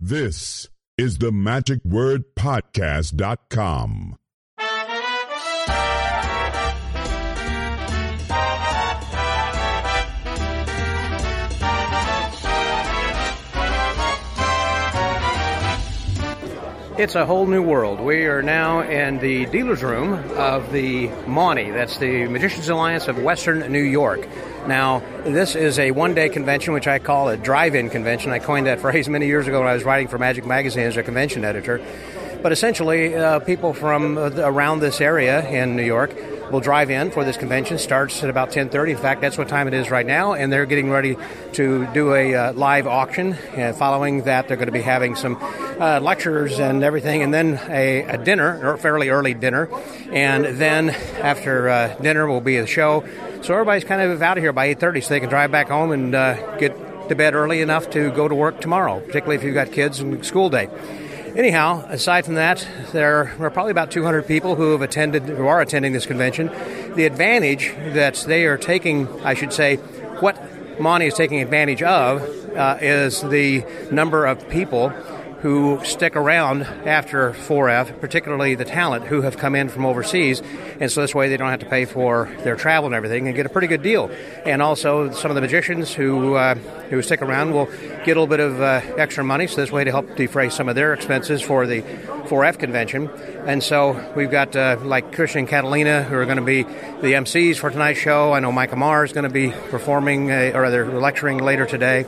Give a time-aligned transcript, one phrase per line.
[0.00, 4.14] This is the Magic Word Podcast.com.
[16.96, 17.98] It's a whole new world.
[17.98, 21.72] We are now in the dealer's room of the MAWNY.
[21.72, 24.28] That's the Magicians Alliance of Western New York.
[24.66, 28.32] Now, this is a one day convention, which I call a drive in convention.
[28.32, 30.96] I coined that phrase many years ago when I was writing for Magic Magazine as
[30.96, 31.80] a convention editor.
[32.42, 36.14] But essentially, uh, people from uh, around this area in New York
[36.52, 37.78] will drive in for this convention.
[37.78, 38.90] Starts at about 10:30.
[38.92, 41.16] In fact, that's what time it is right now, and they're getting ready
[41.54, 43.34] to do a uh, live auction.
[43.54, 45.36] And following that, they're going to be having some
[45.80, 49.68] uh, lectures and everything, and then a, a dinner, or fairly early dinner,
[50.12, 53.04] and then after uh, dinner will be a show.
[53.42, 55.92] So everybody's kind of out of here by 8:30, so they can drive back home
[55.92, 56.74] and uh, get
[57.08, 60.24] to bed early enough to go to work tomorrow, particularly if you've got kids and
[60.24, 60.68] school day.
[61.36, 65.60] Anyhow, aside from that, there are probably about 200 people who have attended, who are
[65.60, 66.48] attending this convention.
[66.94, 69.76] The advantage that they are taking, I should say,
[70.20, 70.36] what
[70.80, 72.22] MAWNY is taking advantage of
[72.56, 74.92] uh, is the number of people
[75.40, 80.42] who stick around after 4F, particularly the talent who have come in from overseas.
[80.80, 83.36] And so this way they don't have to pay for their travel and everything and
[83.36, 84.10] get a pretty good deal.
[84.44, 86.56] And also some of the magicians who, uh,
[86.90, 89.46] who stick around will get a little bit of uh, extra money.
[89.46, 93.08] So this way to help defray some of their expenses for the 4F convention.
[93.46, 97.14] And so we've got uh, like Christian and Katalina who are going to be the
[97.14, 98.32] MCs for tonight's show.
[98.32, 102.04] I know Mike Ammar is going to be performing, uh, or rather lecturing later today.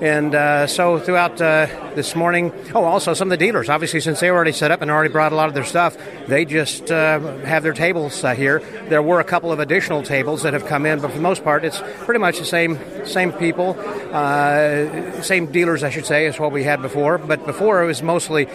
[0.00, 4.20] And uh, so throughout uh, this morning, oh, also some of the dealers, obviously, since
[4.20, 5.96] they were already set up and already brought a lot of their stuff,
[6.28, 8.60] they just uh, have their tables uh, here.
[8.88, 11.42] There were a couple of additional tables that have come in, but for the most
[11.42, 13.76] part, it's pretty much the same same people,
[14.12, 17.18] uh, same dealers, I should say, as what we had before.
[17.18, 18.46] But before it was mostly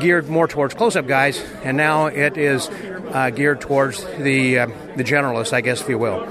[0.00, 2.70] geared more towards close-up guys, and now it is
[3.12, 4.54] uh, geared towards the
[4.96, 6.24] the generalists, I guess, if you will.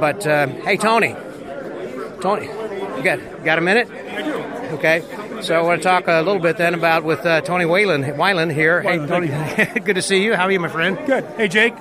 [0.00, 1.14] But hey, Tony,
[2.22, 2.48] Tony,
[2.96, 3.88] you got got a minute?
[3.90, 4.34] I do.
[4.76, 5.02] Okay,
[5.42, 8.52] so I want to talk a little bit then about with uh, Tony Whalen, Weiland
[8.52, 8.82] here.
[8.82, 9.28] Hey, Tony,
[9.84, 10.34] good to see you.
[10.34, 10.98] How are you, my friend?
[11.06, 11.24] Good.
[11.36, 11.76] Hey, Jake,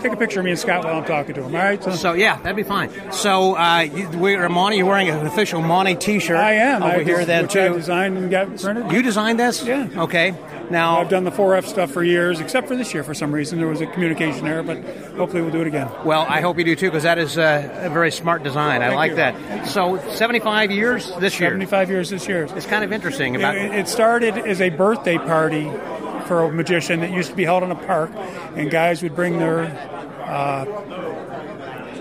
[0.00, 1.54] take a picture of me and Scott while I'm talking to him.
[1.56, 1.82] All right.
[1.82, 2.90] So, So yeah, that'd be fine.
[3.12, 4.76] So uh, you, we're MAWNY.
[4.76, 6.36] You're wearing an official MAWNY T-shirt.
[6.36, 6.82] I am.
[6.84, 7.74] over I here just- then I too.
[7.74, 8.92] designed and got printed.
[8.92, 9.64] You designed this?
[9.64, 9.88] Yeah.
[9.96, 10.30] Okay.
[10.70, 13.58] Now I've done the 4F stuff for years, except for this year for some reason.
[13.58, 14.78] There was a communication error, but
[15.16, 15.88] hopefully we'll do it again.
[16.04, 18.82] Well, I hope you do too, because that is uh, a very smart design.
[18.82, 19.16] I like you.
[19.16, 19.66] that.
[19.66, 21.50] So, 75 years this year.
[21.50, 22.48] 75 years this year.
[22.56, 23.56] It's kind of interesting about.
[23.56, 25.70] It, it started as a birthday party
[26.26, 28.10] for a magician that used to be held in a park,
[28.56, 29.64] and guys would bring their
[30.24, 30.64] uh,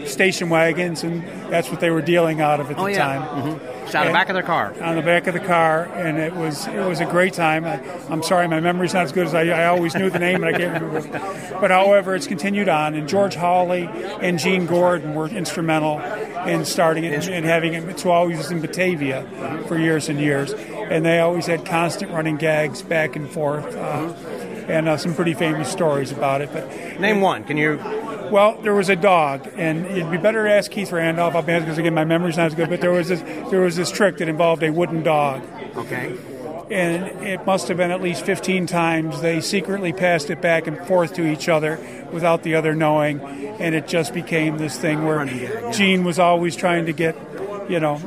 [0.07, 2.97] station wagons, and that's what they were dealing out of at oh the yeah.
[2.97, 3.21] time.
[3.57, 4.73] hmm It's out of the back of their car.
[4.81, 7.65] on the back of the car, and it was it was a great time.
[7.65, 10.43] I, I'm sorry, my memory's not as good as I, I always knew the name,
[10.43, 10.97] and I can't remember.
[11.17, 11.61] it.
[11.61, 15.99] But however, it's continued on, and George Hawley and Gene Gordon were instrumental
[16.45, 17.83] in starting it and having it.
[17.85, 22.81] It's always in Batavia for years and years, and they always had constant running gags
[22.81, 23.75] back and forth.
[23.75, 24.13] Uh,
[24.67, 26.67] and uh, some pretty famous stories about it, but
[26.99, 27.43] Name one.
[27.43, 27.77] Can you?
[28.31, 31.35] well, there was a dog, and it'd be better to ask Keith Randolph.
[31.35, 32.69] I'll be because again, my memory's not as good.
[32.69, 35.43] But there was this, there was this trick that involved a wooden dog,
[35.75, 36.15] Okay.
[36.71, 40.77] and it must have been at least 15 times they secretly passed it back and
[40.87, 41.77] forth to each other
[42.11, 43.19] without the other knowing,
[43.59, 45.71] and it just became this thing where Running gag, yeah.
[45.71, 47.15] Gene was always trying to get,
[47.69, 47.97] you know.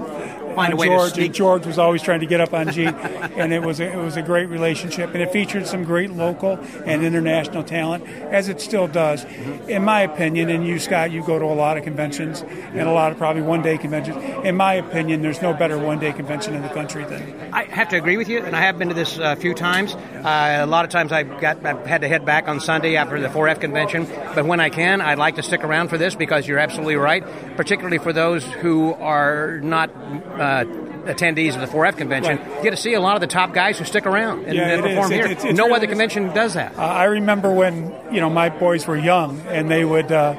[0.57, 2.71] Find a on way to George, sneak- George was always trying to get up on
[2.73, 6.11] Gene, and it was a, it was a great relationship, and it featured some great
[6.11, 9.25] local and international talent, as it still does,
[9.69, 10.49] in my opinion.
[10.49, 13.43] And you, Scott, you go to a lot of conventions and a lot of probably
[13.43, 14.17] one day conventions.
[14.45, 17.91] In my opinion, there's no better one day convention in the country than I have
[17.91, 19.95] to agree with you, and I have been to this a few times.
[19.95, 23.21] Uh, a lot of times I've got I've had to head back on Sunday after
[23.21, 26.49] the 4F convention, but when I can, I'd like to stick around for this because
[26.49, 27.23] you're absolutely right,
[27.57, 29.91] particularly for those who are not.
[29.91, 30.46] Uh,
[31.07, 32.63] Attendees of the 4F convention Right.
[32.65, 34.73] get to see a lot of the top guys who stick around and, Yeah, and
[34.85, 35.25] it perform It- here.
[35.27, 36.73] it's- it's no really- other convention does that.
[36.77, 40.35] Uh, I remember when you know my boys were young, and they would uh,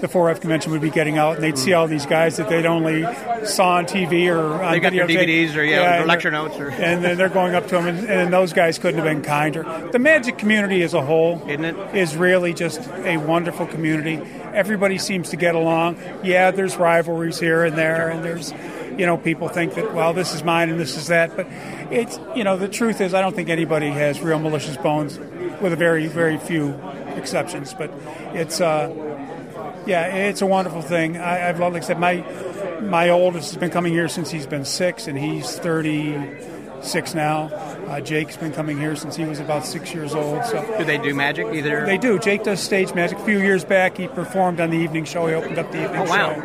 [0.00, 2.66] the 4F convention would be getting out, and they'd see all these guys that they'd
[2.66, 3.04] only
[3.44, 5.06] saw on TV or on They got their.
[5.06, 7.86] DVDs or, yeah, their and lecture notes or- and then they're going up to them,
[7.88, 9.64] and, and those guys couldn't have been kinder.
[9.92, 11.76] The magic community as a whole, Isn't it?
[11.94, 14.20] is really just a wonderful community.
[14.54, 15.96] Everybody seems to get along.
[16.22, 18.52] Yeah, there's rivalries here and there, and there's
[18.98, 21.46] you know people think that well this is mine and this is that, but
[21.92, 25.18] it's you know the truth is I don't think anybody has real malicious bones,
[25.60, 26.70] with a very very few
[27.16, 27.74] exceptions.
[27.74, 27.90] But
[28.34, 28.90] it's uh,
[29.86, 31.16] yeah, it's a wonderful thing.
[31.16, 32.24] I, I've like I said my
[32.80, 36.16] my oldest has been coming here since he's been six, and he's thirty
[36.82, 37.44] six now.
[37.86, 40.44] Uh, Jake's been coming here since he was about six years old.
[40.46, 41.84] So Do they do magic either?
[41.86, 42.18] they do.
[42.18, 43.18] Jake does stage magic.
[43.18, 45.26] A few years back, he performed on the evening show.
[45.26, 46.34] He opened up the evening Oh, wow.
[46.34, 46.40] show.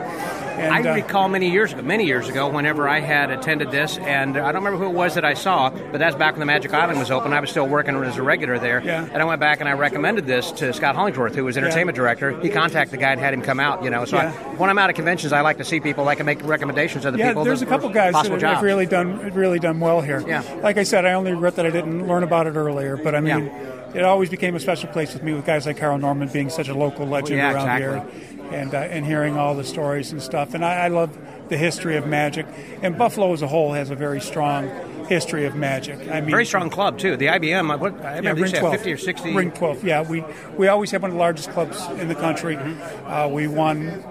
[0.57, 3.97] I And, uh, recall many years ago, many years ago, whenever I had attended this,
[3.99, 6.45] and I don't remember who it was that I saw, but that's back when the
[6.45, 7.33] Magic Island was open.
[7.33, 9.05] I was still working as a regular there, Yeah.
[9.13, 12.39] and I went back and I recommended this to Scott Hollingsworth, who was entertainment director.
[12.41, 13.83] He contacted the guy and had him come out.
[13.83, 14.27] You know, so Yeah.
[14.35, 16.07] I, when I'm out at conventions, I like to see people.
[16.07, 17.43] I can make recommendations of the yeah, people.
[17.43, 20.23] there's that a couple guys that have, really done really done well here.
[20.27, 20.41] Yeah.
[20.63, 22.97] Like I said, I only regret that I didn't learn about it earlier.
[22.97, 23.45] But I mean,
[23.93, 23.99] Yeah.
[23.99, 26.67] it always became a special place with me with guys like Carl Norman being such
[26.69, 28.27] a local legend yeah, around exactly.
[28.36, 30.53] here, and uh, and hearing all the stories and stuff.
[30.53, 31.17] And I, I love
[31.49, 32.45] the history of magic.
[32.81, 34.69] And Buffalo as a whole has a very strong
[35.07, 35.97] history of magic.
[36.09, 37.15] I mean, Very strong club too.
[37.15, 38.75] The IBM, I- what, I Yeah, remember you Ring said 12.
[38.75, 39.33] 50 or 60.
[39.33, 40.01] Ring 12, yeah.
[40.01, 40.21] We,
[40.57, 42.57] we always have one of the largest clubs in the country.
[42.57, 43.07] Mm-hmm.
[43.09, 44.03] Uh, we won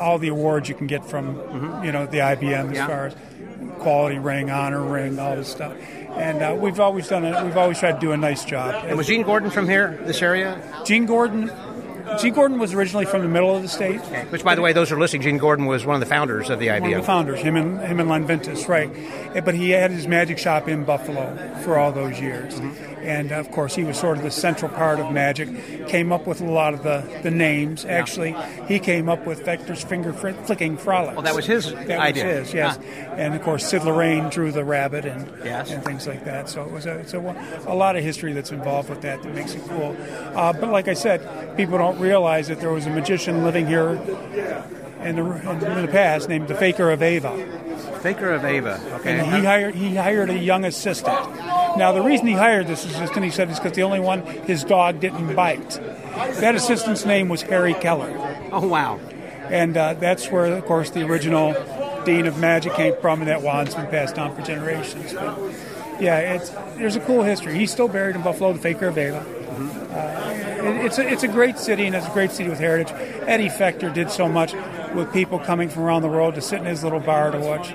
[0.00, 2.74] all the awards you can get from, you know, the IBM as Mm-hmm.
[2.74, 2.86] Yeah.
[2.86, 3.16] far as
[3.80, 5.76] quality ring, honor ring, all this stuff.
[6.10, 7.42] And uh, we've always done it.
[7.44, 8.84] We've always tried to do a nice job.
[8.86, 10.62] And was Gene Gordon from here, this area?
[10.84, 11.50] Gene Gordon,
[12.20, 14.00] Gene Gordon was originally from the middle of the state.
[14.30, 16.50] Which, by the way, those who are listening, Gene Gordon was one of the founders
[16.50, 16.80] of the IBM.
[16.80, 18.90] One of the founders, him and him and Len Vintus, right?
[19.34, 22.60] Eh, But he had his magic shop in Buffalo for all those years,
[23.02, 25.48] and of course he was sort of the central part of magic.
[25.88, 27.84] Came up with a lot of the, the names.
[27.84, 28.34] Actually,
[28.68, 31.14] he came up with Fechter's finger fr- flicking frolics.
[31.14, 32.40] Well, that was his that idea.
[32.40, 32.78] was his, yes.
[33.16, 35.70] And of course, Sid Lorraine drew the rabbit and Yes.
[35.70, 36.48] and things like that.
[36.48, 37.18] So it was a, it's a,
[37.66, 39.96] a lot of history that's involved with that that makes it cool.
[40.34, 43.96] Uh, but like I said, people don't realize that there was a magician living here
[45.04, 47.36] in the, in the past named the Fakir of Ava.
[48.00, 48.80] Fakir of Ava.
[49.00, 49.18] Okay.
[49.18, 51.16] And he hired he hired a young assistant.
[51.76, 54.64] Now the reason he hired this assistant, he said, is because the only one his
[54.64, 55.70] dog didn't bite.
[56.40, 58.10] That assistant's name was Harry Kellar,
[58.52, 58.98] oh, wow.
[59.48, 61.54] and uh, that's where, of course, the original
[62.04, 65.14] Dean of Magic came from, and that wand's been passed on for generations.
[65.14, 65.38] But
[66.00, 67.54] yeah, it's there's a cool history.
[67.54, 69.18] He's still buried in Buffalo, the Fakir of Ava.
[69.18, 72.92] Uh, it- it's a, it's a great city, and it's a great city with heritage.
[73.26, 74.54] Eddie Fechter did so much
[74.94, 77.70] with people coming from around the world to sit in his little bar to watch,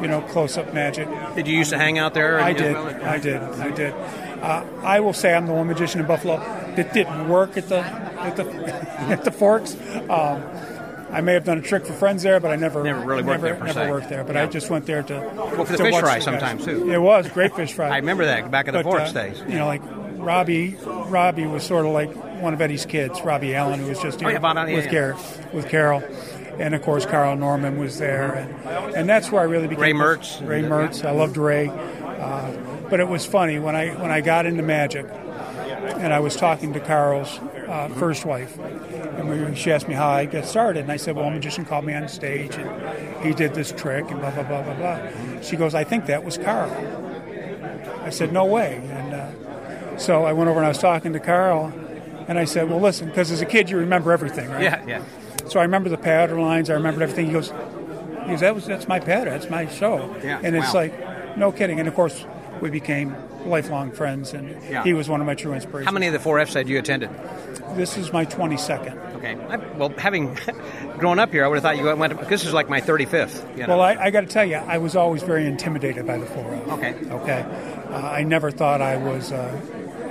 [0.00, 1.08] you know, close-up magic.
[1.34, 2.40] Did you used to hang out there?
[2.40, 2.74] I did.
[2.76, 3.42] I did.
[3.42, 3.92] I did.
[3.94, 6.38] Uh, I will say I'm the one magician in Buffalo
[6.76, 8.44] that didn't work at the at the
[9.12, 9.76] at the Forks.
[10.10, 10.42] Um,
[11.12, 13.42] I may have done a trick for friends there, but I never Never really worked
[13.42, 13.90] never, there, per never se.
[13.90, 14.24] worked there.
[14.24, 14.44] But Yeah.
[14.44, 15.20] I just went there to
[15.54, 16.90] for the to fish watch fry sometimes, too.
[16.90, 17.88] It was great fish fry.
[17.92, 19.38] I remember that back in the But, Forks uh, days.
[19.46, 19.82] You know, like
[20.16, 22.10] Robbie, Robbie was sort of like
[22.40, 23.20] one of Eddie's kids.
[23.20, 24.90] Robbie Allen, who was just here Oh, yeah, yeah, with yeah.
[24.90, 25.18] Carol,
[25.52, 26.02] with Carol,
[26.62, 29.92] and of course Carl Norman was there, and, and that's where I really became Ray
[29.92, 30.46] Mertz.
[30.46, 32.52] Ray Mertz, I loved Ray, uh,
[32.88, 35.06] but it was funny when I when I got into magic,
[35.98, 40.08] and I was talking to Carl's uh, first wife, and we, she asked me how
[40.08, 43.34] I got started, and I said, well, a magician called me on stage, and he
[43.34, 45.40] did this trick, and blah blah blah blah blah.
[45.40, 46.70] She goes, I think that was Carl.
[48.02, 48.76] I said, no way.
[48.76, 51.72] And uh, so I went over and I was talking to Carl,
[52.28, 54.62] and I said, well, listen, because as a kid you remember everything, right?
[54.62, 55.02] Yeah, yeah.
[55.48, 56.70] So I remember the pattern lines.
[56.70, 57.26] I remembered everything.
[57.26, 57.50] He goes,
[58.24, 59.32] he goes, that was that's my pattern.
[59.32, 60.14] That's my show.
[60.22, 60.80] Yeah, And it's wow.
[60.80, 61.78] like, no kidding.
[61.78, 62.24] And of course,
[62.60, 64.84] we became lifelong friends, and Yeah.
[64.84, 65.86] he was one of my true inspirations.
[65.86, 67.10] How many of the four Fs had you attended?
[67.74, 69.16] This is my 22nd.
[69.16, 69.34] Okay.
[69.48, 70.36] I, well, having
[70.98, 72.18] grown up here, I would have thought you went.
[72.18, 73.56] To, this is like my 35th.
[73.56, 73.76] You know?
[73.76, 76.52] Well, I, I got to tell you, I was always very intimidated by the four
[76.54, 76.68] of.
[76.74, 76.94] Okay.
[77.10, 77.40] Okay.
[77.90, 79.60] Uh, I never thought I was uh,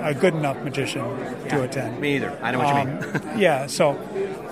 [0.00, 1.02] a good enough magician
[1.48, 2.00] to attend.
[2.00, 2.36] Me either.
[2.42, 3.28] I know what you mean.
[3.30, 3.66] Um, yeah.
[3.66, 3.92] So,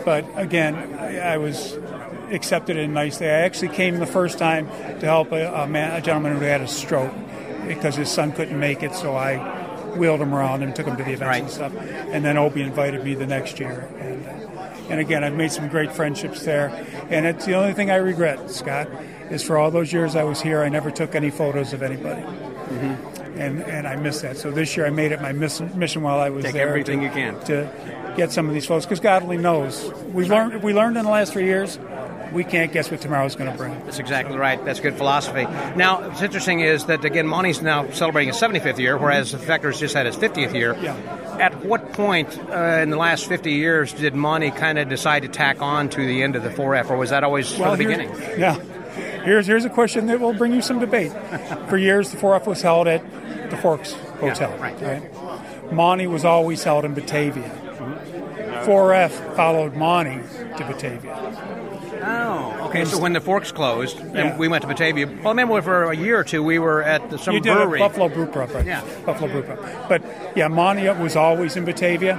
[0.05, 1.79] but again, I, I was
[2.31, 3.27] accepted in nicely.
[3.27, 4.67] I actually came the first time
[5.01, 7.13] to help a, a, man, a gentleman who had a stroke
[7.67, 8.95] because his son couldn't make it.
[8.95, 9.39] So I
[9.97, 11.43] wheeled him around and took him to the events Right.
[11.43, 11.75] and stuff.
[11.75, 13.89] And then Obie invited me the next year.
[13.99, 16.69] And, uh, and again, I've made some great friendships there.
[17.11, 18.89] And it's the only thing I regret, Scott,
[19.31, 22.23] is for all those years I was here, I never took any photos of anybody.
[22.23, 23.20] Mm-hmm.
[23.41, 24.37] And, and I missed that.
[24.37, 26.69] So this year I made it my mission, mission while I was Take there.
[26.69, 27.41] everything to, you can.
[27.47, 29.91] To get some of these folks, because God only knows.
[30.13, 31.79] We learned, we learned in the last three years,
[32.33, 33.73] we can't guess what tomorrow's going to bring.
[33.85, 34.63] That's exactly right.
[34.65, 35.45] That's good philosophy.
[35.77, 39.81] Now, what's interesting is that again, MAWNY's now celebrating his 75th year, whereas the Fechter's
[39.81, 40.77] just had his 50th year.
[40.81, 40.97] Yeah.
[41.41, 45.29] At what point uh, in the last 50 years did MAWNY kind of decide to
[45.29, 47.85] tack on to the end of the 4F, or was that always well, from the
[47.85, 48.11] beginning?
[48.39, 48.59] Yeah.
[49.25, 51.13] Here's here's a question that will bring you some debate.
[51.69, 53.03] For years, the 4F was held at
[53.51, 54.57] the Forks Hotel.
[54.59, 54.77] right.
[55.71, 57.51] MAWNY was always held in Batavia.
[58.65, 61.17] 4F followed MAWNY to Batavia.
[62.03, 62.85] Oh, okay.
[62.85, 64.37] So when the Forks closed and Yeah.
[64.39, 67.11] we went to Batavia, well, I remember for a year or two we were at
[67.11, 67.79] the, some you did brewery.
[67.79, 68.65] Buffalo Brew Pub, right?
[68.65, 68.83] Yeah.
[69.05, 69.59] Buffalo Brew Pub.
[69.89, 70.03] But
[70.35, 72.17] yeah, MAWNY was always in Batavia,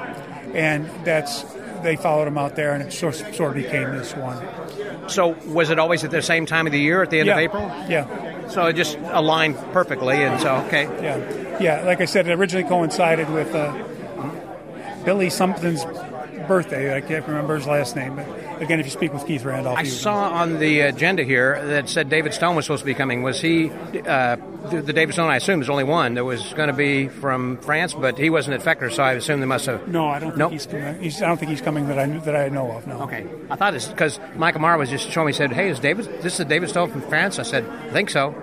[0.54, 1.44] and that's
[1.82, 4.38] they followed him out there, and it sort sort of became this one.
[5.10, 7.34] So was it always at the same time of the year, at the end yeah.
[7.34, 7.64] of April?
[7.90, 8.31] Yeah.
[8.52, 10.84] So it just aligned perfectly, and so okay.
[10.84, 11.82] Yeah, yeah.
[11.86, 13.74] Like I said, it originally coincided with uh,
[15.06, 15.84] Billy something's
[16.48, 16.96] birthday.
[16.96, 18.28] I can't remember his last name, but
[18.62, 22.10] again, if you speak with Keith Randolph, I saw on the agenda here that said
[22.10, 23.24] David Stone was supposed to be coming.
[23.24, 24.38] Was he uh,
[24.70, 25.30] the, David Stone?
[25.30, 28.62] I assume there's only one that was going to be from France, but he wasn't
[28.62, 29.88] at Fechter, so I assume they must have.
[29.88, 30.52] No, I don't think Nope.
[30.52, 31.02] he's, coming.
[31.02, 31.22] he's.
[31.22, 32.88] I don't think he's coming that I that I know of.
[32.88, 33.02] No.
[33.04, 35.34] Okay, I thought it's because Michael Ammar was just showing me.
[35.34, 36.06] Said, "Hey, is David?
[36.22, 38.36] This is David Stone from France?" I said, "I think so."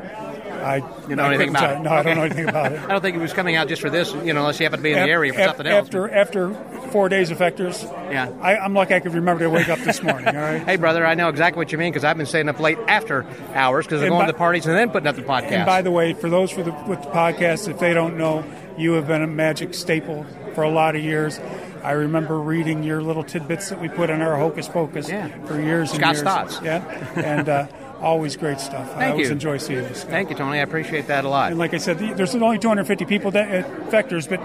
[0.59, 0.77] I
[1.09, 1.81] You know I anything about it?
[1.83, 2.15] No, I don't Okay.
[2.19, 2.81] know anything about it.
[2.85, 4.79] I don't think he was coming out just for this, you know, unless you happen
[4.79, 5.87] to be in the area for af- something else.
[5.87, 6.55] After after
[6.91, 8.31] four days of Fechters, Yeah.
[8.41, 10.29] I, I'm lucky I could remember to wake up this morning.
[10.29, 10.62] All right.
[10.67, 13.27] Hey, brother, I know exactly what you mean because I've been staying up late after
[13.55, 15.53] hours because I'm going by- to parties and then putting up the podcast.
[15.53, 18.45] And by the way, for those with the, with the podcast, if they don't know,
[18.77, 20.25] you have been a magic staple
[20.55, 21.38] for a lot of years.
[21.83, 25.29] I remember reading your little tidbits that we put in our Hocus Pocus Yeah.
[25.47, 26.23] for years and Scott's years.
[26.25, 26.61] thoughts.
[26.62, 26.85] Yeah,
[27.17, 27.67] and uh,
[28.00, 28.97] always great stuff.
[28.97, 29.33] I always you.
[29.33, 29.95] enjoy seeing you.
[29.95, 30.11] Scott.
[30.11, 30.59] Thank you, Tony.
[30.59, 31.50] I appreciate that a lot.
[31.50, 34.40] And like I said, there's only 250 people that, at Fechters, but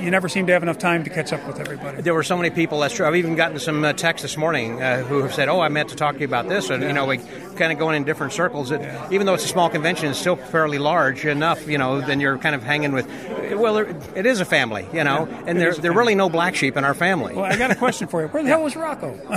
[0.00, 2.02] you never seem to have enough time to catch up with everybody.
[2.02, 2.80] There were so many people.
[2.80, 3.06] That's true.
[3.06, 5.88] I've even gotten some uh, texts this morning uh, who have said, "Oh, I meant
[5.90, 6.88] to talk to you about this," and yeah.
[6.88, 7.18] you know, we
[7.56, 8.68] kind of going in different circles.
[8.68, 9.08] That yeah.
[9.10, 11.66] even though it's a small convention, it's still fairly large enough.
[11.68, 13.06] You know, then you're kind of hanging with.
[13.54, 16.76] Well, it is a family, you know, yeah, and there's there really no black sheep
[16.76, 17.34] in our family.
[17.34, 18.28] Well, I got a question for you.
[18.28, 19.14] Where the hell was Rocco?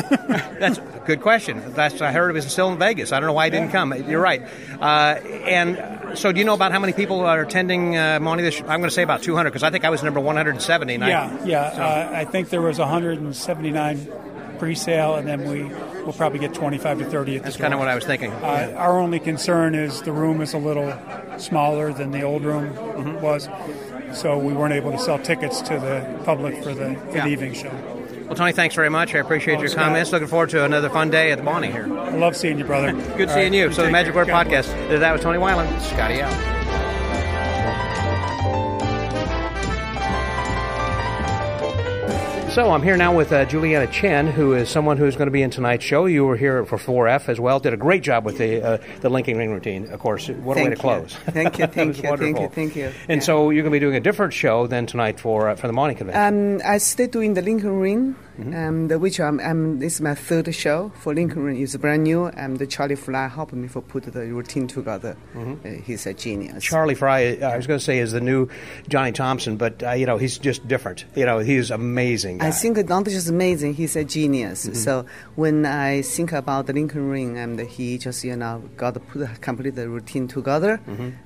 [0.59, 1.61] That's a good question.
[1.73, 3.11] That's I heard it was still in Vegas.
[3.11, 3.93] I don't know why he didn't come.
[4.09, 4.41] You're right.
[4.79, 8.61] Uh, and so, do you know about how many people are attending uh, MAWNY this?
[8.61, 10.48] I'm going to say about 200 because I think I was number 100.
[10.57, 11.09] 179.
[11.09, 11.71] Yeah, yeah.
[11.71, 11.81] So.
[11.81, 14.11] Uh, I think there was 179
[14.59, 15.63] pre-sale, and then we
[16.03, 18.31] will probably get 25 to 30 at That's kind of what I was thinking.
[18.31, 18.75] Uh, yeah.
[18.77, 20.93] Our only concern is the room is a little
[21.37, 23.21] smaller than the old room mm-hmm.
[23.21, 23.49] was,
[24.13, 27.27] so we weren't able to sell tickets to the public for the, yeah.
[27.27, 27.71] evening show.
[28.25, 29.15] Well, Tony, thanks very much.
[29.15, 29.85] I appreciate oh, your Scott.
[29.85, 30.11] comments.
[30.11, 31.91] Looking forward to another fun day at the MAWNY here.
[31.91, 32.91] I love seeing you, brother.
[33.17, 33.53] Good All seeing right.
[33.53, 33.71] you.
[33.71, 34.67] So, the Magic Word Podcast.
[34.99, 35.81] That was Tony Weiland.
[35.81, 36.58] Scotty out.
[42.59, 45.43] So I'm here now with uh, Juliana Chen, who is someone who's going to be
[45.43, 46.07] in tonight's show.
[46.07, 47.61] You were here for 4F as well.
[47.61, 49.89] Did a great job with the uh, the linking ring routine.
[49.89, 50.81] Of course, what a way Thank to you.
[50.81, 51.15] close.
[51.15, 52.91] Thank you, thank you, thank you, thank you.
[53.07, 53.25] And Yeah.
[53.25, 55.73] so you're going to be doing a different show than tonight for uh, for the
[55.73, 56.59] MAWNY convention.
[56.59, 58.55] Um, I stay doing the Linking Ring, Mm-hmm.
[58.55, 61.61] um, the, which I'm, I'm, this is my third show for Linking Ring.
[61.61, 65.17] It's brand new, and the Charlie Frye helped me for put the routine together.
[65.35, 66.51] Uh, he's a genius.
[66.51, 66.59] Mm-hmm.
[66.59, 68.47] Charlie Frye, uh, I was going to say, is the new
[68.87, 71.05] Johnny Thompson, but uh, you know he's just different.
[71.15, 72.37] You know he's amazing.
[72.37, 72.47] Guy.
[72.47, 74.65] I think not just amazing, he's a genius.
[74.65, 74.75] Mm-hmm.
[74.75, 75.05] So
[75.35, 79.41] when I think about the Linking Ring, and he just you know got to put
[79.41, 80.79] complete the routine together,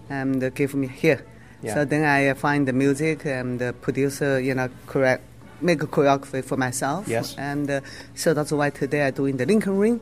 [0.10, 1.18] and give me here.
[1.18, 1.34] Mm-hmm.
[1.64, 1.76] Yeah.
[1.76, 5.24] So then I find the music and the producer, you know, correct,
[5.64, 7.08] make a choreography for myself.
[7.08, 7.36] Yes.
[7.38, 7.82] And uh,
[8.16, 10.02] so that's why today I'm doing the Linking Ring,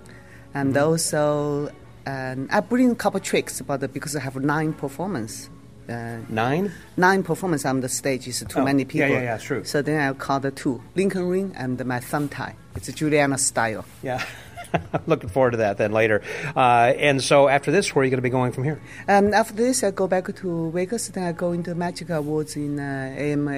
[0.54, 0.84] and Mm-hmm.
[0.84, 1.70] also
[2.06, 5.50] um, I bring a couple tricks, but uh, because I have nine performance.
[5.90, 6.72] Uh, Nine.
[6.96, 9.10] nine performance on the stage is too Oh, many people.
[9.10, 9.64] yeah, yeah, it's true.
[9.66, 12.56] So then I call the two Linking Ring and my thumb tie.
[12.76, 13.84] It's Juliana style.
[14.02, 14.24] Yeah.
[14.74, 16.22] I'm looking forward to that then later.
[16.56, 18.82] Uh, and so after this, where are you going to be going from here?
[19.08, 21.10] Um, after this, I go back to Vegas.
[21.10, 23.52] Then I go into Magic Awards in uh, AMA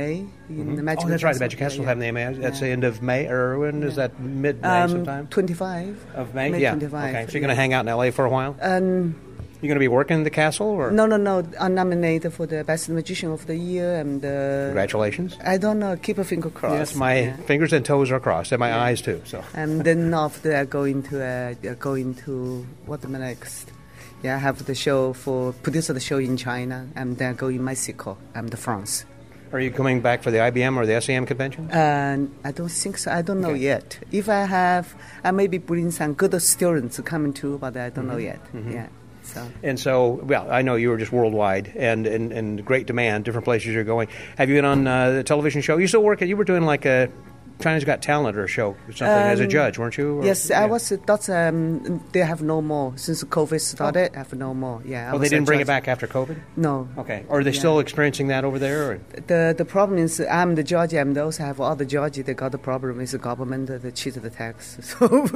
[0.49, 1.05] in the Magic.
[1.05, 1.33] Oh, that's right.
[1.33, 2.33] The Magic Castle yeah, will have the AMA.
[2.35, 4.19] That's the end of May, or when is that?
[4.19, 5.27] Mid May Um, sometime?
[5.27, 6.49] 25 Of May?
[6.49, 6.71] May yeah.
[6.71, 7.15] 25.
[7.15, 7.25] Okay.
[7.27, 8.55] So you're going to hang out in LA for a while?
[8.61, 9.15] Um,
[9.63, 10.67] you're going to be working in the castle?
[10.67, 11.43] or no, no, no.
[11.59, 15.37] I'm nominated for the Best Magician of the Year, and uh, Congratulations.
[15.43, 15.95] I don't know.
[15.95, 16.75] Keep a finger crossed.
[16.77, 17.35] Yes, my Yeah.
[17.47, 19.21] fingers and toes are crossed, and my eyes too.
[19.25, 23.71] So And then after I go into uh, go into what am I next?
[24.23, 27.47] Yeah, I have the show for produce the show in China, and then I go
[27.47, 29.05] in Mexico and the France.
[29.53, 31.69] are you coming back for the IBM or the SEM convention?
[31.71, 33.11] And I don't think so.
[33.11, 33.59] I don't know Okay.
[33.71, 33.99] yet.
[34.11, 34.85] If I have,
[35.23, 38.71] I maybe bring some good students coming too, but I don't know Mm-hmm.
[38.71, 38.73] yet.
[38.77, 38.87] Yeah.
[39.23, 43.45] So And so, well, I know you were just worldwide and in great demand, different
[43.45, 44.09] places you're going.
[44.37, 45.77] Have you been on uh, the television show?
[45.77, 47.09] You still work at, you were doing like a
[47.63, 50.07] China's Got Talent or a show or something as a Um, judge, weren't you?
[50.19, 50.61] Or- yes, yeah.
[50.63, 50.83] I was.
[51.07, 52.01] That's um.
[52.11, 54.11] They have no more since COVID started.
[54.15, 54.81] I have no more.
[54.85, 55.11] Yeah.
[55.13, 56.37] Oh, they didn't bring it back after COVID?
[56.57, 56.87] No.
[56.97, 57.19] Okay.
[57.29, 57.59] Or are they Yeah.
[57.63, 58.79] still experiencing that over there?
[58.91, 58.99] Or?
[59.31, 62.25] The the problem is I'm the judge and also have other judges.
[62.25, 64.77] They got the problem is the government they cheat the tax.
[64.93, 65.27] So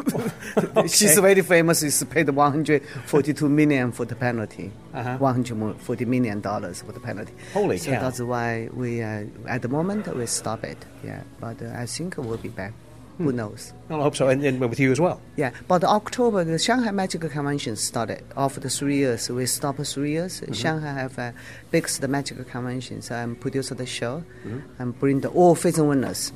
[0.88, 1.84] she's very famous.
[1.84, 4.72] Is paid 142 million for the penalty.
[4.94, 5.18] Uh-huh.
[5.18, 7.34] 140 million dollars for the penalty.
[7.54, 8.02] Holy so cow.
[8.02, 10.78] that's why we uh, at the moment we stop it.
[11.04, 12.74] Yeah, but uh, I think we'll be back.
[13.18, 13.24] Hmm.
[13.26, 13.74] Who knows?
[13.90, 14.28] Well, I hope so.
[14.30, 15.20] And, and with you as well.
[15.38, 18.24] Yeah, but October the Shanghai Magic Convention started.
[18.36, 20.42] After three years, we stopped three years.
[20.42, 20.54] Mm-hmm.
[20.54, 21.34] Shanghai have a
[21.72, 24.82] biggest magic convention, so I'm producer the show Mm-hmm.
[24.82, 26.32] and bring the all FISM winners.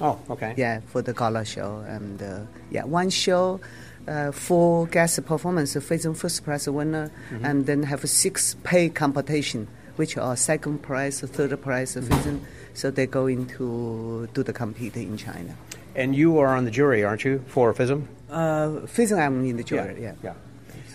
[0.00, 0.54] Oh, okay.
[0.56, 3.60] Yeah, for the gala show and uh, yeah, one show
[4.08, 7.44] uh, four guest performance, FISM first prize winner, Mm-hmm.
[7.44, 12.38] and then have six pay competition, which are second prize, third prize, Mm-hmm.
[12.74, 15.54] So they're going to do the compete in China.
[15.94, 18.06] And you are on the jury, aren't you, for FISM?
[18.30, 20.02] Uh, FISM, I'm in the jury.
[20.02, 20.14] Yeah.
[20.22, 20.34] Yeah.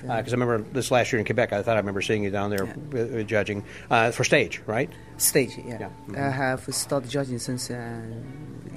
[0.01, 2.51] Because I remember this last year in Quebec, I thought I remember seeing you down
[2.51, 4.89] there uh, uh, judging uh, for stage, right?
[5.17, 5.77] Stage, yeah.
[5.79, 5.89] Yeah.
[5.89, 6.15] Mm-hmm.
[6.15, 8.01] I have started judging since uh,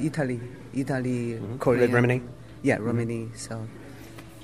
[0.01, 0.41] Italy,
[0.75, 1.59] Italy, Mm-hmm.
[1.59, 1.89] Korea.
[1.89, 2.23] Rimini?
[2.63, 3.29] Yeah, Rimini.
[3.37, 3.67] So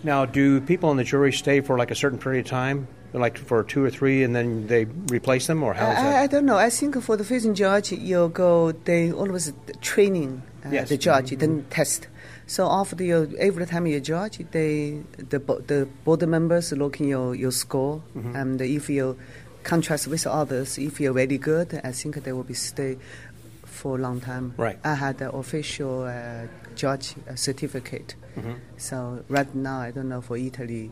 [0.03, 3.39] Now, do people in the jury stay for like a certain period of time, like
[3.39, 6.47] for two or three, and then they replace them, or how is I, I don't
[6.47, 6.57] know.
[6.59, 8.73] I think for the FISM judge, you go.
[8.73, 10.89] They always training uh, Yes.
[10.89, 12.09] the judge, then test.
[12.47, 17.53] So after you, every time you judge, they the the board members looking your your
[17.53, 18.37] score, Mm-hmm.
[18.37, 19.17] and if you
[19.65, 22.99] contrast with others, if you're very good, I think they will be stay
[23.65, 24.55] for a long time.
[24.57, 24.79] Right.
[24.85, 26.47] I had the official uh,
[26.77, 28.15] judge certificate.
[28.37, 28.53] Mm-hmm.
[28.79, 30.91] So right now, I don't know for Italy,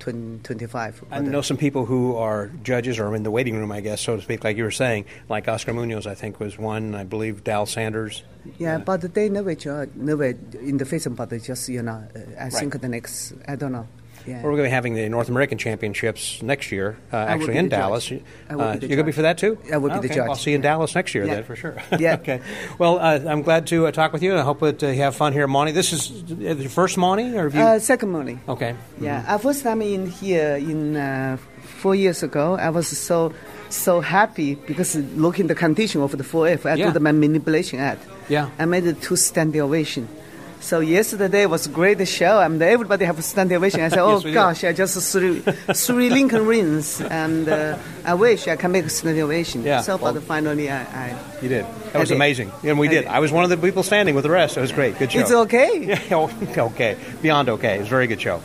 [0.00, 1.04] 20, 25.
[1.10, 4.16] I know some people who are judges or in the waiting room, I guess, so
[4.16, 6.94] to speak, like you were saying, like Oscar Munoz, I think, was one.
[6.94, 8.24] I believe Dal Sanders.
[8.58, 12.02] Yeah, but they never judge, never in the face, but they just you know.
[12.16, 13.86] Uh, I think the next, I don't know.
[14.26, 14.36] Yeah.
[14.42, 17.70] We're going to be having the North American Championships next year, uh, actually in the
[17.70, 17.80] judge.
[17.80, 18.12] Dallas.
[18.48, 19.58] I will Uh, be the you're going to be for that too?
[19.72, 20.28] I will be the Okay, judge.
[20.28, 21.34] I'll see you in Dallas next year Yeah.
[21.36, 21.76] then, for sure.
[21.98, 22.14] Yeah.
[22.20, 22.40] okay.
[22.78, 24.36] Well, uh, I'm glad to uh, talk with you.
[24.36, 25.72] I hope that uh, you have fun here at MAWNY.
[25.72, 27.60] This is uh, your first MAWNY, or you?
[27.60, 28.40] Uh, second morning.
[28.48, 28.74] okay.
[29.00, 31.36] Yeah, uh, first time in here in uh,
[31.80, 33.32] four years ago, I was so
[33.70, 36.90] so happy because looking the condition of the 4F, I Yeah.
[36.92, 37.98] did my manipulation ad.
[38.28, 38.48] Yeah.
[38.58, 40.08] I made it two standing ovation.
[40.60, 43.80] So yesterday was a great show, and everybody have a standing ovation.
[43.80, 44.34] I said, "Oh Yes, we do.
[44.34, 48.90] gosh, I just threw three linking rings, and uh, I wish I can make a
[48.90, 51.64] standing ovation." Yeah, So, well- but finally, I, I You did.
[51.92, 52.16] That was did.
[52.16, 52.52] amazing.
[52.62, 53.00] And we I did.
[53.02, 53.08] did.
[53.08, 54.56] I was one of the people standing with the rest.
[54.56, 54.98] It was great.
[54.98, 55.20] Good show.
[55.20, 55.98] it's okay.
[56.10, 56.28] Yeah,
[56.70, 56.96] okay.
[57.22, 57.76] Beyond okay.
[57.76, 58.40] It was a very good show.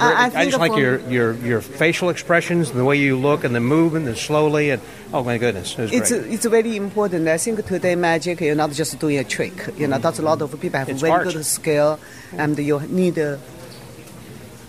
[0.00, 3.44] I- I think just like your, your, your facial expressions, and the way you look,
[3.44, 4.80] and the movement, and slowly, and
[5.12, 6.32] oh my goodness, it It's great.
[6.32, 7.28] it's very important.
[7.28, 9.54] I think today magic, you're not just doing a trick.
[9.76, 11.24] You know, that's a lot of people have It's very art.
[11.32, 11.98] good skill,
[12.36, 13.36] and you need uh,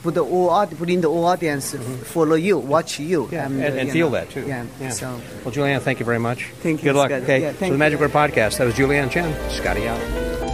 [0.03, 3.33] put the all aud- put in the whole audience follow you, watch you, Mm-hmm.
[3.35, 4.45] Yeah, and, and, uh, and you feel know, that too.
[4.47, 4.89] Yeah.
[4.91, 6.45] So well, Juliana, thank you very much.
[6.61, 7.09] Thank you, Good luck.
[7.11, 7.23] Scott.
[7.23, 7.41] Okay.
[7.41, 7.99] Yeah, so the Magic.
[7.99, 8.57] Word Podcast.
[8.57, 9.51] That was Juliana Chen.
[9.51, 10.48] Scotty out.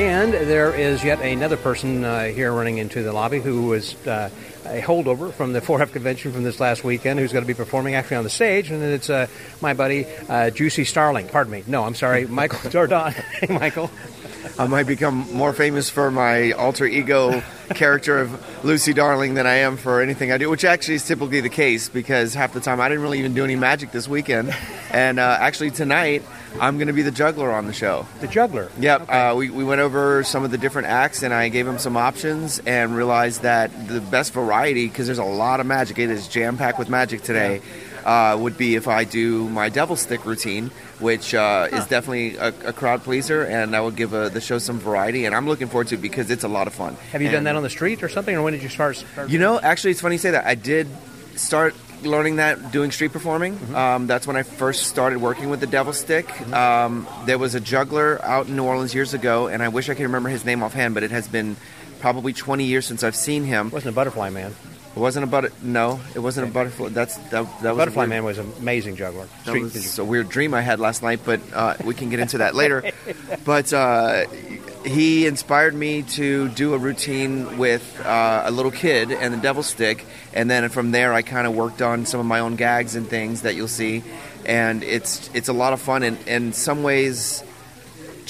[0.00, 4.30] And there is yet another person uh, here running into the lobby who was uh,
[4.64, 7.94] a holdover from the 4F convention from this last weekend who's going to be performing
[7.96, 8.70] actually on the stage.
[8.70, 9.26] And it's uh,
[9.60, 11.28] my buddy, uh, Lucy Darling.
[11.28, 11.64] Pardon me.
[11.66, 12.26] No, I'm sorry.
[12.26, 13.12] Michael Dardant.
[13.12, 13.90] hey, Michael.
[14.58, 19.56] I might become more famous for my alter ego character of Lucy Darling than I
[19.56, 22.80] am for anything I do, which actually is typically the case because half the time
[22.80, 24.54] I didn't really even do any magic this weekend.
[24.90, 26.22] And uh, actually, tonight
[26.58, 28.06] I'm going to be the juggler on the show.
[28.20, 28.70] The juggler.
[28.78, 31.78] Yep, uh, we, we went over some of the different acts and I gave him
[31.78, 36.10] some options and realized that the best variety, because there's a lot of magic, it
[36.10, 37.62] is jam packed with magic today,
[38.04, 40.70] uh, would be if I do my devil stick routine,
[41.00, 44.58] which uh, is definitely a, a crowd pleaser and that will give uh the show
[44.58, 45.24] some variety.
[45.24, 46.94] And I'm looking forward to it because it's a lot of fun.
[47.12, 48.96] Have you done that on the street or something, or when did you start?
[48.96, 50.46] start you know, actually, it's funny you say that.
[50.46, 50.88] I did
[51.36, 53.58] start learning that doing street performing.
[53.74, 56.28] Um, that's when I first started working with the Devil Stick.
[56.52, 59.94] Um, there was a juggler out in New Orleans years ago, and I wish I
[59.94, 61.56] could remember his name offhand, but it has been
[62.00, 63.70] probably 20 years since I've seen him.
[63.70, 64.54] Wasn't a butterfly man.
[64.94, 65.52] It wasn't a butter.
[65.62, 66.88] No, it wasn't a butterfly.
[66.88, 67.44] That's that.
[67.62, 69.26] That was Butterfly man was an amazing juggler.
[69.44, 72.18] That Street- was a weird dream I had last night, but uh, we can get
[72.20, 72.90] into that later.
[73.44, 74.26] But uh,
[74.84, 79.62] he inspired me to do a routine with uh, a little kid and the devil
[79.62, 82.96] stick, and then from there I kind of worked on some of my own gags
[82.96, 84.02] and things that you'll see,
[84.44, 86.02] and it's it's a lot of fun.
[86.02, 87.42] And in some ways,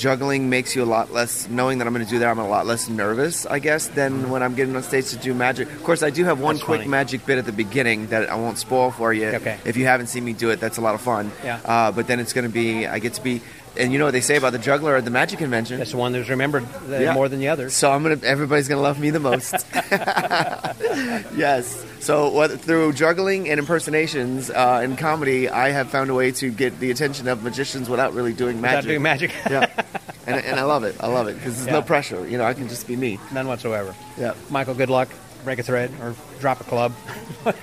[0.00, 1.48] juggling makes you a lot less.
[1.48, 4.30] Knowing that I'm going to do that, I'm a lot less nervous, I guess, than
[4.30, 5.70] when I'm getting on stage to do magic.
[5.70, 6.90] Of course, I do have one That's quick funny.
[6.90, 9.28] magic bit at the beginning that I won't spoil for you.
[9.28, 9.58] Okay.
[9.64, 11.30] If you haven't seen me do it, that's a lot of fun.
[11.44, 11.60] Yeah.
[11.64, 13.42] Uh, but then it's going to be, I get to be,
[13.76, 15.78] and you know what they say about the juggler at the magic convention.
[15.78, 17.14] That's the one that's remembered uh, Yeah.
[17.14, 17.72] more than the others.
[17.74, 18.18] So I'm gonna.
[18.24, 19.52] Everybody's gonna love me the most.
[21.36, 21.86] yes.
[22.00, 26.50] So what, through juggling and impersonations uh, in comedy, I have found a way to
[26.50, 28.76] get the attention of magicians without really doing magic.
[28.78, 29.32] Without doing magic.
[29.50, 29.82] yeah.
[30.26, 30.94] And, and I love it.
[31.00, 31.72] I love it because there's Yeah.
[31.72, 32.28] no pressure.
[32.28, 33.18] You know, I can just be me.
[33.32, 33.94] None whatsoever.
[34.18, 34.34] Yeah.
[34.50, 35.08] Michael, good luck.
[35.44, 36.92] Break a thread or drop a club.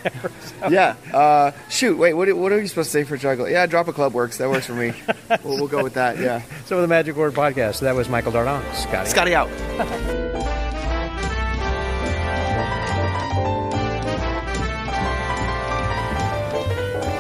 [0.69, 0.95] Yeah.
[1.13, 1.97] Uh, shoot.
[1.97, 2.13] Wait.
[2.13, 3.51] What, what are you supposed to say for juggling?
[3.53, 3.67] Yeah.
[3.67, 4.37] Drop a club works.
[4.39, 4.91] That works for me.
[5.43, 6.17] we'll, we'll go with that.
[6.17, 6.41] Yeah.
[6.65, 7.79] So, the Magic Word Podcast.
[7.81, 8.73] That was Michael Dardant.
[8.73, 9.09] Scotty.
[9.09, 10.26] Scotty out.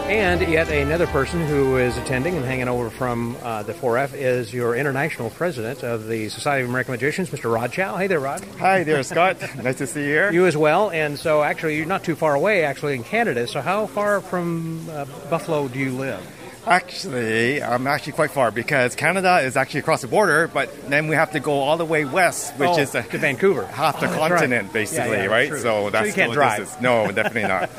[0.07, 4.53] And yet another person who is attending and hanging over from uh, the 4F is
[4.53, 7.53] your international president of the Society of American Magicians, Mr.
[7.53, 7.97] Rod Chow.
[7.97, 8.41] Hey there, Rod.
[8.57, 9.37] Hi there, Scott.
[9.61, 10.31] nice to see you here.
[10.31, 10.91] You as well.
[10.91, 13.47] And so, actually, you're not too far away, actually, in Canada.
[13.47, 16.25] So, how far from uh, Buffalo do you live?
[16.67, 21.15] Actually, I'm actually quite far because Canada is actually across the border, but then we
[21.15, 23.65] have to go all the way west, which Oh, is a, to Vancouver.
[23.65, 24.73] half the Oh, continent, right.
[24.73, 25.47] basically, Yeah, yeah, right?
[25.49, 25.59] true.
[25.61, 26.59] So that's you can't drive.
[26.59, 26.81] distance.
[26.81, 27.69] No, definitely not.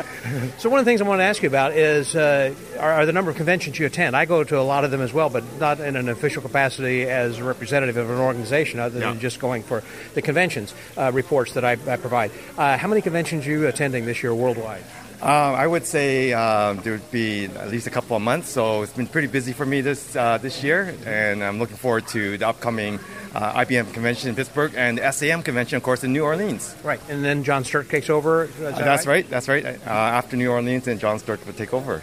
[0.58, 3.06] So one of the things I want to ask you about is uh, are, are
[3.06, 4.16] the number of conventions you attend.
[4.16, 7.02] I go to a lot of them as well, but not in an official capacity
[7.04, 9.20] as a representative of an organization, other than Yeah.
[9.20, 9.82] just going for
[10.14, 12.30] the conventions uh, reports that I, I provide.
[12.56, 14.82] Uh, how many conventions are you attending this year worldwide?
[15.20, 18.82] Um, I would say um, there would be at least a couple of months, so
[18.82, 22.38] it's been pretty busy for me this uh, this year, and I'm looking forward to
[22.38, 23.00] the upcoming
[23.34, 26.74] uh, IBM convention in Pittsburgh and the SAM convention, of course, in New Orleans.
[26.84, 28.46] Right, and then John Sturt takes over.
[28.60, 29.28] that Uh, that's right.
[29.28, 29.64] That's right.
[29.64, 32.00] Uh, after New Orleans, and John Sturt will take over.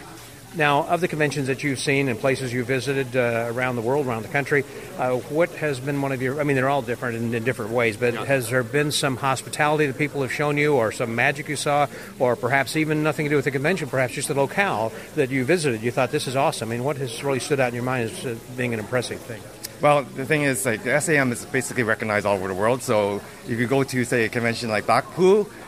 [0.56, 4.06] Now, of the conventions that you've seen and places you've visited uh, around the world,
[4.06, 4.64] around the country,
[4.96, 6.40] uh, what has been one of your?
[6.40, 9.86] I mean, they're all different in, in different ways, but has there been some hospitality
[9.86, 11.88] that people have shown you, or some magic you saw,
[12.18, 15.44] or perhaps even nothing to do with the convention, perhaps just the locale that you
[15.44, 15.82] visited?
[15.82, 16.70] You thought this is awesome.
[16.70, 19.20] I mean, what has really stood out in your mind as uh, being an impressive
[19.20, 19.42] thing?
[19.82, 22.82] Well, the thing is, like the SAM is basically recognized all over the world.
[22.82, 24.86] So if you go to, say, a convention like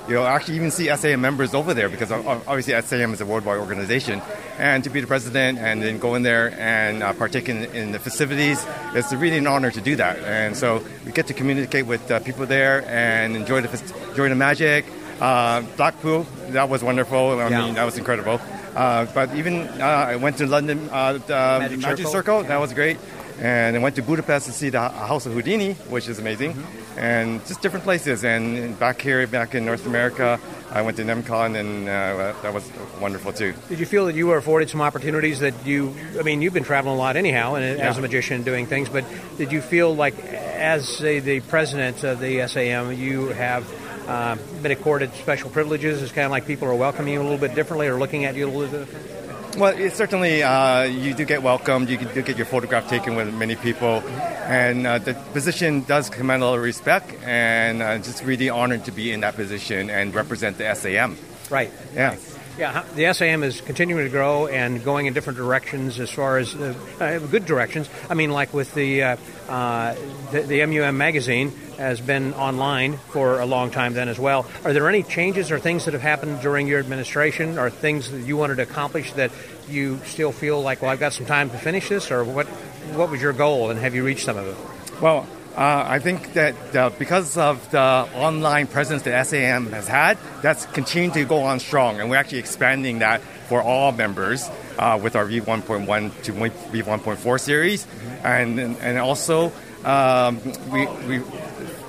[0.08, 3.58] Blackpool, you'll actually even see SAM members over there because obviously SAM is a worldwide
[3.58, 4.20] organization.
[4.58, 7.92] And to be the president and then go in there and uh, partake in, in
[7.92, 10.18] the festivities, it's really an honor to do that.
[10.18, 13.68] And so we get to communicate with uh, people there and enjoy the
[14.10, 14.84] enjoy the magic.
[15.20, 17.38] Uh, Blackpool, that was wonderful.
[17.40, 17.64] I Yeah.
[17.66, 18.40] mean, that was incredible.
[18.74, 22.12] Uh, but even uh, I went to London uh, Magic Magic, Circle.
[22.12, 22.42] Circle.
[22.44, 22.96] That was great.
[23.40, 26.98] And I went to Budapest to see the House of Houdini, which is amazing, Mm-hmm.
[26.98, 28.24] and just different places.
[28.24, 30.40] And back here, back in North America,
[30.72, 32.68] I went to NemCon, and uh, that was
[33.00, 33.54] wonderful too.
[33.68, 35.94] Did you feel that you were afforded some opportunities that you?
[36.18, 38.00] I mean, you've been traveling a lot anyhow, and as a Yeah.
[38.00, 38.88] magician doing things.
[38.88, 39.04] But
[39.36, 43.64] did you feel like, as the president of the SAM, you have
[44.08, 46.02] uh, been accorded special privileges?
[46.02, 48.34] It's kind of like people are welcoming you a little bit differently, or looking at
[48.34, 48.86] you a little bit.
[48.90, 49.27] different?
[49.56, 51.88] Well, it certainly uh, you do get welcomed.
[51.88, 54.02] You do get your photograph taken with many people,
[54.46, 57.14] and uh, the position does command a lot of respect.
[57.24, 61.16] And uh, just really honored to be in that position and represent the SAM.
[61.50, 61.72] Right.
[61.94, 62.16] Yeah.
[62.58, 66.56] Yeah, the SAM is continuing to grow and going in different directions as far as
[66.56, 67.88] uh, uh, good directions.
[68.10, 69.16] I mean, like with the, uh,
[69.48, 69.94] uh,
[70.32, 74.44] the the MUM magazine has been online for a long time then as well.
[74.64, 78.22] Are there any changes or things that have happened during your administration, or things that
[78.22, 79.30] you wanted to accomplish that
[79.68, 82.48] you still feel like, well, I've got some time to finish this, or what?
[82.96, 85.00] What was your goal, and have you reached some of it?
[85.00, 90.18] Well, uh, I think that uh, because of the online presence that SAM has had,
[90.42, 94.98] that's continuing to go on strong, and we're actually expanding that for all members uh,
[95.02, 97.86] with our V1.1 to V1.4 series,
[98.22, 99.52] and and also
[99.84, 101.22] um, we, we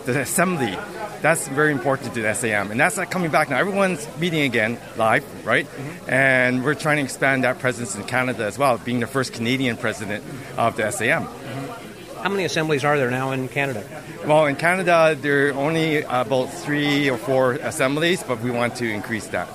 [0.05, 0.77] the assembly.
[1.21, 3.57] That's very important to the SAM, and that's not coming back now.
[3.57, 5.67] Everyone's meeting again live, right?
[6.07, 9.75] And we're trying to expand that presence in Canada as well, being the first Canadian
[9.75, 10.23] president
[10.57, 11.27] of the SAM.
[12.21, 13.83] How many assemblies are there now in Canada?
[14.25, 18.89] Well, in Canada, there are only about three or four assemblies, but we want to
[18.89, 19.47] increase that.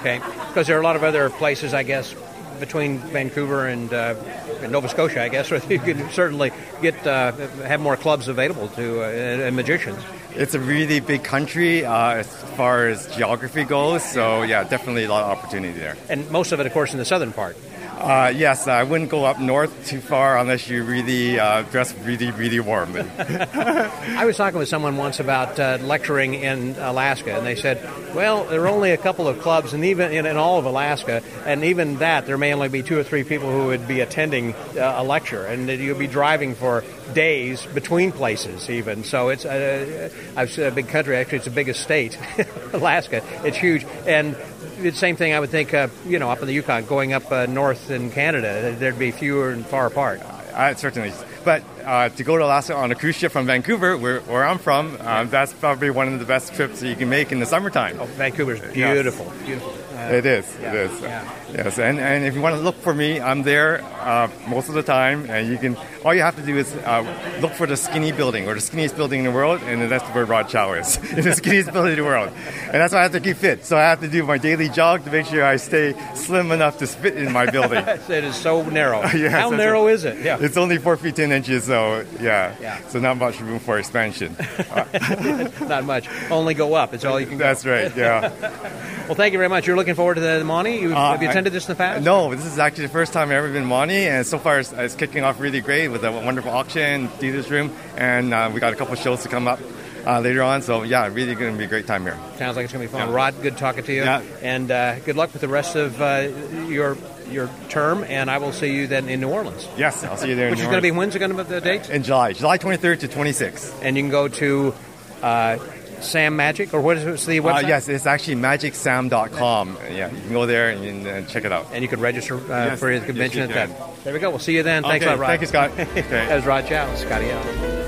[0.00, 2.14] Okay, because there are a lot of other places, I guess,
[2.58, 4.14] between Vancouver and, uh,
[4.60, 6.50] and Nova Scotia, I guess, where you can certainly
[6.82, 10.02] get uh, have more clubs available to uh, and, and magicians.
[10.34, 15.08] It's a really big country uh, as far as geography goes, so yeah, definitely a
[15.08, 15.96] lot of opportunity there.
[16.08, 17.56] And most of it, of course, in the southern part.
[18.00, 22.30] Uh, yes, I wouldn't go up north too far unless you really uh, dress really,
[22.30, 22.96] really warm.
[23.18, 27.78] I was talking with someone once about uh, lecturing in Alaska, and they said,
[28.14, 31.22] well, there are only a couple of clubs, and even in, in all of Alaska,
[31.44, 34.54] and even that, there may only be two or three people who would be attending
[34.54, 36.82] uh, a lecture, and you'll be driving for
[37.12, 39.04] days between places, even.
[39.04, 41.16] So it's a, I've a big country.
[41.16, 42.18] Actually, it's the biggest state,
[42.72, 43.22] Alaska.
[43.44, 44.36] It's huge, and
[44.80, 47.30] the same thing I would think, uh, you know, up in the Yukon, going up
[47.30, 50.20] uh, north in Canada, there'd be fewer and far apart.
[50.54, 51.12] I, certainly.
[51.44, 54.58] But uh, to go to Alaska on a cruise ship from Vancouver, where, where I'm
[54.58, 57.46] from, um, that's probably one of the best trips that you can make in the
[57.46, 57.98] summertime.
[58.00, 59.72] Oh, Vancouver's beautiful, beautiful.
[59.96, 60.56] Uh, It is.
[60.62, 61.00] yeah, It is.
[61.02, 61.36] yeah.
[61.52, 64.74] Yes, and, and if you want to look for me, I'm there uh, most of
[64.74, 65.76] the time, and you can.
[66.04, 67.02] All you have to do is uh,
[67.42, 70.24] look for the skinny building or the skinniest building in the world, and that's where
[70.24, 70.96] Rod Chow is.
[71.02, 72.30] it's the skinniest building in the world,
[72.62, 73.64] and that's why I have to keep fit.
[73.66, 76.78] So I have to do my daily jog to make sure I stay slim enough
[76.78, 77.84] to fit in my building.
[77.86, 79.00] it is so narrow.
[79.12, 80.24] Yes, How narrow is it?
[80.24, 80.38] Yeah.
[80.40, 82.56] It's only four feet 10 inches, so yeah.
[82.60, 82.88] Yeah.
[82.88, 84.36] So not much room for expansion.
[85.68, 86.08] Not much.
[86.30, 86.92] Only go up.
[86.94, 87.44] It's all you can go.
[87.44, 88.32] That's right, yeah.
[89.10, 89.66] Well, thank you very much.
[89.66, 90.82] You're looking forward to the, MAWNY?
[90.82, 92.04] You, Uh, have you I- attended this in the past?
[92.04, 94.70] No, this is actually the first time I've ever been MAWNY, and so far it's,
[94.72, 98.72] it's kicking off really great with a wonderful auction, theaters room, and uh, we got
[98.72, 99.58] a couple shows to come up
[100.06, 100.62] uh, later on.
[100.62, 102.16] So yeah, really going to be a great time here.
[102.36, 103.08] Sounds like it's going to be fun.
[103.08, 103.14] Yeah.
[103.14, 104.02] Rod, good talking to you.
[104.04, 104.22] Yeah.
[104.42, 106.28] And uh, good luck with the rest of uh,
[106.68, 106.96] your
[107.30, 109.66] your term, and I will see you then in New Orleans.
[109.76, 110.46] Yes, I'll see you there.
[110.48, 111.88] in Which is going to be, when's it going to be the date?
[111.90, 113.78] in July, July 23rd to 26th.
[113.82, 114.74] And you can go to
[115.22, 115.58] uh,
[116.00, 117.68] Sam Magic, or what is it, the Uh, website?
[117.68, 119.78] yes, it's actually magicsam.com.
[119.92, 121.66] Yeah, you can go there and, uh, check it out.
[121.72, 122.78] And you can register uh, Yes.
[122.80, 124.04] for the convention you at that.
[124.04, 124.30] There we go.
[124.30, 124.82] We'll see you then.
[124.82, 125.26] Thanks a lot, Rod.
[125.28, 125.70] Thank you, Scott.
[125.78, 126.00] Okay.
[126.08, 127.79] That was Rod Chow, Scotty out.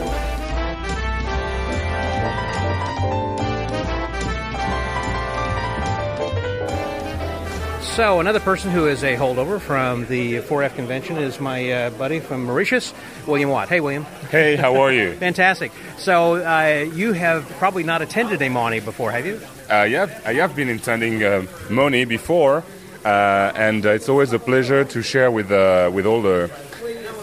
[7.97, 12.21] So another person who is a holdover from the 4F convention is my uh, buddy
[12.21, 12.95] from Mauritius,
[13.27, 13.69] William Watt.
[13.69, 14.05] Hey, William.
[14.31, 15.13] Hey, how are you?
[15.21, 15.73] Fantastic.
[15.99, 19.39] So uh, you have probably not attended a MAWNY before, have you?
[19.71, 22.65] Uh, yeah, I have been attending uh, MAWNY before,
[23.05, 26.51] uh, and uh, it's always a pleasure to share with uh, with all the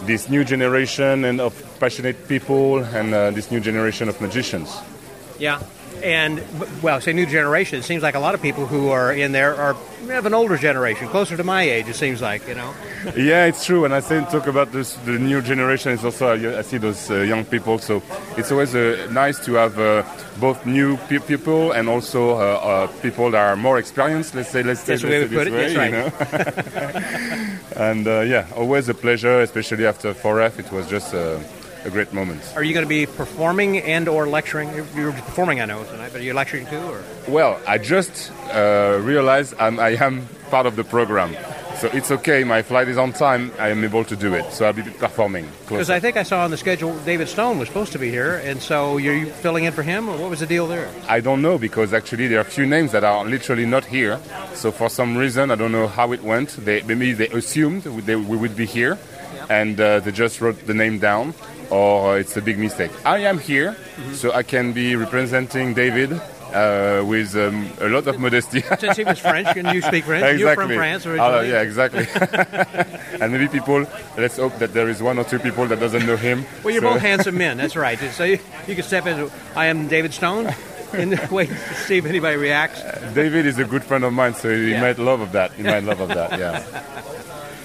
[0.03, 4.69] this new generation and of passionate people and uh, this new generation of magicians.
[5.39, 5.63] Yeah.
[6.03, 6.43] And
[6.81, 7.79] well, say new generation.
[7.79, 9.75] It seems like a lot of people who are in there are
[10.09, 11.87] of an older generation, closer to my age.
[11.87, 12.73] It seems like you know.
[13.15, 13.85] yeah, it's true.
[13.85, 15.91] And I say talk about this, the new generation.
[15.91, 17.77] is also I see those uh, young people.
[17.79, 18.01] So
[18.37, 20.03] it's always uh, nice to have uh,
[20.39, 24.35] both new pe- people and also uh, uh, people that are more experienced.
[24.35, 25.77] Let's say, let's say, the way let's we say put this it.
[25.77, 27.75] way, That's you know?
[27.91, 30.59] and uh, yeah, always a pleasure, especially after 4F.
[30.59, 31.39] It was just uh,
[31.85, 32.41] a great moment.
[32.55, 34.69] Are you going to be performing and or lecturing?
[34.95, 38.99] You're performing, I know tonight, but are you lecturing too, or Well, I just uh,
[39.01, 41.35] realized I'm, I am part of the program.
[41.77, 44.51] So it's okay, my flight is on time, I am able to do it.
[44.51, 45.47] So I'll be performing.
[45.61, 45.89] because.
[45.89, 48.61] I think I saw on the schedule David Stone was supposed to be here, and
[48.61, 50.89] so you're filling in for him, or what was the deal there?
[51.07, 54.19] I don't know because actually there are a few names that are literally not here.
[54.55, 56.49] So for some reason, I don't know how it went.
[56.49, 58.97] They, maybe they assumed they, we would be here
[59.49, 61.33] and uh, they just wrote the name down
[61.69, 62.91] or it's a big mistake.
[63.05, 63.75] I am here,
[64.13, 66.11] so I can be representing David
[66.53, 68.61] uh, with um, a lot of modesty.
[68.79, 70.39] Since he was French, and you speak French, exactly.
[70.39, 72.07] you're from France Uh, yeah, exactly.
[73.21, 73.85] and maybe people.
[74.17, 76.45] Let's hope that there is one or two people that doesn't know him.
[76.63, 77.57] Well, you're So- both handsome men.
[77.57, 77.99] That's right.
[78.13, 79.29] So you, you can step in.
[79.55, 80.51] I am David Stone,
[80.93, 81.55] and wait to
[81.85, 82.81] see if anybody reacts.
[83.13, 84.81] David is a good friend of mine, so he Yeah.
[84.81, 85.53] might love of that.
[85.53, 86.37] He might love of that.
[86.39, 86.63] Yeah.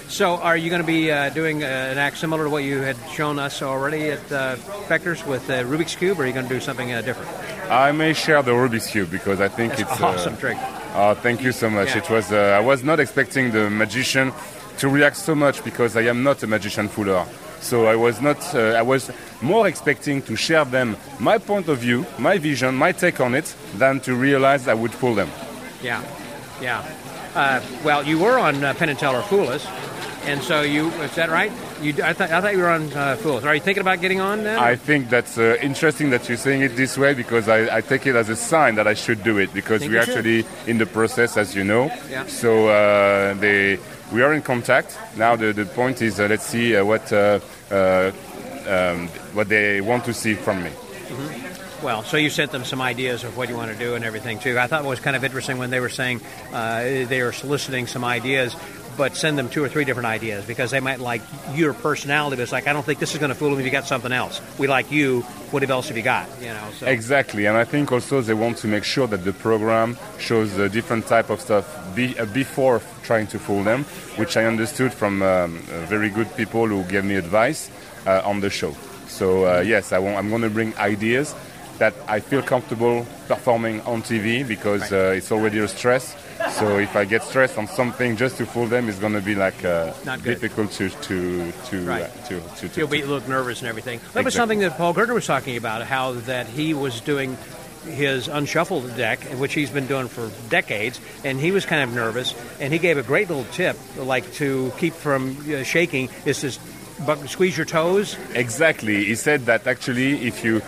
[0.07, 2.79] So, are you going to be uh, doing uh, an act similar to what you
[2.81, 4.55] had shown us already at uh,
[4.87, 7.29] Fechters with uh, Rubik's Cube, or are you going to do something uh, different?
[7.71, 10.57] I may share the Rubik's cube because I think That's it's awesome Uh, trick.
[10.93, 11.89] oh, thank you so much.
[11.89, 11.97] Yeah.
[11.97, 12.31] It was.
[12.31, 14.31] Uh, I was not expecting the magician
[14.77, 17.25] to react so much because I am not a magician fuller.
[17.59, 18.37] So I was not.
[18.53, 19.09] Uh, I was
[19.41, 23.53] more expecting to share them my point of view, my vision, my take on it,
[23.77, 25.29] than to realize I would fool them.
[25.81, 26.03] Yeah,
[26.61, 26.83] yeah.
[27.35, 29.65] Uh, well, you were on uh, Penn and Teller Fool Us,
[30.23, 31.51] and so you is that right?
[31.81, 33.43] You, I, thought I thought you were on uh, Fool Us.
[33.43, 34.63] Are you thinking about getting on now?
[34.63, 38.07] I think that's uh, interesting that you're saying it this way because I, I take
[38.07, 40.09] it as a sign that I should do it because we're you should.
[40.17, 41.91] actually in the process, as you know.
[42.09, 42.25] Yeah.
[42.27, 43.79] So uh, they,
[44.13, 44.97] we are in contact.
[45.17, 48.11] Now the, the point is uh, let's see uh, what, uh, uh,
[48.67, 50.71] um, what they want to see from me.
[51.85, 54.39] Well, so you sent them some ideas of what you want to do and everything
[54.39, 54.57] too.
[54.57, 56.19] I thought it was kind of interesting when they were saying
[56.51, 58.55] uh, they were soliciting some ideas,
[58.97, 61.21] but send them two or three different ideas because they might like
[61.53, 62.37] your personality.
[62.37, 63.85] But it's like I don't think this is going to fool them if you got
[63.85, 64.41] something else.
[64.57, 65.21] We like you.
[65.51, 66.27] What else have you got?
[66.41, 66.67] You know.
[66.79, 66.87] So.
[66.87, 70.67] Exactly, and I think also they want to make sure that the program shows a
[70.67, 73.83] different type of stuff be, uh, before trying to fool them,
[74.17, 77.69] which I understood from um, uh, very good people who gave me advice
[78.07, 78.73] uh, on the show.
[79.07, 81.35] So uh, yes, I I'm going to bring ideas
[81.77, 86.15] that I feel comfortable performing on TV because uh, it's already a stress.
[86.51, 89.35] So if I get stressed on something just to fool them, it's going to be
[89.35, 92.03] like uh, difficult to to to, Right.
[92.03, 93.99] uh, to, to, to You'll be look nervous and everything.
[94.13, 95.83] That was something that Paul Gertner was talking about.
[95.83, 97.37] How that he was doing
[97.85, 102.33] his unshuffled deck, which he's been doing for decades, and he was kind of nervous.
[102.59, 106.51] And he gave a great little tip, like to keep from uh, shaking, is to
[107.27, 108.17] squeeze your toes.
[108.33, 109.05] Exactly.
[109.05, 110.61] He said that actually, if you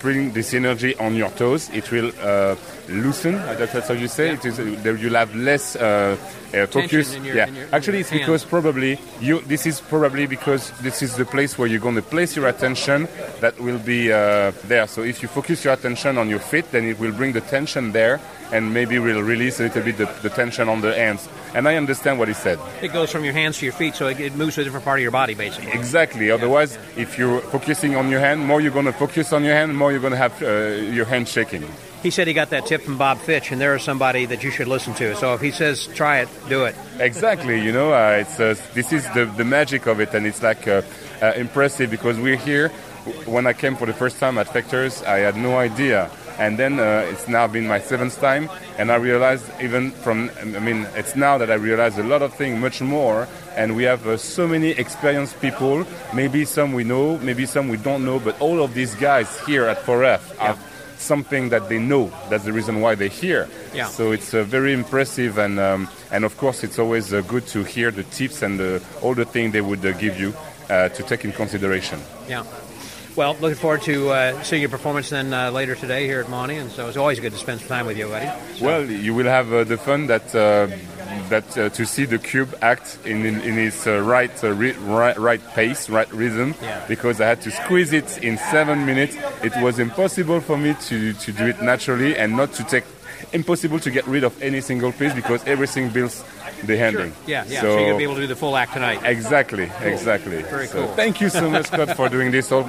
[0.00, 1.68] bring this energy on your toes.
[1.72, 2.56] It will uh,
[2.88, 3.34] loosen.
[3.34, 4.44] uh, That's, how you say it.
[4.44, 4.62] Is, uh,
[5.00, 6.16] you'll have less uh,
[6.54, 7.16] uh, focus.
[7.16, 9.40] your- yeah, your- actually, it's your because probably you.
[9.40, 13.08] This is probably because this is the place where you're going to place your attention.
[13.40, 14.86] That will be uh, there.
[14.86, 17.92] So if you focus your attention on your feet, then it will bring the tension
[17.92, 18.20] there,
[18.52, 21.28] and maybe will release a little bit the, the tension on the hands.
[21.54, 22.58] And I understand what he said.
[22.82, 24.84] It goes from your hands to your feet, so it, it moves to a different
[24.84, 25.70] part of your body, basically.
[25.72, 26.30] Exactly.
[26.30, 29.70] Otherwise, if you're focusing on your hand, more you're going to focus on your hand,
[29.70, 30.46] the more you're going to have uh,
[30.92, 31.64] your hand shaking.
[32.02, 34.50] He said he got that tip from Bob Fitch, and there is somebody that you
[34.50, 35.16] should listen to.
[35.16, 36.74] So if he says try it, do it.
[36.98, 37.60] Exactly.
[37.60, 40.68] You know, uh, it's uh, this is the, the magic of it, and it's like
[40.68, 40.82] uh,
[41.22, 42.68] uh, impressive because we're here.
[43.24, 46.10] When I came for the first time at Fechters, I had no idea.
[46.38, 50.58] And then uh, it's now been my seventh time, and I realized even from, I
[50.58, 54.06] mean, it's now that I realize a lot of things, much more, and we have
[54.06, 58.40] uh, so many experienced people, maybe some we know, maybe some we don't know, but
[58.40, 60.58] all of these guys here at 4F have
[60.98, 62.10] something that they know.
[62.30, 63.48] That's the reason why they're here.
[63.72, 63.86] Yeah.
[63.86, 67.62] So it's uh, very impressive, and um, and of course it's always uh, good to
[67.62, 70.34] hear the tips and the, all the things they would uh, give you
[70.70, 72.00] uh, to take in consideration.
[72.28, 72.44] Yeah.
[73.16, 76.56] Well, looking forward to uh, seeing your performance then uh, later today here at Monty,
[76.56, 78.28] and so it's always good to spend some time with you, buddy.
[78.60, 80.66] Well, you will have uh, the fun that uh,
[81.28, 84.72] that uh, to see the cube act in in, in its uh, right, uh, ri-
[84.72, 86.56] right right pace, right rhythm.
[86.60, 86.84] Yeah.
[86.88, 89.16] Because I had to squeeze it in seven minutes.
[89.44, 92.84] It was impossible for me to to do it naturally and not to take.
[93.32, 96.22] Impossible to get rid of any single piece because everything builds
[96.66, 97.12] the handling.
[97.26, 97.60] Yeah, yeah.
[97.60, 99.00] So, you're going to be able to do the full act tonight.
[99.04, 100.42] Exactly, exactly.
[100.42, 100.94] Very So cool.
[100.94, 102.64] Thank you so much, Scott, for doing this, all,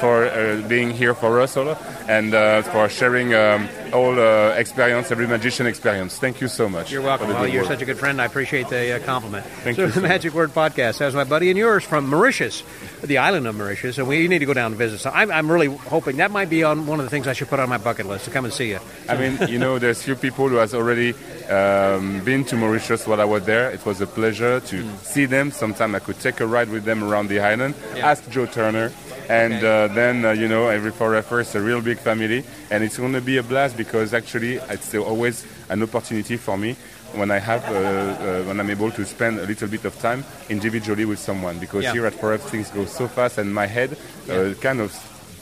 [0.00, 1.76] for uh, being here for us, all,
[2.08, 6.18] and uh, for sharing um, all uh, experience, every magician experience.
[6.18, 6.90] Thank you so much.
[6.90, 7.28] You're welcome.
[7.28, 7.70] Well, you're work.
[7.70, 8.20] such a good friend.
[8.20, 9.46] I appreciate the uh, compliment.
[9.46, 10.08] Thank so you the so much.
[10.08, 11.00] Magic Word Podcast.
[11.00, 12.62] Was my buddy and yours from Mauritius,
[13.02, 14.98] the island of Mauritius, and we need to go down and visit.
[14.98, 17.48] So I'm, I'm really hoping that might be on one of the things I should
[17.48, 18.80] put on my bucket list to come and see you.
[19.08, 21.14] I mean, you know, there's few people who has already
[21.48, 23.70] um, been to Mauritius while I was there.
[23.70, 25.52] It was a pleasure to see them.
[25.52, 27.74] Sometime I could take a ride with them around the island.
[27.94, 28.10] Yeah.
[28.10, 28.90] Ask Joe Turner.
[29.28, 29.84] And Okay.
[29.84, 32.44] uh, then, uh, you know, every forever, it's a real big family.
[32.70, 36.76] And it's going to be a blast because actually it's always an opportunity for me
[37.14, 40.24] when I have, uh, uh, when I'm able to spend a little bit of time
[40.48, 41.58] individually with someone.
[41.58, 41.92] Because Yeah.
[41.92, 43.96] here at 4F things go so fast and my head
[44.30, 44.92] uh, kind of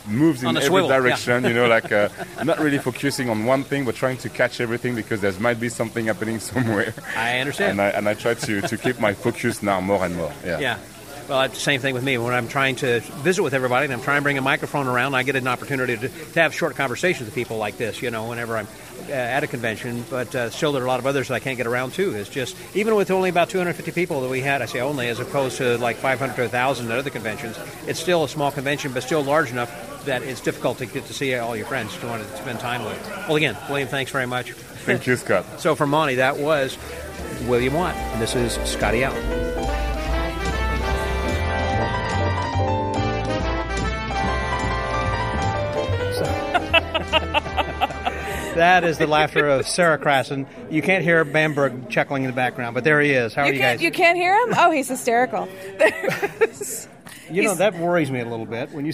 [0.06, 0.96] moves in every swivel, yeah.
[0.98, 2.08] direction, you know, like uh,
[2.44, 5.68] not really focusing on one thing, but trying to catch everything because there might be
[5.68, 6.92] something happening somewhere.
[7.16, 7.70] I understand.
[7.72, 10.32] And I, and I try to, to keep my focus now more and more.
[10.44, 10.58] Yeah.
[10.58, 10.76] Yeah.
[11.28, 12.18] Well, it's the same thing with me.
[12.18, 15.14] When I'm trying to visit with everybody and I'm trying to bring a microphone around,
[15.14, 18.28] I get an opportunity to, to have short conversations with people like this, you know,
[18.28, 18.66] whenever I'm
[19.08, 20.04] uh, at a convention.
[20.10, 22.14] But uh, still, there are a lot of others that I can't get around to.
[22.14, 25.20] It's just, even with only about 250 people that we had, I say only, as
[25.20, 29.02] opposed to like 500 to 1,000 at other conventions, it's still a small convention, but
[29.02, 32.22] still large enough that it's difficult to get to see all your friends to want
[32.22, 33.08] to spend time with.
[33.28, 34.52] Well, again, William, thanks very much.
[34.52, 35.44] Thank you, Scott.
[35.58, 36.76] So for Monty, that was
[37.46, 37.94] William Watt.
[37.94, 39.51] And this is Scotty out.
[48.54, 50.46] That is the laughter of Sarah Crasson.
[50.70, 53.32] You can't hear Bamberg chuckling in the background, but there he is.
[53.34, 53.80] How are You you, guys?
[53.82, 54.54] you can't hear him?
[54.58, 55.48] Oh, he's hysterical.
[57.30, 58.92] You know, that worries me a little bit when you.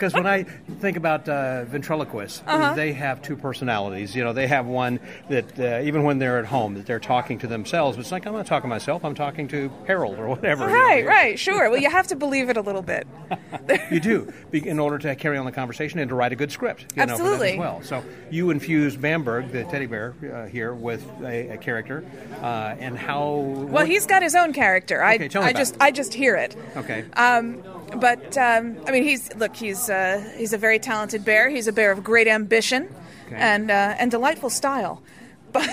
[0.00, 2.72] Because when I think about uh, ventriloquists, Uh-huh.
[2.72, 4.16] they have two personalities.
[4.16, 7.38] You know, they have one that uh, even when they're at home, that they're talking
[7.40, 7.98] to themselves.
[7.98, 9.04] It's like I'm not talking to myself.
[9.04, 10.64] I'm talking to Harold or whatever.
[10.66, 10.82] you know.
[10.82, 11.68] right, right, sure.
[11.68, 13.06] Well, you have to believe it a little bit.
[13.90, 16.86] You do in order to carry on the conversation and to write a good script.
[16.96, 17.52] You Know, Absolutely.
[17.52, 17.82] as well.
[17.82, 22.04] So you infused Bamberg, the teddy bear, uh, here with a, a character,
[22.40, 23.30] uh, and how.
[23.34, 25.02] Well, he's got his own character.
[25.02, 25.82] I, Okay, tell me I about just, it.
[25.82, 26.56] I just hear it.
[26.76, 27.04] okay.
[27.14, 27.62] Um,
[27.96, 31.48] but um, I mean, he's look, he's uh, he's a very talented bear.
[31.50, 32.94] He's a bear of great ambition
[33.26, 33.36] Okay.
[33.36, 35.02] and uh, and delightful style.
[35.52, 35.66] But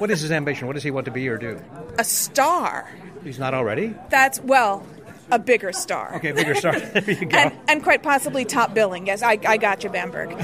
[0.00, 0.66] what is his ambition?
[0.66, 1.60] What does he want to be or do?
[1.96, 2.90] a star.
[3.22, 3.94] He's not already.
[4.10, 4.84] That's well,
[5.30, 6.16] a bigger star.
[6.16, 6.76] Okay, bigger star.
[6.80, 7.38] there you go.
[7.38, 9.06] And, and quite possibly top billing.
[9.06, 10.30] Yes, I, I got you, Bamberg.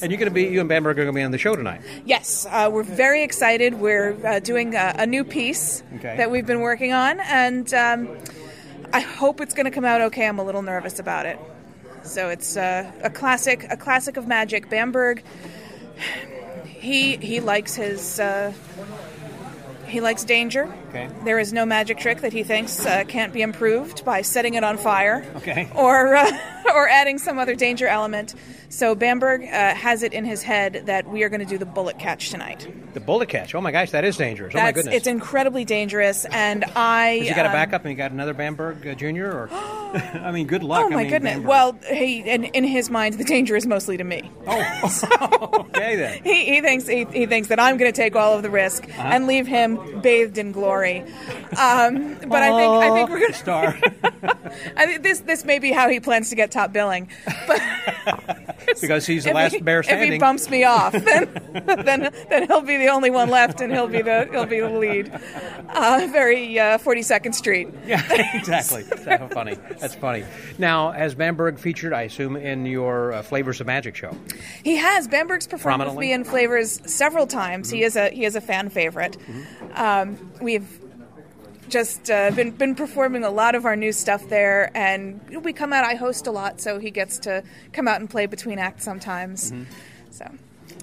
[0.00, 1.56] And you're going to be, you and Bamberg are going to be on the show
[1.56, 1.80] tonight.
[2.04, 3.74] Yes, uh, we're very excited.
[3.74, 6.16] We're uh, doing a, a new piece Okay.
[6.16, 8.08] that we've been working on, and um,
[8.92, 10.26] I hope it's going to come out okay.
[10.26, 11.38] I'm a little nervous about it.
[12.02, 14.70] So it's uh, a classic, a classic of magic.
[14.70, 15.22] Bamberg,
[16.66, 18.18] he he likes his.
[18.20, 18.52] Uh,
[19.88, 20.72] he likes danger.
[20.90, 21.08] Okay.
[21.24, 24.64] There is no magic trick that he thinks uh, can't be improved by setting it
[24.64, 25.24] on fire.
[25.36, 25.68] Okay.
[25.74, 26.30] Or uh,
[26.74, 28.34] or adding some other danger element.
[28.68, 31.64] So Bamberg uh, has it in his head that we are going to do the
[31.64, 32.68] bullet catch tonight.
[32.92, 33.54] The bullet catch.
[33.54, 34.54] Oh my gosh, that is dangerous.
[34.54, 34.94] oh my goodness.
[34.94, 37.18] it's incredibly dangerous, and I.
[37.18, 39.30] Has he got a um, backup and you got another Bamberg uh, Junior?
[39.30, 39.48] Or
[40.22, 40.82] I mean, good luck.
[40.84, 41.32] Oh I my mean, goodness!
[41.34, 41.48] Bamberg.
[41.48, 44.30] Well, he in, in his mind, the danger is mostly to me.
[44.46, 46.22] Oh, okay then.
[46.24, 48.84] He, he thinks he, he thinks that I'm going to take all of the risk
[48.84, 49.02] Uh-huh.
[49.02, 51.00] and leave him bathed in glory.
[51.56, 53.78] Um, but I think I think we're going to star.
[54.76, 57.08] I think this this may be how he plans to get top billing.
[57.46, 57.60] But
[58.80, 62.46] because he's the if last he, bear if he bumps me off, then then then
[62.46, 65.12] he'll be the only one left, and he'll be the he'll be the lead.
[65.68, 67.68] Uh, very uh, 42nd Street.
[67.86, 68.02] Yeah,
[68.34, 68.82] exactly.
[68.82, 69.54] That's funny.
[69.78, 70.24] That's funny.
[70.58, 74.16] Now, has Bamberg featured, I assume, in your uh, Flavors of Magic show?
[74.64, 75.08] He has.
[75.08, 77.70] Bamberg's performed with me in Flavors several times.
[77.70, 79.16] He is a he is a fan favorite.
[79.74, 80.66] Um, we've
[81.68, 85.72] just uh, been been performing a lot of our new stuff there, and we come
[85.72, 85.84] out.
[85.84, 87.42] I host a lot, so he gets to
[87.72, 89.52] come out and play between acts sometimes.
[90.10, 90.30] So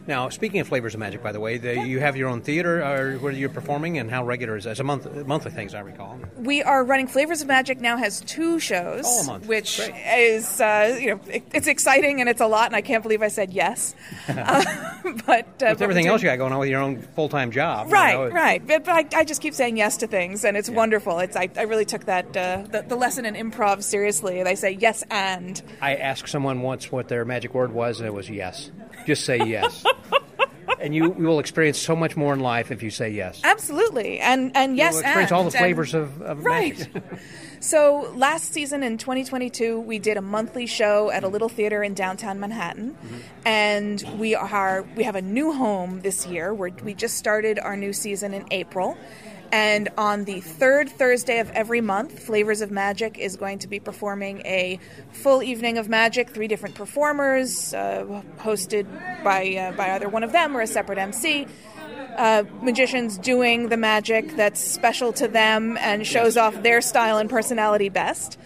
[0.07, 2.83] Now, speaking of Flavors of Magic, by the way, the, you have your own theater
[2.83, 4.71] uh, where you're performing, and how regular is that?
[4.71, 6.19] It's a month, monthly thing, as I recall.
[6.37, 9.47] we are running Flavors of Magic now has two shows, Oh, a month.
[9.47, 9.95] which Great.
[10.35, 13.21] is uh, you know it, it's exciting and it's a lot, and I can't believe
[13.23, 13.95] I said yes.
[14.27, 14.63] uh,
[15.25, 17.87] but uh, With everything else you got going on with your own full time job.
[17.87, 18.65] you Right, know, right.
[18.67, 21.17] But, but I, I just keep saying yes to things, and it's wonderful.
[21.19, 24.53] It's I, I really took that uh, the, the lesson in improv seriously, and I
[24.53, 25.59] say yes and.
[25.81, 28.69] I asked someone once what their magic word was, and it was yes.
[29.07, 29.83] Just say yes.
[30.79, 33.41] and you, you will experience so much more in life if you say yes.
[33.43, 36.87] Absolutely, and and yes, experience and, all the and- flavors of, of right.
[37.61, 41.95] So last season in 2022, we did a monthly show at a little theater in
[41.95, 43.17] downtown Manhattan, Mm-hmm.
[43.47, 46.53] and we are we have a new home this year.
[46.53, 48.95] Where we just started our new season in April.
[49.55, 53.79] And on the third Thursday of every month, Flavors of Magic is going to be
[53.79, 54.81] performing a
[55.13, 58.85] full evening of magic, three different performers, uh, hosted
[59.23, 61.47] by uh, by either one of them or a separate MC
[62.17, 67.29] uh, magicians doing the magic that's special to them and shows off their style and
[67.29, 68.37] personality best.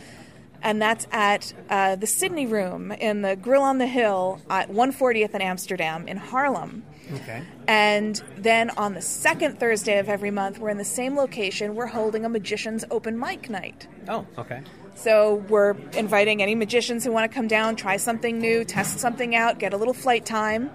[0.61, 5.33] And that's at uh, the Sydney Room in the Grill on the Hill at 140th
[5.33, 6.83] in Amsterdam in Harlem.
[7.13, 7.43] Okay.
[7.67, 11.75] And then on the second Thursday of every month, we're in the same location.
[11.75, 13.87] We're holding a magician's open mic night.
[14.07, 14.61] Oh, okay.
[14.95, 19.33] So we're inviting any magicians who want to come down, try something new, test something
[19.33, 20.71] out, get a little flight time.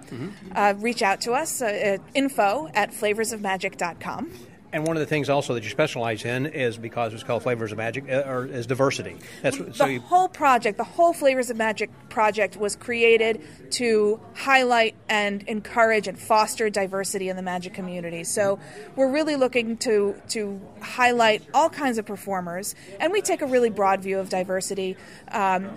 [0.55, 4.31] Uh, reach out to us uh, info at flavorsofmagic.com.
[4.75, 7.71] And one of the things also that you specialize in is because it's called Flavors
[7.71, 9.15] of Magic, uh, or is diversity.
[9.41, 13.41] That's what- so the you, whole project, the whole Flavors of Magic project was created
[13.71, 18.25] to highlight and encourage and foster diversity in the magic community.
[18.25, 18.59] So
[18.97, 23.69] we're really looking to to highlight all kinds of performers, and we take a really
[23.69, 24.97] broad view of diversity.
[25.31, 25.69] Um,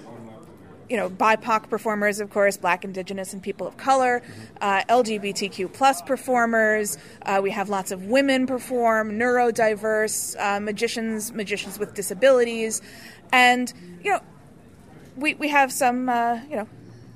[0.89, 4.23] you know, BIPOC performers, of course, Black, Indigenous, and people of color,
[4.61, 6.99] uh, LGBTQ plus performers.
[7.23, 12.81] Uh, we have lots of women perform, neurodiverse uh, magicians, magicians with disabilities,
[13.33, 13.73] and
[14.03, 14.21] you know,
[15.17, 16.69] we we have some uh, you know.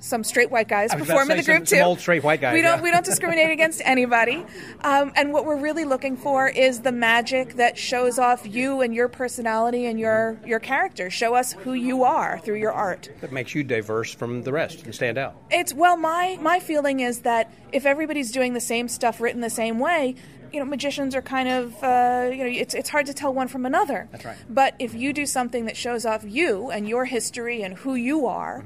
[0.04, 1.76] Some straight white guys I was about perform in the group some- too.
[1.80, 2.82] some old straight white guys, We don't yeah.
[2.82, 4.44] we don't discriminate against anybody.
[4.82, 8.92] Um, and what we're really looking for is the magic that shows off you and
[8.94, 11.08] your personality and your your character.
[11.08, 13.08] Show us who you are through your art.
[13.20, 15.36] that makes you diverse from the rest and stand out.
[15.50, 19.50] It's well, my my feeling is that if everybody's doing the same stuff written the
[19.50, 20.16] same way,
[20.52, 23.46] you know, magicians are kind of uh, you know, it's it's hard to tell one
[23.48, 24.08] from another.
[24.10, 24.36] That's right.
[24.50, 28.26] But if you do something that shows off you and your history and who you
[28.26, 28.64] are,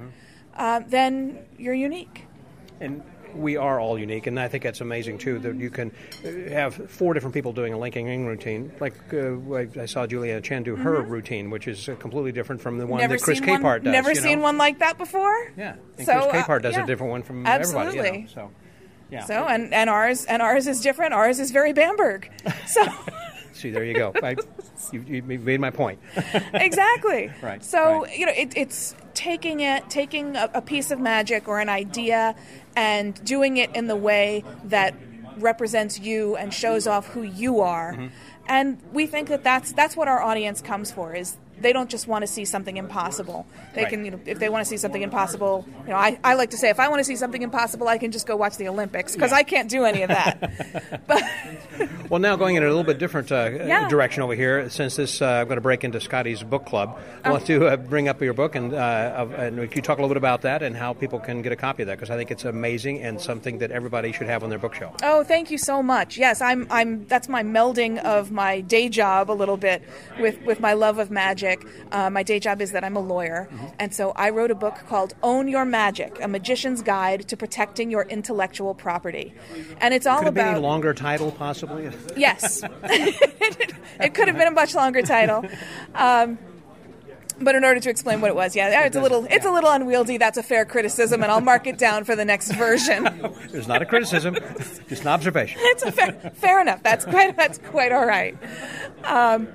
[0.57, 2.25] uh, then you're unique.
[2.81, 3.03] And
[3.35, 5.39] we are all unique, and I think that's amazing too.
[5.39, 5.93] That you can
[6.25, 8.73] uh, have four different people doing a linking in routine.
[8.81, 12.61] Like uh, I- I saw Juliana Chen do her routine, which is uh, completely different
[12.63, 13.93] from the one never that Chris seen one, Capehart does.
[13.93, 14.21] Never you know?
[14.23, 15.53] seen one like that before.
[15.57, 16.85] Yeah, and So, Chris uh, does yeah.
[16.85, 17.99] a different one from Absolutely.
[17.99, 18.19] everybody.
[18.21, 18.51] You know, so,
[19.11, 19.25] yeah.
[19.25, 21.13] So and, and ours and ours is different.
[21.15, 22.31] Ours is very Bamberg.
[22.67, 22.83] So
[23.57, 24.13] See, there you go.
[24.23, 24.37] I,
[24.93, 25.99] you, you made my point.
[26.55, 27.31] exactly.
[27.43, 28.19] Right, So right.
[28.19, 32.35] you know, it, it's taking it, taking a, a piece of magic or an idea,
[32.75, 34.95] and doing it in the way that
[35.39, 37.93] represents you and shows off who you are.
[37.93, 38.07] Mm-hmm.
[38.49, 41.15] And we think that that's that's what our audience comes for.
[41.15, 43.47] Is they don't just want to see something impossible.
[43.75, 43.91] They Right.
[43.91, 46.51] can, you know, if they want to see something impossible, you know, I, I like
[46.51, 48.69] to say if I want to see something impossible, I can just go watch the
[48.69, 51.03] Olympics because I can't do any of that.
[51.07, 51.23] but
[52.11, 53.89] Well, now going in a little bit different uh, Yeah.
[53.89, 56.99] direction over here, since this, uh, I'm going to break into Scotty's book club.
[57.25, 57.33] I Oh.
[57.33, 60.09] want to uh, bring up your book and, uh, and can you talk a little
[60.15, 61.97] bit about that and how people can get a copy of that?
[61.99, 64.95] Because I think it's amazing and something that everybody should have on their bookshelf.
[65.03, 66.17] Oh, thank you so much.
[66.19, 66.67] Yes, I'm.
[66.71, 67.07] I'm.
[67.07, 69.83] That's my melding of my day job a little bit
[70.21, 71.46] with with my love of magic.
[71.47, 71.67] Magic.
[71.93, 73.67] Uh, my day job is that I'm a lawyer, Mm-hmm.
[73.79, 77.91] and so I wrote a book called "Own Your Magic: A Magician's Guide to Protecting
[77.91, 79.35] Your Intellectual Property,"
[79.81, 81.91] and it's all Could about any longer title, possibly?
[82.17, 82.63] Yes.
[82.85, 85.45] it could have been a much longer title.
[85.95, 86.39] Um,
[87.39, 89.71] but in order to explain what it was, yeah, it's a little it's a little
[89.71, 90.17] unwieldy.
[90.17, 93.07] That's a fair criticism, and I'll mark it down for the next version.
[93.53, 94.37] It's not a criticism,
[94.89, 95.59] just an observation.
[95.65, 96.83] it's a fair, fair enough.
[96.83, 98.37] That's quite that's quite all right.
[99.05, 99.49] Um,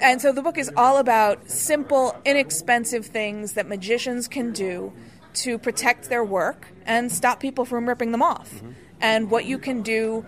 [0.00, 4.92] and so the book is all about simple, inexpensive things that magicians can do
[5.34, 8.62] to protect their work and stop people from ripping them off.
[9.00, 10.24] And what you can do,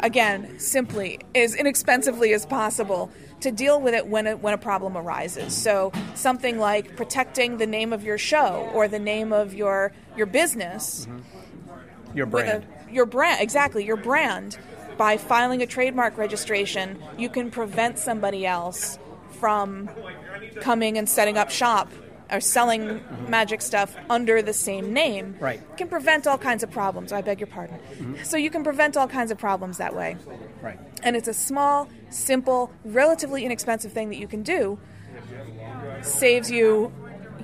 [0.00, 3.10] again, simply, as inexpensively as possible
[3.40, 5.52] to deal with it when, it when a problem arises.
[5.54, 10.26] So something like protecting the name of your show or the name of your, your
[10.26, 11.08] business
[12.14, 12.64] Your brand.
[12.88, 14.58] a, your brand exactly your brand
[14.96, 18.98] by filing a trademark registration you can prevent somebody else
[19.40, 19.90] from
[20.60, 21.90] coming and setting up shop
[22.30, 25.36] or selling magic stuff under the same name.
[25.38, 25.60] Right.
[25.76, 27.12] Can prevent all kinds of problems.
[27.12, 27.78] I beg your pardon.
[27.78, 28.22] Mm-hmm.
[28.22, 30.16] So you can prevent all kinds of problems that way.
[30.62, 30.78] Right.
[31.02, 34.78] and it's a small simple relatively inexpensive thing that you can do.
[36.02, 36.92] Saves you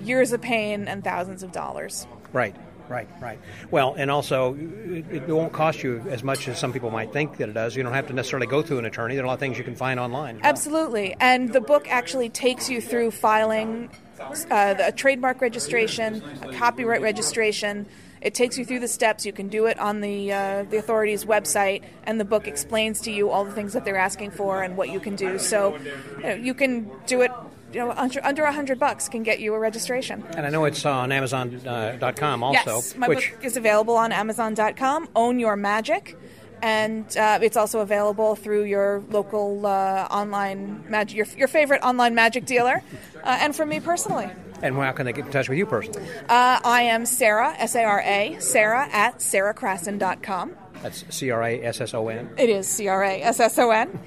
[0.01, 2.07] years of pain and thousands of dollars.
[2.33, 2.55] Right,
[2.89, 3.39] right, right.
[3.70, 7.36] Well, and also, it, it won't cost you as much as some people might think
[7.39, 7.76] that it does.
[7.76, 9.14] You don't have to necessarily go through an attorney.
[9.14, 10.41] There are a lot of things you can find online.
[10.43, 11.14] Absolutely.
[11.20, 17.86] And the book actually takes you through filing uh, a trademark registration, a copyright registration.
[18.20, 19.24] It takes you through the steps.
[19.24, 23.12] You can do it on the uh, the authorities' website, and the book explains to
[23.12, 25.39] you all the things that they're asking for and what you can do.
[25.39, 25.76] So,
[26.16, 27.30] you, know, you can do it.
[27.79, 30.24] You know, under under a hundred bucks can get you a registration.
[30.37, 32.74] And I know it's on Amazon.com also.
[32.74, 35.09] yes, my which book is available on Amazon.com.
[35.14, 36.18] Own Your Magic,
[36.61, 42.16] and uh, it's also available through your local uh, online magic, your, your favorite online
[42.16, 42.83] magic dealer,
[43.22, 44.29] uh, and from me personally.
[44.61, 46.03] and how can they get in touch with you personally?
[46.29, 50.57] Uh, I am Sarah S A R A Sarah at sarahcrasson.com.
[50.83, 52.31] That's C R A S S O N.
[52.39, 53.99] It is C R A S S O N.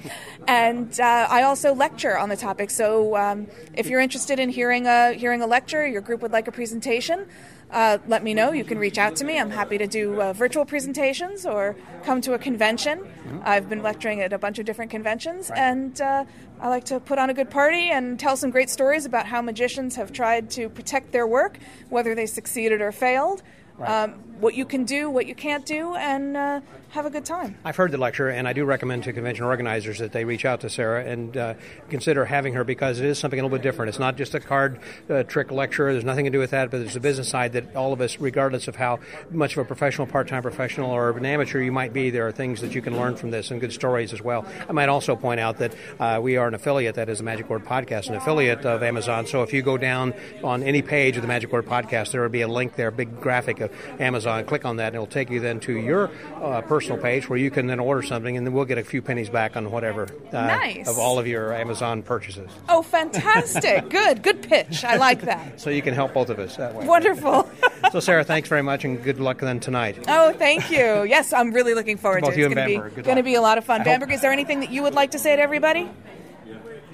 [0.48, 2.70] And uh, I also lecture on the topic.
[2.70, 6.48] So um, if you're interested in hearing a, hearing a lecture, your group would like
[6.48, 7.26] a presentation,
[7.70, 8.52] uh, let me know.
[8.52, 9.38] You can reach out to me.
[9.38, 13.00] I'm happy to do uh, virtual presentations or come to a convention.
[13.44, 16.24] I've been lecturing at a bunch of different conventions, and uh,
[16.60, 19.40] I like to put on a good party and tell some great stories about how
[19.40, 21.58] magicians have tried to protect their work,
[21.88, 23.42] whether they succeeded or failed.
[23.80, 27.56] Um, what you can do, what you can't do, and uh, have a good time.
[27.64, 30.62] I've heard the lecture, and I do recommend to convention organizers that they reach out
[30.62, 31.54] to Sarah and uh,
[31.88, 33.90] consider having her because it is something a little bit different.
[33.90, 35.92] It's not just a card uh, trick lecture.
[35.92, 38.18] There's nothing to do with that, but there's a business side that all of us,
[38.18, 38.98] regardless of how
[39.30, 42.62] much of a professional, part-time professional, or an amateur you might be, there are things
[42.62, 44.44] that you can learn from this and good stories as well.
[44.68, 47.48] I might also point out that uh, we are an affiliate, that is the Magic
[47.48, 49.28] Word Podcast, an affiliate of Amazon.
[49.28, 52.28] So if you go down on any page of the Magic Word Podcast, there will
[52.28, 53.70] be a link there, a big graphic of
[54.00, 54.31] Amazon.
[54.46, 57.50] Click on that, and it'll take you then to your uh, personal page where you
[57.50, 60.46] can then order something, and then we'll get a few pennies back on whatever uh,
[60.46, 60.88] Nice.
[60.88, 62.50] of all of your Amazon purchases.
[62.68, 63.88] Oh, fantastic.
[63.90, 64.22] good.
[64.22, 64.84] Good pitch.
[64.84, 65.40] I like that.
[65.62, 66.86] So you can help both of us that way.
[66.86, 67.48] Wonderful.
[67.90, 69.98] So, Sarah, thanks very much, and good luck then tonight.
[70.08, 71.02] Oh, thank you.
[71.02, 72.38] Yes, I'm really looking forward Both to it.
[72.38, 73.04] you It's and going to Bamberg.
[73.04, 73.80] be to be a lot of fun.
[73.80, 75.90] I hope- Bamberg, is there anything that you would like to say to everybody?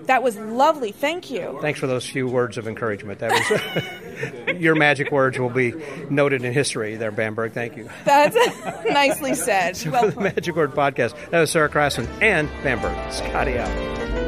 [0.08, 0.90] That was lovely.
[0.90, 1.58] Thank you.
[1.60, 3.18] Thanks for those few words of encouragement.
[3.18, 3.30] That
[4.46, 5.74] was your magic words will be
[6.08, 7.52] noted in history there, Bamberg.
[7.52, 7.90] Thank you.
[8.06, 8.34] That's
[8.90, 9.78] nicely said.
[9.88, 13.12] Well For the Magic Word Podcast, that was Sarah Crasson and Bamberg.
[13.12, 14.27] Scotty out.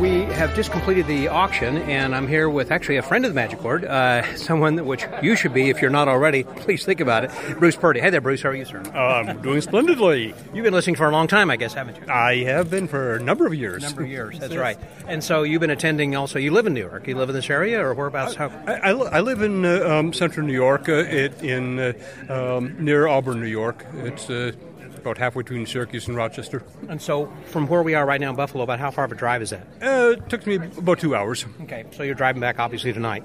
[0.00, 3.34] We have just completed the auction, and I'm here with actually a friend of the
[3.34, 6.42] Magic Word, uh, someone that, which you should be if you're not already.
[6.42, 7.58] Please think about it.
[7.58, 8.00] Bruce Purdy.
[8.00, 8.40] Hey there, Bruce.
[8.40, 8.82] How are you, sir?
[8.94, 10.32] Uh, I'm doing splendidly.
[10.54, 12.10] You've been listening for a long time, I guess, haven't you?
[12.10, 13.84] I have been for a number of years.
[13.84, 14.38] A number of years.
[14.38, 14.78] That's right.
[15.06, 16.16] And so you've been attending.
[16.16, 17.06] Also, you live in New York.
[17.06, 18.36] You live in this area, or whereabouts?
[18.36, 18.48] How?
[18.66, 21.92] I, I, I live in uh, um, central New York, uh, it, in uh,
[22.30, 23.84] um, near Auburn, New York.
[23.96, 24.52] It's uh,
[25.00, 26.62] about halfway between Syracuse and Rochester.
[26.88, 29.14] And so, from where we are right now in Buffalo, about how far of a
[29.14, 29.66] drive is that?
[29.82, 31.44] Uh, it took me about two hours.
[31.62, 33.24] Okay, so you're driving back obviously tonight.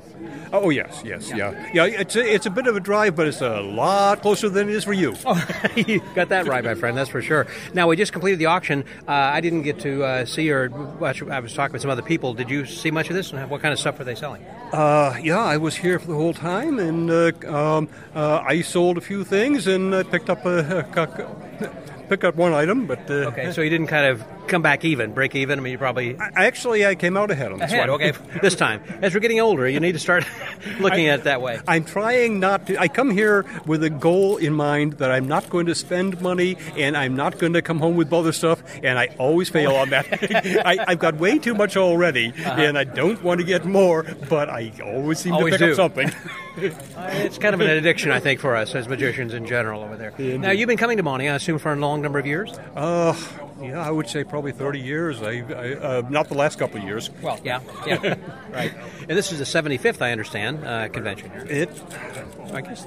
[0.54, 1.86] Oh yes, yes, yeah, yeah.
[1.86, 4.76] It's a, it's a bit of a drive, but it's a lot closer than it
[4.76, 5.16] is for you.
[5.76, 6.98] you got that right, my friend.
[6.98, 7.48] That's for sure.
[7.74, 8.84] Now we just completed the auction.
[9.08, 11.22] Uh, I didn't get to uh, see or watch.
[11.24, 12.34] I was talking with some other people.
[12.34, 13.32] Did you see much of this?
[13.32, 14.46] And what kind of stuff were they selling?
[14.72, 18.98] Uh, yeah, I was here for the whole time, and uh, um, uh, I sold
[18.98, 21.55] a few things and picked up a, a,
[22.10, 25.14] picked up one item, but uh, Okay, so you didn't kind of come back even,
[25.14, 25.60] break even?
[25.60, 27.90] I mean, you probably I, actually I came out ahead on this ahead.
[27.90, 28.02] one.
[28.02, 30.26] Okay, this time as we're getting older, you need to start
[30.80, 31.60] looking I- at it that way.
[31.68, 32.80] I'm trying not to.
[32.80, 36.58] I come here with a goal in mind that I'm not going to spend money
[36.78, 39.90] and I'm not going to come home with other stuff, and I always fail on
[39.90, 40.06] that.
[40.66, 44.50] I, I've got way too much already, and I don't want to get more, but
[44.50, 45.72] I always seem Always to pick do.
[45.72, 46.12] up something.
[46.58, 50.14] It's kind of an addiction, I think, for us as magicians in general over there.
[50.38, 52.54] Now, you've been coming to Monty, I assume, for a long number of years.
[52.76, 53.14] Uh,
[53.62, 55.22] yeah, I would say probably 30 years.
[55.22, 57.10] I, I uh, not the last couple of years.
[57.22, 58.16] Well, yeah, yeah,
[58.52, 58.74] right.
[59.00, 61.32] And this is the 75th, I understand, uh, convention.
[61.50, 61.70] It,
[62.54, 62.86] I guess,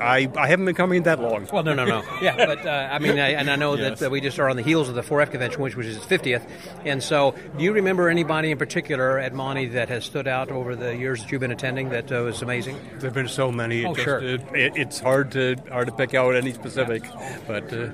[0.00, 1.46] I, I haven't been coming in that long.
[1.52, 2.02] Well, no, no, no.
[2.22, 3.98] Yeah, but uh, I mean, I, and I know Yes.
[4.00, 6.04] that uh, we just are on the heels of the 4F convention, which was its
[6.06, 6.42] 50th.
[6.84, 10.74] And so, do you remember anybody in particular at Monty that has stood out over
[10.76, 12.78] the years that you've been attending that uh, was amazing?
[12.98, 13.84] There've been so many.
[13.84, 14.20] Oh, just, sure.
[14.22, 17.04] It, it, it's hard to hard to pick out any specific,
[17.46, 17.88] but uh,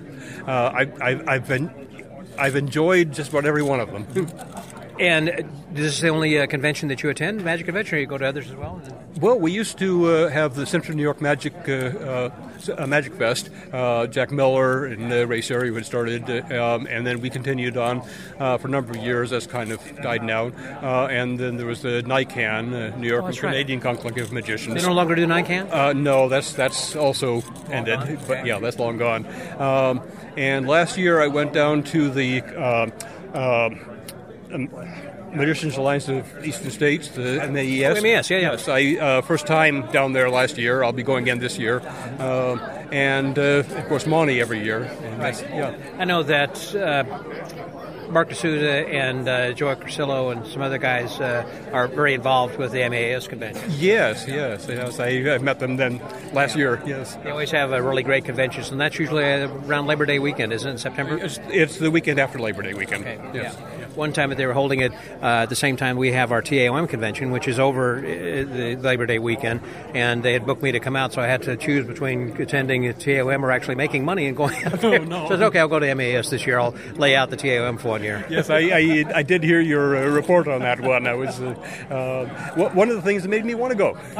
[0.46, 1.88] uh, I, I, I've been.
[2.38, 4.28] I've enjoyed just about every one of them.
[5.00, 8.18] And this is the only uh, convention that you attend, Magic Convention, or you go
[8.18, 8.82] to others as well?
[9.18, 12.30] Well, we used to uh, have the Central New York Magic uh, uh,
[12.76, 13.48] uh, Magic Fest.
[13.72, 17.78] Uh, Jack Miller and uh, Ray Seri had started, uh, um, and then we continued
[17.78, 18.02] on
[18.38, 19.30] uh, for a number of years.
[19.30, 20.52] That's kind of died down.
[20.82, 23.52] Uh, and then there was the NICAN, uh, New York Oh, and right.
[23.52, 24.74] Canadian Conclave of Magicians.
[24.74, 25.72] They no longer do NICAN?
[25.72, 28.18] Uh, no, that's that's also ended.
[28.28, 29.24] But yeah, that's long gone.
[29.58, 30.02] Um,
[30.36, 32.42] and last year I went down to the.
[34.52, 34.68] Um,
[35.32, 38.02] Magicians Alliance of Eastern States, the MAES.
[38.02, 38.50] MES, yeah, yeah.
[38.50, 40.82] Yes, I uh, first time down there last year.
[40.82, 41.80] I'll be going again this year,
[42.18, 44.82] um, and uh, of course Monty every year.
[44.82, 45.76] And that's- yeah.
[46.00, 47.04] I know that uh,
[48.10, 52.72] Mark D'Souza and uh, Joe Crusillo and some other guys uh, are very involved with
[52.72, 53.62] the MAS convention.
[53.78, 54.98] Yes, yes, yes.
[54.98, 56.00] I, I met them then
[56.32, 56.82] last year.
[56.84, 57.14] Yes.
[57.22, 60.68] They always have a really great conventions, and that's usually around Labor Day weekend, isn't
[60.68, 61.18] it, in September?
[61.18, 63.04] It's, it's the weekend after Labor Day weekend.
[63.06, 63.56] Okay, Yes.
[63.78, 63.79] yeah.
[63.94, 66.42] One time that they were holding it uh, at the same time we have our
[66.42, 69.60] TAOM convention, which is over uh, the Labor Day weekend,
[69.94, 72.88] and they had booked me to come out, so I had to choose between attending
[72.88, 74.98] a TAOM or actually making money and going out there.
[75.04, 75.28] no.
[75.28, 76.58] So I said, okay, I'll go to MAS this year.
[76.58, 78.24] I'll lay out the TAOM for one year.
[78.28, 81.06] Yes, I, I, I did hear your uh, report on that one.
[81.06, 81.54] I was uh,
[81.90, 83.94] uh, one of the things that made me want to go.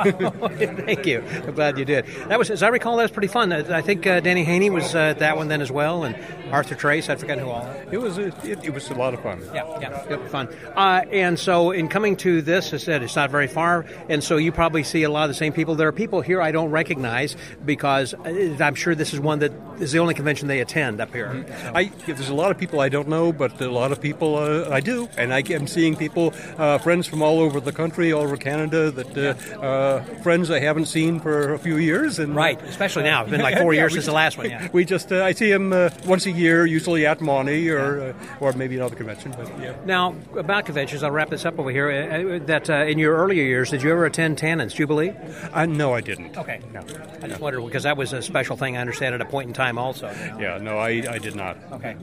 [0.84, 1.24] Thank you.
[1.46, 2.06] I'm glad you did.
[2.28, 3.52] That was, as I recall, that was pretty fun.
[3.52, 6.14] I I think uh, Danny Haney was uh, at that one then as well, and
[6.52, 7.08] Arthur Trace.
[7.08, 7.66] I forget who all.
[7.90, 9.40] It was a, it, it was a lot of fun.
[9.54, 10.10] Yeah, yeah, yeah.
[10.10, 10.48] yep, fun.
[10.76, 14.36] Uh, and so, in coming to this, I said it's not very far, and so
[14.36, 15.74] you probably see a lot of the same people.
[15.74, 19.52] There are people here I don't recognize because uh, I'm sure this is one that
[19.80, 21.44] is the only convention they attend up here.
[21.74, 24.68] I, there's a lot of people I don't know, but a lot of people uh,
[24.70, 28.22] I do, and I am seeing people, uh, friends from all over the country, all
[28.22, 32.60] over Canada, that uh, uh, friends I haven't seen for a few years, and Right,
[32.62, 33.22] especially now.
[33.22, 34.48] It's been like four Yeah, years since the last one.
[34.48, 34.68] Yeah.
[34.72, 38.12] We just uh, I see him uh, once a year, usually at Monty or uh,
[38.40, 39.34] or maybe another convention.
[39.36, 39.74] But yeah.
[39.84, 41.90] Now, about conventions, I'll wrap this up over here.
[41.90, 45.12] Uh, uh, that uh, in your earlier years, did you ever attend Tannen's Jubilee?
[45.52, 46.36] Uh, no, I didn't.
[46.36, 46.80] Okay, no.
[47.22, 48.76] I just wondered because that was a special thing.
[48.76, 50.08] I understand at a point in time, also.
[50.38, 51.56] Yeah, no, I, I did not.
[51.72, 51.96] Okay.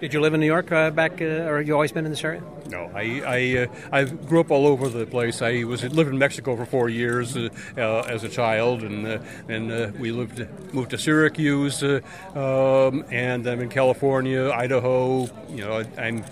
[0.00, 2.24] Did you live in New York uh, back, uh, or you always been in this
[2.24, 2.42] area?
[2.68, 5.40] No, I I, uh, I grew up all over the place.
[5.40, 9.18] I was lived in Mexico for four years uh, uh, as a child, and uh,
[9.48, 12.00] and uh, we lived moved to Syracuse, uh,
[12.34, 15.28] um, and I'm in California, Idaho.
[15.48, 16.24] You know, I'm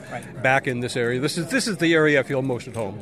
[0.43, 1.21] back in this area.
[1.21, 2.99] This is this is the area I feel most at home.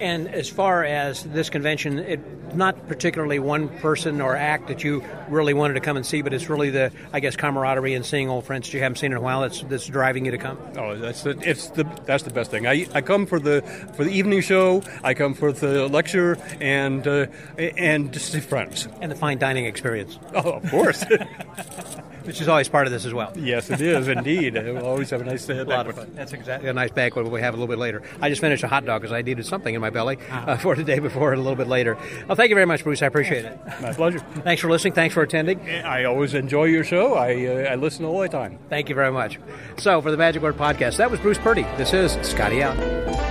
[0.00, 2.20] And as far as this convention, it
[2.54, 6.32] not particularly one person or act that you really wanted to come and see, but
[6.32, 9.18] it's really the, I guess, camaraderie and seeing old friends that you haven't seen in
[9.18, 10.58] a while that's, that's driving you to come.
[10.76, 12.66] Oh, that's the, it's the that's the best thing.
[12.66, 13.62] I, I come for the
[13.94, 14.82] for the evening show.
[15.02, 17.26] I come for the lecture and uh,
[17.58, 18.88] and just see friends.
[19.00, 20.18] And the fine dining experience.
[20.34, 21.04] Oh, of course.
[22.26, 23.32] Which is always part of this as well.
[23.36, 24.54] yes, it is indeed.
[24.54, 26.10] We'll always have a nice uh, A lot of fun.
[26.14, 28.02] That's exactly a nice banquet we have a little bit later.
[28.20, 30.74] I just finished a hot dog because I needed something in my belly uh, for
[30.74, 31.96] the day before and a little bit later.
[32.26, 33.02] Well, thank you very much, Bruce.
[33.02, 33.58] I appreciate it.
[33.80, 34.18] My pleasure.
[34.18, 34.92] Thanks for listening.
[34.94, 35.60] Thanks for attending.
[35.68, 37.14] I always enjoy your show.
[37.14, 38.58] I uh, I listen all the time.
[38.68, 39.38] Thank you very much.
[39.78, 41.62] So, for the Magic Word Podcast, that was Bruce Purdy.
[41.76, 43.25] This is Scotty out.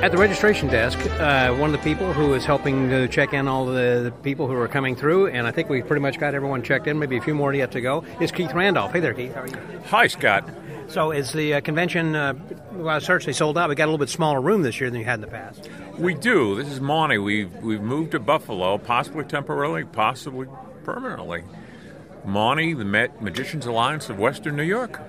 [0.00, 3.48] At the registration desk, uh, one of the people who is helping to check in
[3.48, 6.36] all the, the people who are coming through, and I think we've pretty much got
[6.36, 8.92] everyone checked in, maybe a few more yet to go, is Keith Randolph.
[8.92, 9.34] Hey there, Keith.
[9.34, 9.56] How are you?
[9.86, 10.48] Hi, Scott.
[10.86, 12.34] So, is the uh, convention, uh,
[12.74, 13.68] well, certainly sold out.
[13.68, 15.68] We got a little bit smaller room this year than you had in the past.
[15.98, 16.54] We do.
[16.54, 17.18] This is Monty.
[17.18, 20.46] We've we've moved to Buffalo, possibly temporarily, possibly
[20.84, 21.42] permanently.
[22.24, 25.00] Monty, the Met Magicians Alliance of Western New York.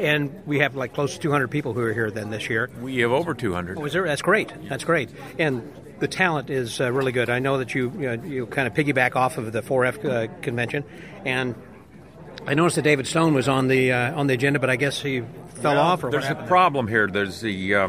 [0.00, 2.70] And we have like close to 200 people who are here then this year.
[2.80, 3.78] We have over 200.
[3.78, 4.04] Oh, is there?
[4.06, 4.52] That's great.
[4.68, 5.10] That's great.
[5.38, 7.28] And the talent is uh, really good.
[7.28, 10.40] I know that you you, know, you kind of piggyback off of the 4F uh,
[10.40, 10.84] convention,
[11.26, 11.54] and
[12.46, 15.02] I noticed that David Stone was on the uh, on the agenda, but I guess
[15.02, 16.02] he fell Well, off.
[16.04, 17.06] Or there's a problem here.
[17.06, 17.88] There's the uh,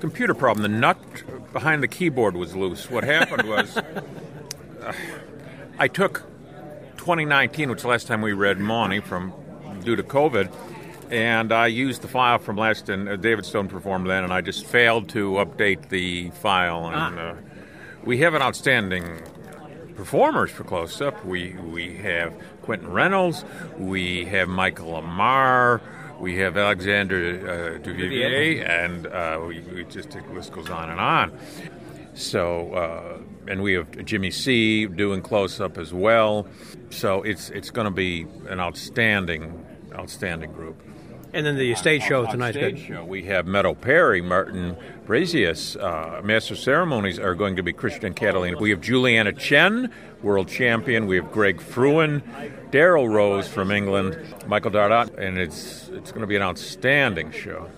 [0.00, 0.62] computer problem.
[0.62, 0.98] The nut
[1.54, 2.90] behind the keyboard was loose.
[2.90, 3.78] What happened was
[5.78, 6.22] I took
[6.98, 9.32] 2019, which is the last time we read Monty from
[9.82, 10.52] due to COVID,
[11.12, 14.40] and I used the file from last, and uh, David Stone performed then, and I
[14.40, 16.86] just failed to update the file.
[16.86, 17.34] And uh,
[18.02, 19.20] we have an outstanding
[19.94, 21.22] performers for close up.
[21.26, 23.44] We we have Quentin Reynolds,
[23.76, 25.82] we have Michael Ammar,
[26.18, 30.98] we have Alexander uh, Duvivier, and uh, we, we just the list goes on and
[30.98, 31.38] on.
[32.14, 36.46] So uh, and we have Jimmy C doing close up as well.
[36.88, 40.82] So it's it's going to be an outstanding outstanding group.
[41.34, 42.86] And then the stage show tonight's stage good.
[42.86, 44.76] show, we have Meadow Perry, Martin
[45.06, 45.82] Braessas.
[45.82, 48.60] Uh, Master ceremonies are going to be Christian Katalina.
[48.60, 49.90] We have Juliana Chen,
[50.22, 51.06] world champion.
[51.06, 52.22] We have Greg Frewin,
[52.70, 57.70] Darryl Rose from England, Michael Dardant, and it's it's going to be an outstanding show.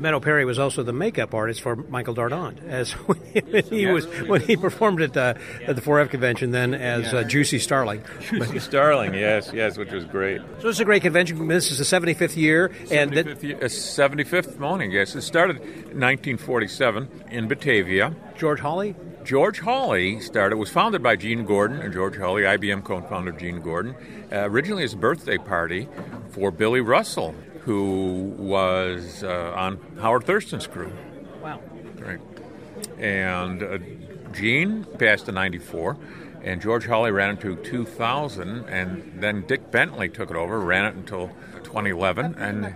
[0.00, 4.40] Meadow Perry was also the makeup artist for Michael Dardant, as when he was when
[4.40, 5.34] he performed at, uh,
[5.66, 6.50] at the 4F convention.
[6.50, 8.02] Then as uh, Juicy Starling.
[8.20, 10.40] Juicy Starling, yes, yes, which was great.
[10.60, 11.46] So it's a great convention.
[11.48, 15.14] This is the 75th year, and that, 75th, year- uh, 75th morning, yes.
[15.14, 18.14] It started in 1947 in Batavia.
[18.36, 18.94] George Hawley?
[19.24, 23.60] George Hawley started, was founded by Gene Gordon and George Hawley, IBM co founder Gene
[23.60, 23.94] Gordon,
[24.32, 25.88] uh, originally as a birthday party
[26.30, 27.34] for Billy Russell,
[27.64, 30.92] who was uh, on Howard Thurston's crew.
[31.40, 31.60] Wow.
[31.96, 32.20] Right.
[32.98, 33.78] And uh,
[34.32, 35.96] Gene passed in 94,
[36.42, 40.86] and George Hawley ran it to 2000, and then Dick Bentley took it over, ran
[40.86, 41.28] it until
[41.62, 42.74] 2011, and,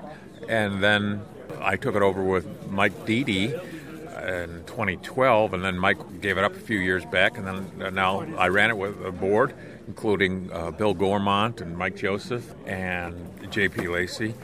[0.48, 1.22] and then
[1.60, 6.54] I took it over with Mike Deedy in 2012, and then Mike gave it up
[6.54, 9.52] a few years back, and then uh, now I ran it with a board,
[9.88, 13.88] including uh, Bill Gormont and Mike Joseph and J.P.
[13.88, 14.34] Lacey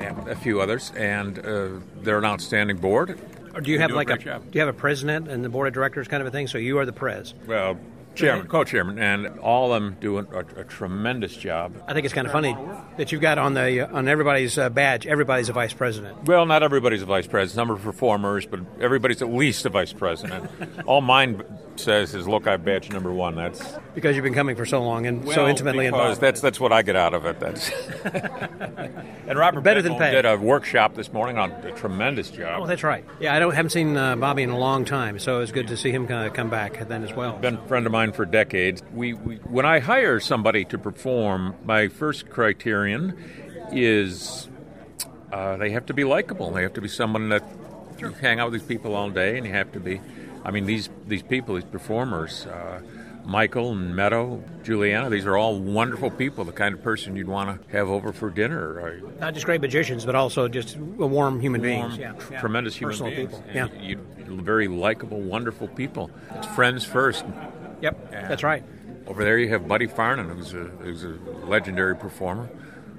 [0.00, 1.68] and a few others, and uh,
[2.02, 3.18] they're an outstanding board.
[3.54, 4.42] Or do you They have do like a great job.
[4.50, 6.46] do you have a president and the board of directors kind of a thing?
[6.46, 7.34] So you are the pres.
[7.46, 7.78] Well,
[8.20, 11.74] chairman, co-chairman, and all of them doing a, a tremendous job.
[11.86, 12.56] I think it's kind of funny
[12.96, 15.06] that you've got on the on everybody's uh, badge.
[15.06, 16.24] Everybody's a vice president.
[16.24, 17.56] Well, not everybody's a vice president.
[17.56, 20.50] Some are performers, but everybody's at least a vice president.
[20.86, 21.42] all mine
[21.76, 23.62] says is, "Look, I badge number one." That's
[23.94, 26.20] Because you've been coming for so long and so intimately involved.
[26.20, 27.40] That's that's what I get out of it.
[27.40, 27.70] That's
[28.04, 30.12] and Robert Better than pay.
[30.12, 32.62] did a workshop this morning on a tremendous job.
[32.62, 33.04] Oh, that's right.
[33.20, 35.68] Yeah, I don't haven't seen uh, Bobby in a long time, so it was good
[35.68, 37.36] to see him kind of come back then as well.
[37.38, 38.82] been a friend of mine for decades.
[38.92, 43.16] We, we when I hire somebody to perform, my first criterion
[43.72, 44.48] is
[45.32, 46.50] uh, they have to be likable.
[46.50, 47.44] They have to be someone that
[47.98, 50.00] you hang out with these people all day, and you have to be.
[50.44, 52.46] I mean, these these people, these performers.
[52.46, 52.80] Uh,
[53.22, 57.62] Michael and Meadow, Juliana, these are all wonderful people, the kind of person you'd want
[57.62, 58.80] to have over for dinner.
[58.80, 61.98] Or Not just great magicians, but also just warm human warm, beings.
[61.98, 62.40] Yeah, tr- yeah.
[62.40, 63.34] tremendous human Personal beings.
[63.36, 63.44] people.
[63.54, 63.68] Yeah.
[63.78, 66.10] you, you- very likable, wonderful people.
[66.36, 67.24] It's friends first.
[67.80, 68.62] Yep, And that's right.
[69.06, 72.48] Over there, you have Buddy Farnan, who's a, who's a legendary performer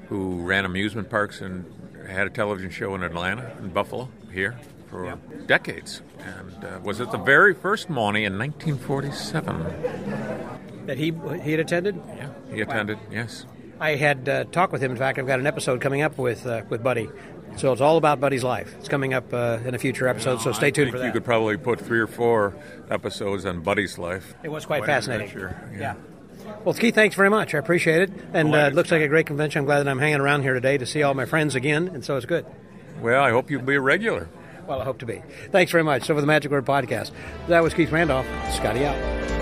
[0.08, 1.66] who ran amusement parks and
[2.08, 7.12] had a television show in Atlanta and Buffalo here for decades, and uh, was at
[7.12, 10.86] the very first Monty in 1947.
[10.86, 11.14] That he
[11.44, 11.96] he had attended.
[12.18, 12.98] Yeah, he attended.
[13.10, 13.46] Yes.
[13.80, 14.92] I had uh, talked with him.
[14.92, 17.08] In fact, I've got an episode coming up with uh, with Buddy.
[17.58, 18.74] So it's all about Buddy's life.
[18.80, 20.42] It's coming up uh, in a future episode.
[20.42, 21.06] So stay I tuned for that.
[21.06, 22.56] You could probably put three or four
[22.90, 24.34] episodes on Buddy's life.
[24.44, 25.28] It was quite an fascinating.
[25.28, 25.96] adventure, Yeah.
[26.66, 27.54] Well, Keith, thanks very much.
[27.54, 28.12] I appreciate it.
[28.34, 29.60] And uh, it looks like a great convention.
[29.60, 32.04] I'm glad that I'm hanging around here today to see all my friends again, and
[32.04, 32.46] so it's good.
[33.00, 34.28] Well, I hope you'll be a regular.
[34.68, 35.24] Well, I hope to be.
[35.52, 36.04] Thanks very much.
[36.04, 37.12] So for the Magic Word Podcast,
[37.48, 38.26] that was Keith Randolph.
[38.54, 39.41] Scotty out.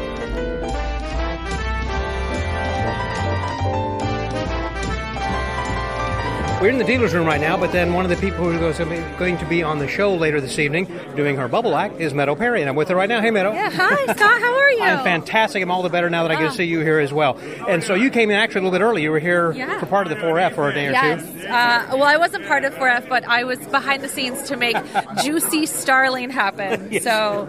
[6.61, 8.77] We're in the dealer's room right now, but then one of the people who is
[9.17, 12.35] going to be on the show later this evening doing her bubble act is Meadow
[12.35, 13.21] Perry, and I'm with her right now.
[13.21, 13.53] Hey, Meadow.
[13.53, 14.41] Yeah, hi, Scott.
[14.41, 14.81] How are you?
[14.83, 15.63] I'm fantastic.
[15.63, 17.37] I'm all the better now that I get to see you here as well.
[17.69, 19.03] And so you came in actually a little bit early.
[19.03, 19.79] You were here Yeah.
[19.79, 21.21] for part of the 4F for a day or Yes.
[21.23, 21.47] two.
[21.47, 24.75] Uh, well, I wasn't part of 4F, but I was behind the scenes to make
[25.23, 26.89] Juicy Starling happen.
[26.99, 27.47] So,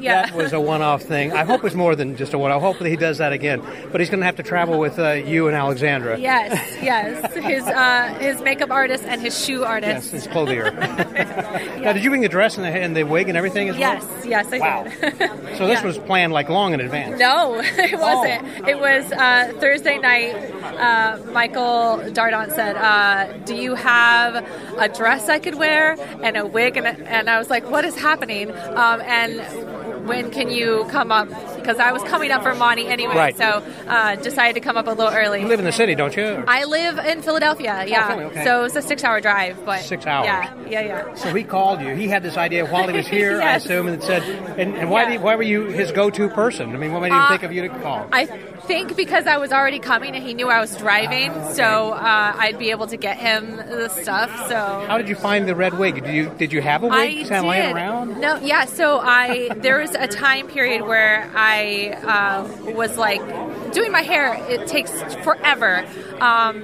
[0.00, 0.26] yeah.
[0.26, 1.32] That was a one-off thing.
[1.34, 2.50] I hope it's more than just a one.
[2.52, 3.60] I hope that he does that again.
[3.92, 6.18] But he's going to have to travel with uh, you and Alexandra.
[6.18, 7.34] Yes, yes.
[7.34, 9.90] His uh, his makeup artist and his shoe artist.
[10.06, 10.70] Yes, his clothier.
[11.80, 13.94] Now, did you bring the dress and the, and the wig and everything as well?
[13.94, 14.82] Yes, yes, I Wow.
[14.84, 15.30] did.
[15.56, 15.86] So this Yeah.
[15.86, 17.18] was planned like long in advance.
[17.18, 18.68] No, it wasn't.
[18.68, 20.34] It was uh, Thursday night.
[20.62, 24.36] Uh, Michael Dardant said, uh, "Do you have
[24.78, 27.96] a dress I could wear and a wig?" And, and I was like, "What is
[27.96, 29.40] happening?" Um, and
[30.10, 31.28] when can you come up?
[31.56, 33.36] Because I was coming up for Monty anyway, Right.
[33.38, 35.40] so uh, decided to come up a little early.
[35.40, 36.42] You live in the city, don't you?
[36.46, 38.08] I live in Philadelphia, yeah.
[38.08, 38.44] Philly, okay.
[38.44, 40.26] So it's a six-hour drive, but Six hours.
[40.26, 41.14] Yeah, yeah, yeah.
[41.14, 41.94] So he called you.
[41.94, 44.22] He had this idea while he was here, I assume, and said,
[44.58, 45.10] and, and why, Yeah.
[45.10, 46.74] did, why were you his go-to person?
[46.74, 48.08] I mean, what made him Uh, think of you to call?
[48.12, 48.26] I
[48.70, 52.56] think because I was already coming and he knew I was driving, so uh, I'd
[52.56, 54.30] be able to get him the stuff.
[54.48, 54.54] So
[54.86, 55.96] How did you find the red wig?
[56.04, 58.20] Did you did you have a wig I kind of laying around?
[58.20, 58.66] No, yeah.
[58.66, 63.20] So I there was a time period where I uh, was like
[63.72, 64.34] doing my hair.
[64.48, 64.92] It takes
[65.24, 65.84] forever,
[66.20, 66.54] um,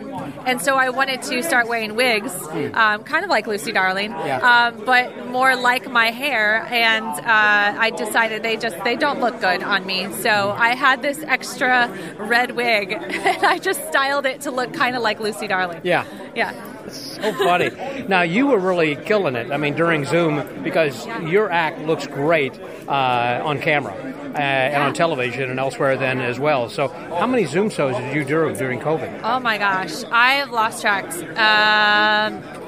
[0.46, 2.32] and so I wanted to start wearing wigs,
[2.74, 4.38] um, kind of like Lucy Darling, Yeah.
[4.52, 6.66] um, but more like my hair.
[6.70, 10.06] And uh, I decided they just they don't look good on me.
[10.22, 14.96] So I had this extra red wig, and I just styled it to look kind
[14.96, 15.80] of like Lucy Darling.
[15.84, 16.04] Yeah.
[16.34, 16.52] Yeah.
[16.88, 17.70] So funny.
[18.08, 19.50] now you were really killing it.
[19.50, 24.94] I mean, during Zoom because your act looks great uh, on camera uh, and on
[24.94, 26.68] television and elsewhere then as well.
[26.68, 29.20] So, how many Zoom shows did you do during COVID?
[29.24, 31.06] Oh my gosh, I have lost track.
[31.36, 32.65] Um,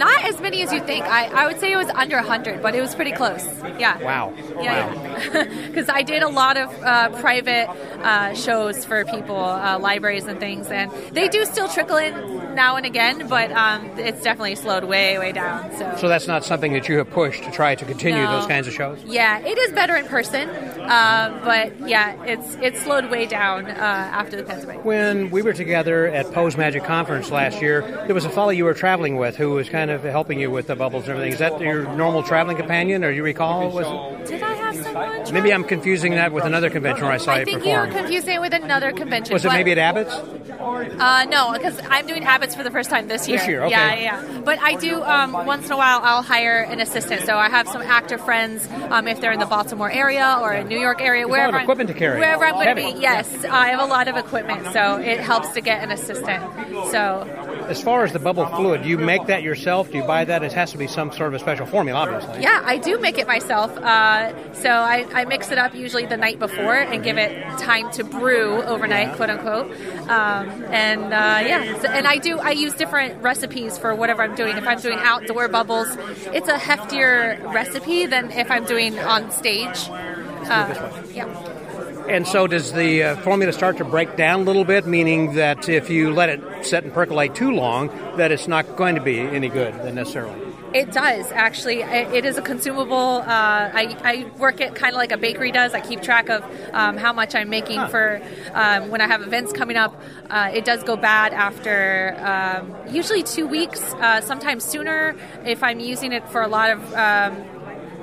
[0.00, 1.04] not as many as you think.
[1.04, 3.44] I, I would say it was under 100, but it was pretty close.
[3.78, 4.02] Yeah.
[4.02, 4.32] Wow.
[4.60, 10.26] Yeah, because I did a lot of uh, private uh, shows for people, uh, libraries
[10.26, 14.54] and things, and they do still trickle in now and again, but um, it's definitely
[14.54, 15.70] slowed way, way down.
[15.76, 15.96] So.
[15.98, 18.38] So that's not something that you have pushed to try to continue No.
[18.38, 18.98] those kinds of shows.
[19.04, 23.70] Yeah, it is better in person, uh, but yeah, it's it's slowed way down uh,
[23.70, 24.84] after the pandemic.
[24.84, 28.64] When we were together at Pose Magic Conference last year, there was a fellow you
[28.64, 31.32] were traveling with who was kind of helping you with the bubbles and everything.
[31.32, 33.70] Is that your normal traveling companion, or you recall?
[33.70, 34.26] Was it?
[34.32, 35.32] Did I have someone?
[35.32, 37.86] Maybe I'm confusing that with another convention where I saw I you think you were
[37.86, 37.98] perform.
[38.04, 39.32] confusing it with another convention.
[39.32, 40.14] Was it maybe at Abbott's?
[40.60, 43.38] Uh, no, because I'm doing Abbott's for the first time this year.
[43.38, 43.70] This year, okay.
[44.02, 44.40] Yeah, yeah.
[44.44, 46.00] But I do um, once in a while.
[46.02, 47.22] I'll hire an assistant.
[47.22, 50.68] So I have some actor friends um, if they're in the Baltimore area or in
[50.68, 52.18] New York area, There's wherever equipment to carry.
[52.18, 53.00] Wherever I'm going to be.
[53.00, 56.42] Yes, I have a lot of equipment, so it helps to get an assistant.
[56.90, 57.24] So
[57.70, 59.92] As far as the bubble fluid, do you make that yourself?
[59.92, 60.42] Do you buy that?
[60.42, 62.42] It has to be some sort of a special formula, obviously.
[62.42, 63.70] yeah, I do make it myself.
[63.78, 67.88] Uh, so I, I mix it up usually the night before and give it time
[67.92, 69.70] to brew overnight, quote unquote.
[70.10, 74.34] Um, and uh, yeah, so, and I do I use different recipes for whatever I'm
[74.34, 74.56] doing.
[74.56, 75.88] If I'm doing outdoor bubbles,
[76.34, 79.88] it's a heftier recipe than if I'm doing on stage.
[79.88, 81.69] Uh, yeah.
[82.10, 84.84] And so, does the uh, formula start to break down a little bit?
[84.84, 87.86] Meaning that if you let it set and percolate too long,
[88.16, 90.50] that it's not going to be any good necessarily.
[90.74, 91.82] It does actually.
[91.82, 93.22] It is a consumable.
[93.22, 95.72] Uh, I, I work it kind of like a bakery does.
[95.72, 98.20] I keep track of um, how much I'm making for
[98.54, 99.94] um, when I have events coming up.
[100.28, 105.78] Uh, it does go bad after um, usually two weeks, uh, sometimes sooner if I'm
[105.78, 107.50] using it for a lot of.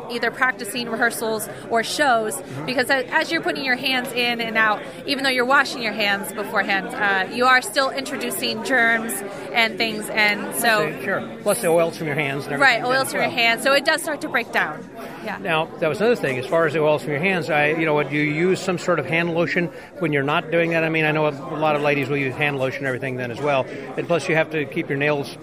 [0.09, 5.23] Either practicing rehearsals or shows, because as you're putting your hands in and out, even
[5.23, 9.11] though you're washing your hands beforehand, uh, you are still introducing germs
[9.53, 11.37] and things, and so sure.
[11.41, 13.63] Plus the oils from your hands and Right, oils from your hands.
[13.63, 14.87] So it does start to break down.
[15.23, 15.37] Yeah.
[15.39, 16.37] Now, that was another thing.
[16.37, 18.61] As far as the oils from your hands, I, you know, what, do you use
[18.61, 19.67] some sort of hand lotion
[19.99, 20.83] when you're not doing that?
[20.83, 23.31] I mean, I know a lot of ladies will use hand lotion and everything then
[23.31, 23.65] as well.
[23.97, 25.37] And plus, you have to keep your nails,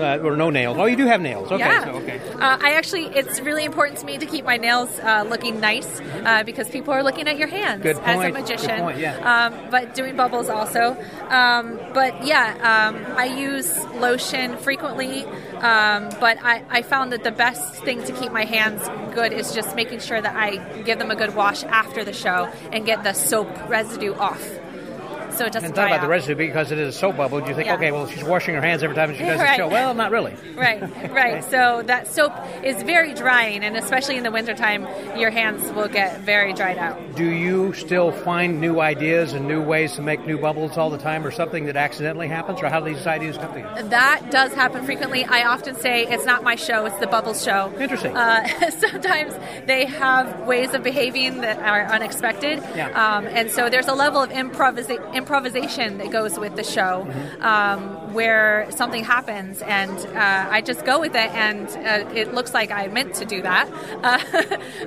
[0.00, 0.76] uh, or no nails.
[0.78, 1.50] Oh, you do have nails.
[1.50, 1.84] Okay, yeah.
[1.84, 2.18] so, okay.
[2.34, 6.00] Uh, I actually, it's really important to me to keep my nails uh, looking nice
[6.24, 8.80] uh, because people are looking at your hands Good as a point, good magician.
[8.80, 9.46] point, yeah.
[9.46, 10.96] Um, but doing bubbles also.
[11.28, 15.24] Um, but yeah, um, I use lotion frequently.
[15.64, 19.54] Um, but I, I found that the best thing to keep my hands good is
[19.54, 23.02] just making sure that I give them a good wash after the show and get
[23.02, 24.42] the soap residue off.
[25.36, 26.02] So it doesn't And talk about out.
[26.02, 27.40] the residue because it is a soap bubble.
[27.40, 27.74] Do you think, Yeah.
[27.74, 29.50] okay, well, she's washing her hands every time she does Right.
[29.50, 29.68] the show.
[29.68, 30.34] Well, not really.
[30.56, 30.80] Right,
[31.10, 31.42] right.
[31.44, 32.32] So that soap
[32.62, 34.86] is very drying, and especially in the wintertime,
[35.18, 36.98] your hands will get very dried out.
[37.16, 40.98] Do you still find new ideas and new ways to make new bubbles all the
[40.98, 43.88] time, or something that accidentally happens, or how do these ideas come to you?
[43.88, 45.24] That does happen frequently.
[45.24, 47.72] I often say it's not my show; it's the Bubbles show.
[47.78, 48.16] Interesting.
[48.16, 49.34] Uh, sometimes
[49.66, 52.90] they have ways of behaving that are unexpected, Yeah.
[53.16, 57.06] um, and so there's a level of improvisa- improvisation that goes with the show,
[57.40, 62.54] um, where something happens, and uh, I just go with it, and uh, it looks
[62.54, 63.68] like I meant to do that.
[64.04, 64.18] Uh,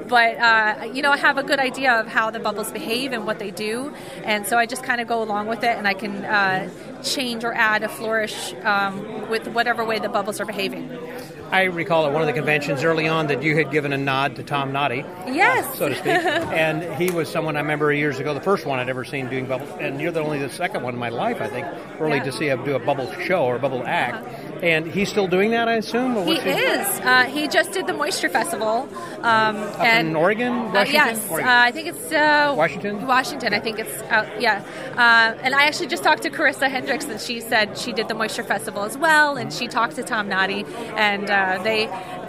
[0.07, 3.25] but uh, you know, I have a good idea of how the bubbles behave and
[3.25, 5.93] what they do, and so I just kind of go along with it, and I
[5.93, 6.69] can uh,
[7.03, 10.89] change or add a flourish um, with whatever way the bubbles are behaving.
[11.51, 14.35] I recall at one of the conventions early on that you had given a nod
[14.35, 15.05] to Tom Noddy.
[15.27, 15.77] Yes.
[15.77, 16.07] so to speak.
[16.07, 19.45] and he was someone I remember years ago, the first one I'd ever seen doing
[19.45, 21.65] bubbles, and you're the only the second one in my life, I think,
[21.99, 22.23] really Yeah.
[22.23, 24.27] to see him do a bubble show or a bubble act.
[24.61, 26.17] And he's still doing that, I assume.
[26.17, 26.99] Or He is.
[27.01, 28.89] Uh, he just did the Moisture Festival.
[29.21, 30.93] Um, Up and in Oregon, Uh, Washington?
[30.93, 33.05] yes, uh, I think it's uh, Washington?
[33.07, 34.27] Washington, I think it's out.
[34.41, 34.63] Yeah,
[34.95, 38.13] uh, and I actually just talked to Carisa Hendrix, and she said she did the
[38.13, 41.59] Moisture Festival as well, and she talked to Tom Noddy, and uh,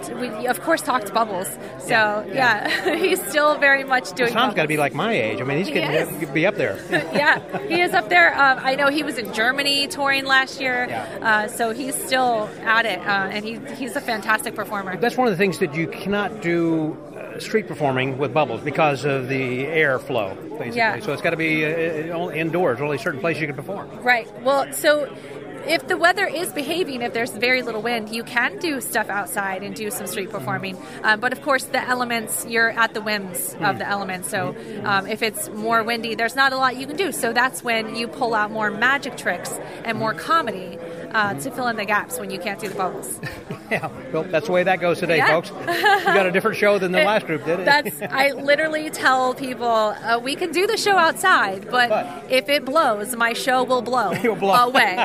[0.09, 1.47] we of course talked to Bubbles.
[1.79, 4.31] So yeah, he's still very much doing.
[4.31, 5.41] Tom's got to be like my age.
[5.41, 6.19] I mean, he's He getting is.
[6.27, 6.79] to be up there.
[6.91, 8.33] yeah, he is up there.
[8.39, 10.87] Um, I know he was in Germany touring last year,
[11.21, 14.97] uh, so he's still at it, uh, and he, he's a fantastic performer.
[14.97, 19.05] That's one of the things that you cannot do uh, street performing with bubbles because
[19.05, 20.77] of the airflow, basically.
[20.77, 20.99] Yeah.
[20.99, 22.79] So it's got to be uh, only indoors.
[22.81, 23.89] Only certain places you can perform.
[24.01, 24.27] Right.
[24.43, 25.13] Well, so
[25.67, 29.63] if the weather is behaving, if there's very little wind, you can do stuff outside
[29.63, 30.77] and do some street performing.
[31.03, 34.29] Um, but of course, the elements, you're at the whims of the elements.
[34.29, 37.11] So um, if it's more windy, there's not a lot you can do.
[37.11, 39.51] So that's when you pull out more magic tricks
[39.83, 40.77] and more comedy
[41.11, 43.19] uh, to fill in the gaps when you can't do the bubbles.
[43.71, 43.89] Yeah.
[44.11, 45.27] Well, that's the way that goes today, Yeah.
[45.27, 45.49] folks.
[45.49, 45.55] You
[46.05, 47.59] got a different show than the last group did.
[47.59, 47.65] It?
[47.65, 51.89] That's I literally tell people uh, we can do the show outside, but,
[52.31, 54.67] if it blows, my show will blow, blow.
[54.69, 54.95] away.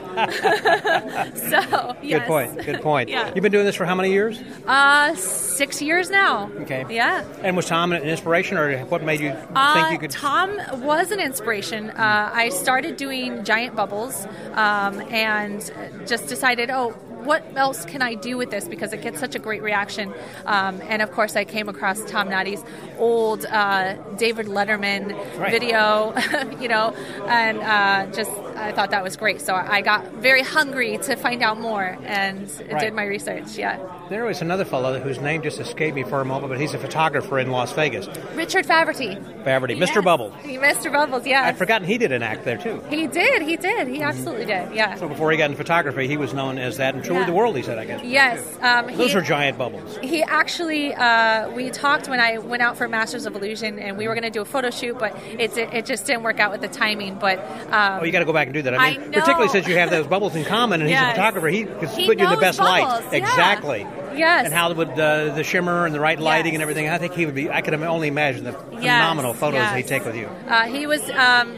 [1.35, 2.21] so yes.
[2.21, 2.65] Good point.
[2.65, 3.09] Good point.
[3.09, 3.33] Yeah.
[3.35, 4.41] You've been doing this for how many years?
[4.67, 6.51] Uh, six years now.
[6.61, 6.85] Okay.
[6.89, 7.25] Yeah.
[7.43, 10.11] And was Tom an inspiration, or what made you Uh, think you could?
[10.11, 11.91] Tom was an inspiration.
[11.91, 15.71] Uh, I started doing giant bubbles um, and
[16.07, 16.95] just decided, oh,
[17.25, 18.69] what else can I do with this?
[18.69, 20.13] Because it gets such a great reaction.
[20.47, 22.63] Um, and of course, I came across Tom Noddy's
[22.99, 25.51] old uh, David Letterman Right.
[25.51, 26.15] video,
[26.61, 26.95] you know,
[27.27, 29.41] and uh, just I thought that was great.
[29.41, 32.81] So I got very hungry to find out more and Right.
[32.81, 33.57] did my research.
[33.57, 33.79] Yeah.
[34.09, 36.79] There was another fellow whose name just escaped me for a moment, but he's a
[36.79, 38.09] photographer in Las Vegas.
[38.35, 39.17] Richard Faverty.
[39.45, 40.03] Faverty, Mr.
[40.03, 40.31] Bubble.
[40.45, 40.93] Mr.
[40.93, 41.45] Bubbles, yeah.
[41.47, 42.83] I'd forgotten he did an act there too.
[42.91, 43.89] He did, he did.
[43.89, 44.95] He absolutely did, yeah.
[44.97, 47.27] So before he got in photography, he was known as that and toured Yeah.
[47.27, 47.57] the world.
[47.57, 48.03] He said, I guess.
[48.05, 48.59] Yes.
[48.63, 49.99] Um, Those he, are giant bubbles.
[50.03, 54.07] He actually, uh, we talked when I went out for Masters of Illusion, and we
[54.09, 56.61] were going to do a photo shoot, but it, it just didn't work out with
[56.61, 57.17] the timing.
[57.17, 57.39] But
[57.73, 58.75] um, Oh, you got to go back and do that.
[58.79, 59.11] I mean, I know.
[59.21, 62.07] particularly since you have those bubbles in common, and he's a photographer, he could He
[62.07, 63.13] put you in the best bubbles, light.
[63.13, 63.19] yeah.
[63.19, 63.87] Exactly.
[64.17, 64.45] Yes.
[64.45, 66.57] And how would uh, the shimmer and the right lighting Yes.
[66.57, 66.89] and everything?
[66.89, 67.51] I think he would be.
[67.51, 69.77] I could only imagine the Yes, phenomenal photos yes.
[69.77, 70.27] he'd take with you.
[70.49, 71.09] Uh, he was.
[71.11, 71.57] Um,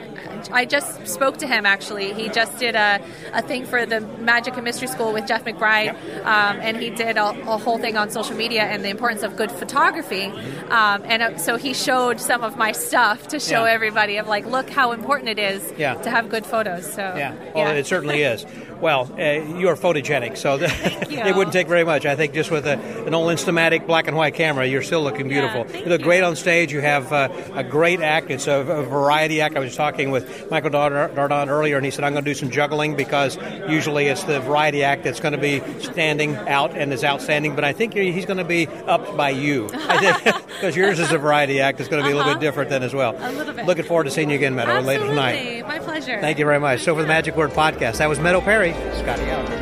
[0.53, 2.13] I just spoke to him actually.
[2.13, 3.01] He just did a,
[3.33, 5.91] a thing for the Magic and Mystery School with Jeff McBride,
[6.25, 9.37] um, and he did a, a whole thing on social media and the importance of
[9.37, 10.25] good photography.
[10.71, 13.73] Um, and uh, so he showed some of my stuff to show Yeah.
[13.73, 15.95] everybody of like, look how important it is Yeah.
[15.95, 16.93] to have good photos.
[16.93, 18.45] So Yeah, well, it certainly is.
[18.81, 19.23] Well, uh,
[19.59, 20.57] you are photogenic, so
[21.11, 21.19] you.
[21.19, 22.05] it wouldn't take very much.
[22.05, 25.29] I think just with a, an old Instamatic black and white camera, you're still looking
[25.29, 25.67] beautiful.
[25.75, 26.73] you look great on stage.
[26.73, 28.31] You have uh, a great act.
[28.31, 29.57] It's a, a variety act.
[29.57, 32.34] I was talking with Michael Dardant Dardant earlier, and he said, I'm going to do
[32.34, 33.37] some juggling because
[33.68, 37.64] usually it's the variety act that's going to be standing out and is outstanding, but
[37.64, 39.68] I think he's going to be upped by you.
[40.57, 41.80] Because yours is a variety act.
[41.80, 43.14] It's going to be a little bit different then as well.
[43.14, 43.30] Uh-huh.
[43.30, 43.66] A little bit.
[43.66, 45.66] Looking forward to seeing you again, Meadow, later tonight.
[45.66, 46.20] My pleasure.
[46.20, 46.80] Thank you very much.
[46.82, 48.72] So for the Magic Word Podcast, that was Meadow Perry.
[48.72, 49.56] Scotty out.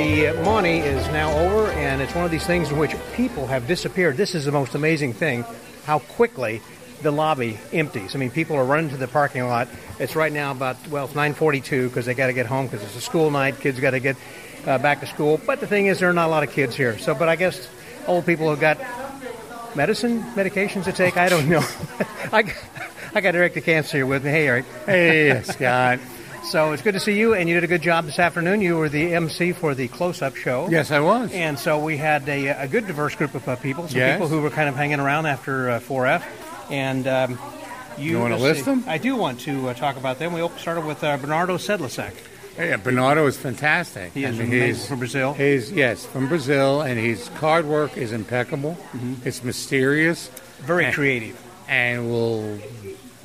[0.00, 3.66] The MAWNY is now over, and it's one of these things in which people have
[3.66, 4.16] disappeared.
[4.16, 5.44] This is the most amazing thing,
[5.84, 6.62] how quickly
[7.02, 8.14] the lobby empties.
[8.14, 9.68] I mean, people are running to the parking lot.
[9.98, 12.96] It's right now about, well, it's 942 because they got to get home because it's
[12.96, 13.60] a school night.
[13.60, 14.16] Kids got to get
[14.66, 15.38] uh, back to school.
[15.46, 16.96] But the thing is, there are not a lot of kids here.
[16.96, 17.68] So, but I guess
[18.06, 18.78] old people have got
[19.76, 21.18] medicine, medications to take.
[21.18, 21.60] I don't know.
[22.32, 22.50] I,
[23.14, 24.30] I got Eric DeCamps here with me.
[24.30, 24.64] Hey, Eric.
[24.86, 26.00] Hey, Scott.
[26.44, 28.60] So it's good to see you, and you did a good job this afternoon.
[28.60, 30.68] You were the MC for the close-up show.
[30.68, 31.30] Yes, I was.
[31.32, 33.86] And so we had a, a good diverse group of uh, people.
[33.86, 34.16] Some Yes.
[34.16, 36.24] people who were kind of hanging around after uh, 4F.
[36.70, 37.38] And um,
[37.98, 38.64] you, You wanna list see.
[38.64, 38.84] them?
[38.88, 40.32] I do want to uh, talk about them.
[40.32, 42.14] We started with uh, Bernardo Sedlacek.
[42.58, 44.12] Yeah, Bernardo is fantastic.
[44.12, 45.34] He is he's- from Brazil.
[45.34, 48.76] He's yes from Brazil, and his card work is impeccable.
[48.92, 49.14] Mm-hmm.
[49.28, 50.28] It's mysterious.
[50.60, 52.58] Very and- creative, and will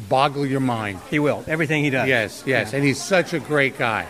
[0.10, 1.00] boggle your mind.
[1.10, 2.08] He will everything he does.
[2.08, 2.64] Yes, yes, Yeah.
[2.64, 2.76] Mm-hmm.
[2.76, 4.08] and he's such a great guy.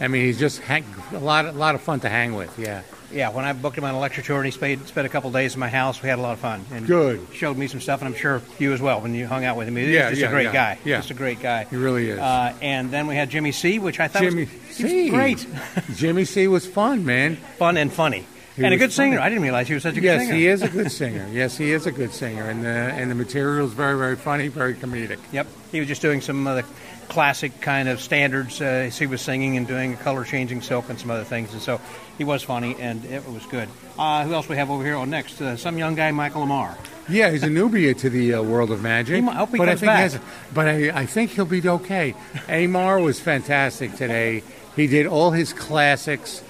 [0.00, 2.58] I mean, he's just hang, a lot, a lot of fun to hang with.
[2.58, 2.82] Yeah.
[3.12, 5.30] Yeah, when I booked him on a lecture tour and he spent, spent a couple
[5.30, 6.64] days in my house, we had a lot of fun.
[6.72, 7.24] And Good.
[7.32, 9.68] Showed me some stuff, and I'm sure you as well when you hung out with
[9.68, 9.76] him.
[9.76, 10.78] He's Yeah, just yeah, a great yeah, guy.
[10.84, 10.96] yeah.
[10.96, 11.64] Just a great guy.
[11.70, 12.18] He really is.
[12.18, 15.10] Uh, and then we had Jimmy C, which I thought Jimmy was, he was C.
[15.10, 15.46] great.
[15.94, 17.36] Jimmy C was fun, man.
[17.36, 18.26] Fun and funny.
[18.56, 19.18] And a good singer.
[19.18, 20.34] I didn't realize he was such a good yes, singer.
[20.34, 21.28] Yes, he is a good singer.
[21.32, 24.48] Yes, he is a good singer, and the and the material is very very funny,
[24.48, 25.18] very comedic.
[25.32, 25.46] Yep.
[25.72, 26.64] He was just doing some of the
[27.08, 28.60] classic kind of standards.
[28.60, 31.80] Uh, he was singing and doing color changing silk and some other things, and so
[32.16, 33.68] he was funny and it was good.
[33.98, 34.94] Uh, who else we have over here?
[34.94, 36.76] Oh, next, uh, some young guy, Michael Ammar.
[37.08, 39.16] Yeah, he's a newbie to the uh, world of magic.
[39.16, 40.12] He might- I hope he but comes I think back.
[40.12, 40.20] has-
[40.54, 42.14] but I, I think he'll be okay.
[42.48, 44.42] Ammar was fantastic today.
[44.74, 46.42] He did all his classics,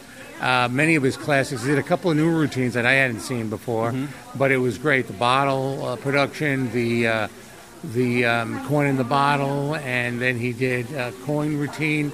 [0.44, 1.62] uh, many of his classics.
[1.62, 4.38] He did a couple of new routines that I hadn't seen before, Mm-hmm.
[4.38, 5.06] but it was great.
[5.08, 7.28] The bottle uh, production, the uh,
[7.82, 12.12] the um, coin in the bottle, and then he did a coin routine.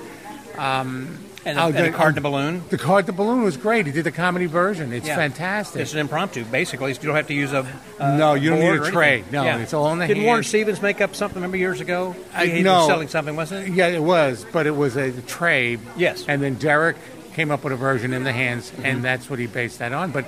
[0.59, 2.63] Um, And the- oh, and the the- card to balloon?
[2.69, 3.87] The card the balloon was great.
[3.87, 4.93] He did the comedy version.
[4.93, 5.17] It's Yeah.
[5.17, 5.81] fantastic.
[5.81, 6.93] It's an impromptu, basically.
[6.93, 7.65] You don't have to use a.
[7.99, 9.25] Uh, No, you don't need a tray.
[9.33, 10.45] No, it's all in the Didn't Warren.
[10.45, 11.37] Stevens make up something?
[11.41, 12.15] Remember years ago?
[12.35, 12.81] I- he, he no.
[12.81, 13.73] was selling something, wasn't it?
[13.75, 15.79] Yeah, it was, but it was a tray.
[15.97, 16.25] Yes.
[16.29, 16.97] And then Derek
[17.35, 18.87] came up with a version in the hands, Mm-hmm.
[18.87, 20.11] and that's what he based that on.
[20.11, 20.25] But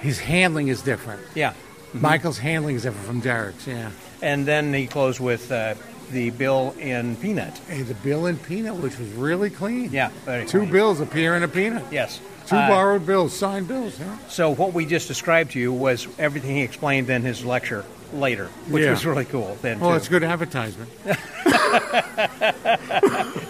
[0.00, 1.22] his handling is different.
[1.34, 1.54] Yeah.
[1.94, 3.66] Michael's handling is different from Derek's.
[3.66, 3.90] Yeah.
[4.22, 5.74] And then he closed with uh,
[6.10, 7.56] the bill in peanut.
[7.68, 9.90] Hey, the bill in peanut, which was really clean.
[9.92, 10.10] Yeah,
[10.46, 10.70] Two clean.
[10.72, 11.84] bills appear in a peanut.
[11.90, 12.20] Yes.
[12.46, 13.98] Two Uh, borrowed bills, signed bills.
[13.98, 14.16] Huh?
[14.28, 18.46] So what we just described to you was everything he explained in his lecture later,
[18.68, 18.90] which Yeah.
[18.90, 19.56] was really cool.
[19.62, 19.96] Then Well, too.
[19.96, 20.90] it's good advertisement.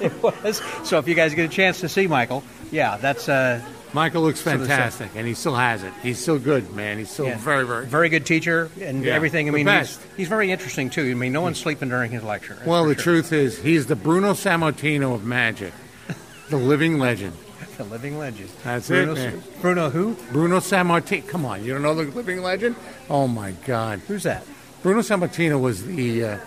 [0.01, 0.61] it was.
[0.85, 3.61] So if you guys get a chance to see Michael, yeah, that's uh,
[3.93, 5.93] Michael looks fantastic, and he still has it.
[6.03, 6.99] He's still good, man.
[6.99, 7.87] He's still yeah, very, very.
[7.87, 9.49] very good teacher and Yeah, everything.
[9.49, 11.11] I mean, he's, he's very interesting too.
[11.11, 12.59] I mean, no one's sleeping during his lecture.
[12.65, 13.03] Well, the sure.
[13.03, 15.73] truth is, he's the Bruno Sammartino of magic,
[16.49, 17.35] the living legend.
[17.77, 18.49] the living legend.
[18.65, 19.43] That's Bruno, it, man.
[19.61, 20.15] Bruno who?
[20.31, 21.29] Bruno Sammartino.
[21.29, 22.77] Come on, you don't know the living legend?
[23.11, 24.45] Oh my God, Who's that?
[24.83, 26.39] Bruno Sammartino was the uh,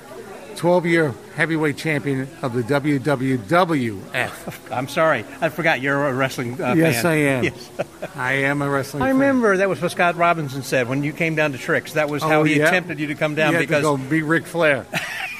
[0.56, 4.32] 12-year heavyweight champion of the WWWF.
[4.72, 7.12] I'm sorry, I forgot you're a wrestling uh, yes, fan.
[7.12, 7.44] I am.
[7.46, 7.70] Yes.
[8.16, 9.04] I am a wrestling.
[9.04, 9.16] I fan.
[9.16, 11.94] remember that was what Scott Robinson said when you came down to Tricks.
[11.94, 12.68] That was how Oh, he yeah.
[12.68, 14.86] attempted you to come down because to go beat Ric Flair.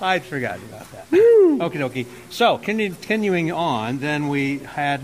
[0.00, 1.10] I'd forgotten about that.
[1.10, 2.06] Okie dokie.
[2.30, 5.00] So, continuing on, then we had,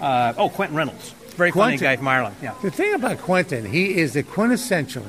[0.00, 1.14] uh, oh, Quentin Reynolds.
[1.32, 2.36] Very funny guy from Ireland.
[2.42, 2.54] Yeah.
[2.62, 5.04] The thing about Quentin, he is the quintessential.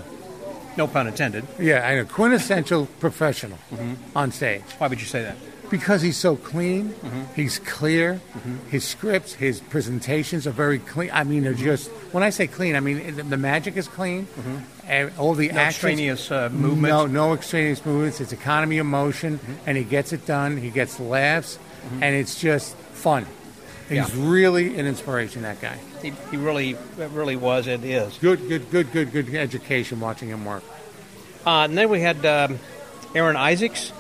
[0.78, 1.46] No pun intended.
[1.60, 3.60] Yeah, I know quintessential professional
[4.16, 4.64] on stage.
[4.80, 5.36] Why would you say that?
[5.70, 7.34] Because he's so clean, Mm-hmm.
[7.36, 8.22] he's clear,
[8.70, 11.10] his scripts, his presentations are very clean.
[11.14, 14.28] I mean, they're just, when I say clean, I mean the, the magic is clean,
[14.88, 15.56] and all the Mm-hmm.
[15.56, 16.90] No actions- extraneous, uh, movements?
[16.90, 18.22] No, no extraneous movements.
[18.22, 19.54] It's economy of motion, Mm-hmm.
[19.68, 20.58] and he gets it done.
[20.58, 21.58] He gets laughs,
[22.02, 23.26] and it's just fun.
[23.90, 24.08] He's Yeah.
[24.16, 25.78] really an inspiration, that guy.
[26.04, 28.18] He, he really, really was and is.
[28.18, 30.64] Good, good, good, good, good education watching him work.
[31.46, 32.60] Uh, and then we had um,
[33.16, 33.92] Aaron Isaacs.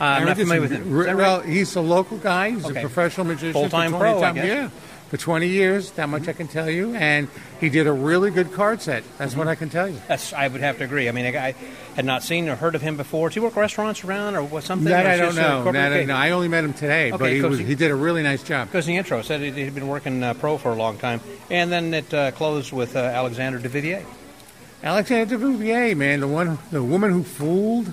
[0.00, 0.90] Uh, I'm not familiar with him.
[0.90, 1.48] Well, right?
[1.48, 2.50] he's a local guy.
[2.50, 2.78] He's Okay.
[2.78, 3.52] a professional magician.
[3.52, 4.36] Full-time 20 pro, time-.
[4.36, 4.70] Yeah,
[5.10, 5.90] for 20 years.
[5.92, 6.94] That much I can tell you.
[6.94, 7.28] And
[7.60, 9.02] he did a really good card set.
[9.18, 10.00] That's what I can tell you.
[10.08, 11.08] That's, I would have to agree.
[11.08, 11.54] I mean, I, I
[11.96, 13.28] had not seen or heard of him before.
[13.28, 14.88] Does he work restaurants around or what, something?
[14.88, 15.70] That Or I don't know.
[15.72, 17.90] That I, no, I only met him today, but Okay, he, was, he- he did
[17.90, 18.68] a really nice job.
[18.68, 21.20] Because the intro said he- he'd been working uh, pro for a long time.
[21.50, 24.04] And then it uh, closed with uh, Alexander de Vivier.
[24.82, 27.92] Alexandra Duvivier, man, the one, the woman who fooled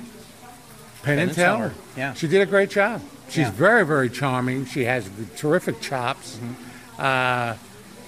[1.03, 1.73] Penn, and Teller.
[1.97, 2.13] Yeah.
[2.13, 3.01] She did a great job.
[3.27, 3.51] She's Yeah.
[3.51, 4.65] very, very charming.
[4.65, 6.37] She has terrific chops.
[6.37, 6.53] Mm-hmm.
[6.97, 7.55] Uh,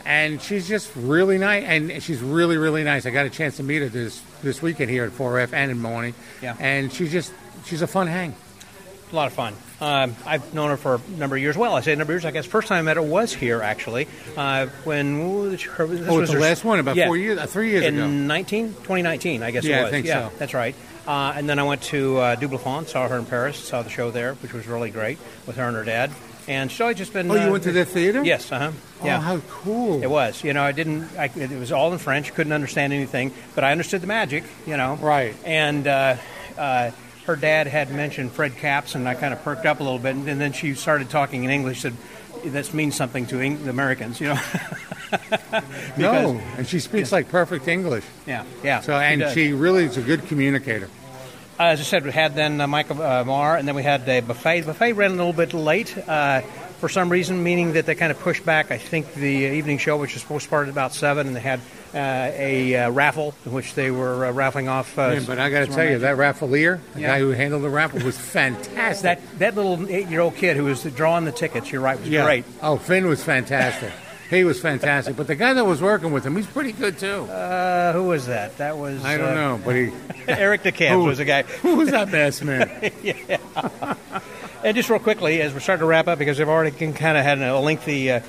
[0.05, 1.63] and she's just really nice.
[1.65, 3.05] And she's really, really nice.
[3.05, 5.79] I got a chance to meet her this, this weekend here at 4F and in
[5.79, 6.13] Morning.
[6.41, 6.55] Yeah.
[6.59, 7.31] And she's just,
[7.65, 8.33] she's a fun hang.
[9.11, 9.55] A lot of fun.
[9.81, 11.57] Um, I've known her for a number of years.
[11.57, 12.25] Well, I say a number of years.
[12.25, 14.07] I guess first time I met her was here actually.
[14.37, 17.07] Uh, when ooh, her, this Oh, was the her- last one, about yeah.
[17.07, 18.07] four years- uh, three years in ago.
[18.07, 19.91] 19, 2019, I guess Yeah, it I was.
[19.91, 20.35] think yeah, so.
[20.37, 20.75] that's right.
[21.07, 23.89] Uh, and then I went to uh, Double Fond, saw her in Paris, saw the
[23.89, 25.17] show there, which was really great
[25.47, 26.11] with her and her dad.
[26.49, 27.29] And she's always just been.
[27.29, 28.23] Oh, you uh, went to the theater?
[28.23, 28.51] Yes.
[28.51, 28.71] Uh huh.
[29.01, 29.21] Oh, Yeah.
[29.21, 30.01] how cool.
[30.03, 30.43] It was.
[30.43, 31.07] You know, I didn't.
[31.17, 32.33] I, it was all in French.
[32.33, 34.43] Couldn't understand anything, but I understood the magic.
[34.65, 34.95] You know.
[34.95, 35.35] Right.
[35.45, 36.15] And uh,
[36.57, 36.89] uh,
[37.25, 40.15] her dad had mentioned Fred Kaps, and I kind of perked up a little bit.
[40.15, 41.81] And, then she started talking in English.
[41.81, 41.93] Said,
[42.45, 44.39] "That means something to Eng- the Americans." You know.
[45.09, 48.05] Because- no, and she speaks like perfect English.
[48.27, 48.43] Yeah.
[48.63, 48.81] Yeah.
[48.81, 49.33] So, and does.
[49.33, 50.87] she really is a good communicator.
[51.59, 54.07] Uh, as I said, we had then uh, Michael uh, Marr, and then we had
[54.07, 54.61] a buffet.
[54.61, 56.39] The buffet ran a little bit late uh,
[56.79, 58.71] for some reason, meaning that they kind of pushed back.
[58.71, 61.41] I think the evening show, which was supposed to start at about seven, and they
[61.41, 61.59] had
[61.93, 64.97] uh, a uh, raffle in which they were uh, raffling off.
[64.97, 66.01] Uh, but I got to tell you, magic.
[66.01, 67.07] that raffleier, the Yeah.
[67.07, 69.03] guy who handled the raffle, was fantastic.
[69.03, 72.23] that that little eight-year-old kid who was drawing the tickets, you're right, was yeah.
[72.23, 72.45] great.
[72.61, 73.91] Oh, Finn was fantastic.
[74.29, 75.15] He was fantastic.
[75.15, 77.23] But the guy that was working with him, he's pretty good too.
[77.23, 78.57] Uh, who was that?
[78.57, 79.91] That was I don't uh, know, but he.
[80.27, 81.43] Eric DeCamp Who- was the guy.
[81.61, 82.91] Who was that masked man?
[83.03, 83.95] yeah.
[84.63, 87.23] And just real quickly, as we're starting to wrap up, because we've already kind of
[87.23, 88.19] had a lengthy uh,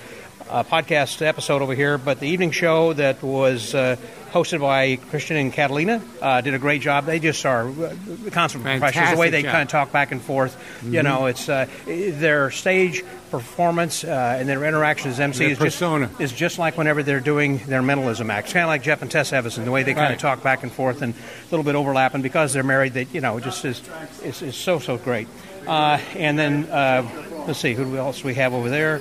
[0.51, 3.97] uh, podcast episode over here, but the evening show that was uh,
[4.33, 7.07] hosted by Christian and Katalina uh, did a great job.
[7.07, 7.95] They just are uh,
[8.31, 9.11] constant professionals.
[9.13, 9.53] The way they job.
[9.53, 11.05] kind of talk back and forth, you Mhm.
[11.05, 16.09] know, it's uh, their stage performance uh, and their interaction as MC is persona.
[16.09, 19.11] just is just like whenever they're doing their mentalism acts, kind of like Jeff and
[19.11, 20.15] Tess Evason, the way they kind Right.
[20.15, 22.93] of talk back and forth and a little bit overlapping because they're married.
[22.95, 23.81] They you know it just is
[24.25, 25.29] is, is so so great.
[25.67, 27.07] Uh, and then uh,
[27.47, 29.01] let's see who else we have over there.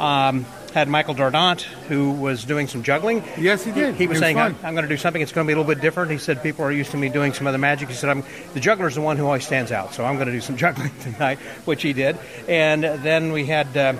[0.00, 0.44] Um,
[0.74, 3.24] had Michael Dardant, who was doing some juggling.
[3.38, 3.94] Yes, he did.
[3.94, 4.54] He was It was saying, fun.
[4.60, 5.22] I'm, I'm going to do something.
[5.22, 6.10] It's going to be a little bit different.
[6.10, 7.88] He said, people are used to me doing some other magic.
[7.88, 8.22] He said, I'm
[8.54, 10.90] the juggler's the one who always stands out, so I'm going to do some juggling
[11.00, 12.18] tonight, which he did.
[12.48, 13.94] And then we had uh,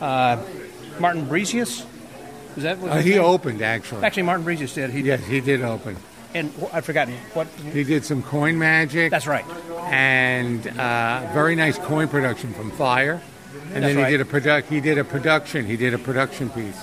[0.00, 0.42] uh,
[1.00, 1.84] Martin Braessas.
[2.56, 3.24] Is that what Uh, he name?
[3.24, 4.02] opened actually.
[4.04, 4.90] Actually, Martin Braessas did.
[4.90, 5.96] He yes, he did open.
[6.34, 7.46] And I've forgotten what.
[7.72, 9.10] He did some coin magic.
[9.10, 9.44] That's right.
[9.90, 13.20] And uh, very nice coin production from Fire.
[13.74, 14.10] And That's then he right.
[14.10, 14.68] did a product.
[14.68, 15.66] He did a production.
[15.66, 16.78] He did a production piece.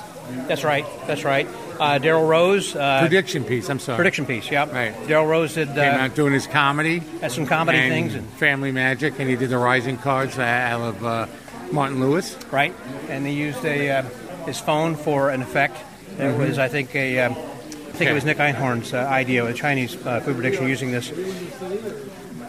[0.47, 0.85] That's right.
[1.05, 1.47] That's right.
[1.79, 2.75] Uh, Darryl Rose.
[2.75, 3.69] Uh, prediction piece.
[3.69, 3.97] I'm sorry.
[3.97, 4.49] Prediction piece.
[4.49, 4.69] Yeah.
[4.71, 4.93] Right.
[5.07, 5.69] Darryl Rose did.
[5.69, 6.99] Uh, Came out doing his comedy.
[7.21, 10.41] Had some comedy and things and- family magic, and he did the rising cards uh,
[10.43, 11.27] out of uh,
[11.71, 12.37] Martin Lewis.
[12.51, 12.73] Right.
[13.09, 14.03] And he used a uh,
[14.45, 15.77] his phone for an effect.
[16.17, 16.47] That Mhm.
[16.47, 17.19] was, I think, a.
[17.21, 20.91] Um, I think it was Nick Einhorn's uh, idea, a Chinese uh, food prediction using
[20.91, 21.11] this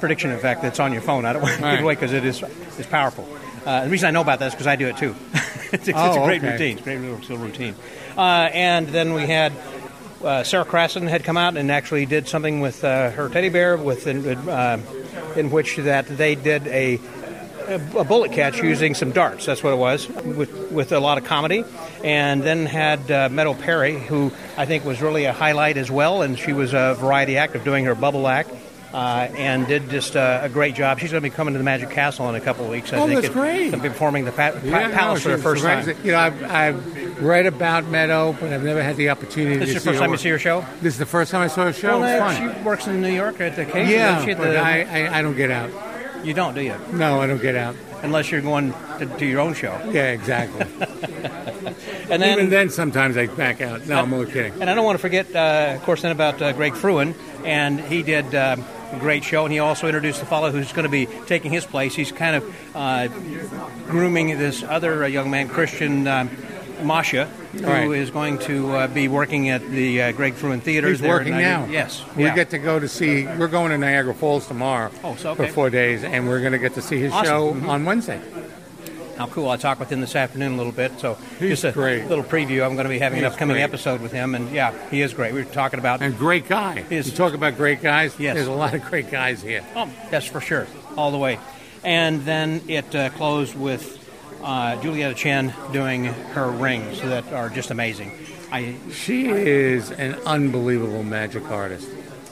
[0.00, 1.24] prediction effect that's on your phone.
[1.24, 2.42] I don't want to give it away because it is
[2.78, 3.26] is powerful.
[3.64, 5.14] Uh, the reason I know about that is because I do it too.
[5.72, 6.52] it's, it's Oh, a great okay.
[6.52, 6.72] routine.
[6.78, 7.74] It's a great little routine.
[8.16, 8.20] Uh,
[8.52, 9.52] and then we had
[10.22, 13.76] uh, Sara Crasson had come out and actually did something with uh, her teddy bear,
[13.76, 14.78] with uh,
[15.36, 17.00] in which that they did a
[17.66, 19.46] a bullet catch using some darts.
[19.46, 21.64] That's what it was, with, with a lot of comedy.
[22.02, 26.20] And then had uh, Meadow Perry, who I think was really a highlight as well.
[26.20, 28.50] And she was a variety act of doing her bubble act.
[28.94, 31.00] Uh, and did just uh, a great job.
[31.00, 32.92] She's going to be coming to the Magic Castle in a couple of weeks.
[32.92, 33.22] I Oh, think.
[33.22, 33.72] that's and great.
[33.72, 35.88] Be performing the pa- pa- Yeah, Palace no, for the first time.
[36.04, 39.82] You know, I've, I've read about Meadow, but I've never had the opportunity This is
[39.82, 40.64] the first time you see her show?
[40.80, 41.98] This is the first time I saw her show.
[41.98, 42.56] Well, uh, fun.
[42.56, 43.88] she works in New York at the case.
[43.90, 45.70] yeah, at but I, I, I don't get out.
[46.24, 46.76] You don't, do you?
[46.92, 47.74] No, I don't get out.
[48.04, 49.76] Unless you're going to, to your own show.
[49.90, 50.66] Yeah, exactly.
[52.10, 53.86] And then, Even then, sometimes I back out.
[53.86, 54.52] No, I'm only kidding.
[54.60, 57.14] And I don't want to forget, uh, of course, then about uh, Greg Frewin,
[57.46, 58.56] and he did uh,
[58.98, 61.94] great show, and he also introduced the fellow who's going to be taking his place.
[61.94, 63.08] He's kind of uh,
[63.88, 66.28] grooming this other uh, young man, Christian um,
[66.82, 68.12] Mocia, who is Right.
[68.14, 70.88] going to uh, be working at the uh, Greg Frewin Theater.
[70.88, 71.66] He's there working now.
[71.66, 72.02] Yes.
[72.16, 72.34] We yeah.
[72.34, 73.24] get to go to see.
[73.26, 74.90] We're going to Niagara Falls tomorrow.
[75.04, 75.46] Oh, so, okay.
[75.46, 77.26] for four days, and we're going to get to see his Awesome.
[77.26, 77.68] show Mhm.
[77.68, 78.20] on Wednesday.
[79.16, 79.48] How cool!
[79.48, 82.06] I talked with him this afternoon a little bit, so He's just a great.
[82.08, 82.64] little preview.
[82.64, 83.62] I'm going to be having an upcoming great.
[83.62, 85.32] episode with him, and yeah, he is great.
[85.32, 86.84] We were talking about and great guy.
[86.90, 88.18] Is- you talk about great guys.
[88.18, 88.34] Yes.
[88.34, 89.64] there's a lot of great guys here.
[89.76, 90.66] Oh, that's for sure,
[90.96, 91.38] all the way.
[91.84, 94.00] And then it uh, closed with
[94.42, 98.10] uh, Juliana Chen doing her rings that are just amazing.
[98.50, 101.88] I She is an unbelievable magic artist.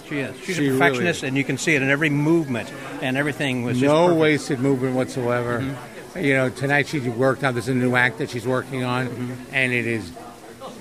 [0.08, 0.36] she is.
[0.40, 2.72] She's She a really perfectionist, and you can see it in every movement,
[3.02, 5.60] and everything was no wasted movement whatsoever.
[5.60, 5.91] Mm-hmm.
[6.16, 7.56] You know, tonight she worked on.
[7.56, 9.54] A new act that she's working on, Mm-hmm.
[9.54, 10.12] and it is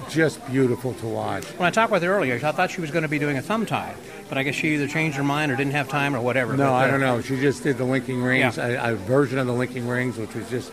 [0.09, 1.45] just beautiful to watch.
[1.57, 3.41] When I talked with her earlier, I thought she was going to be doing a
[3.41, 3.93] thumb tie,
[4.29, 6.53] but I guess she either changed her mind or didn't have time or whatever.
[6.57, 7.21] No, But, I uh, don't know.
[7.21, 8.89] She just did the linking rings, Yeah.
[8.89, 10.71] a, a version of the linking rings, which was just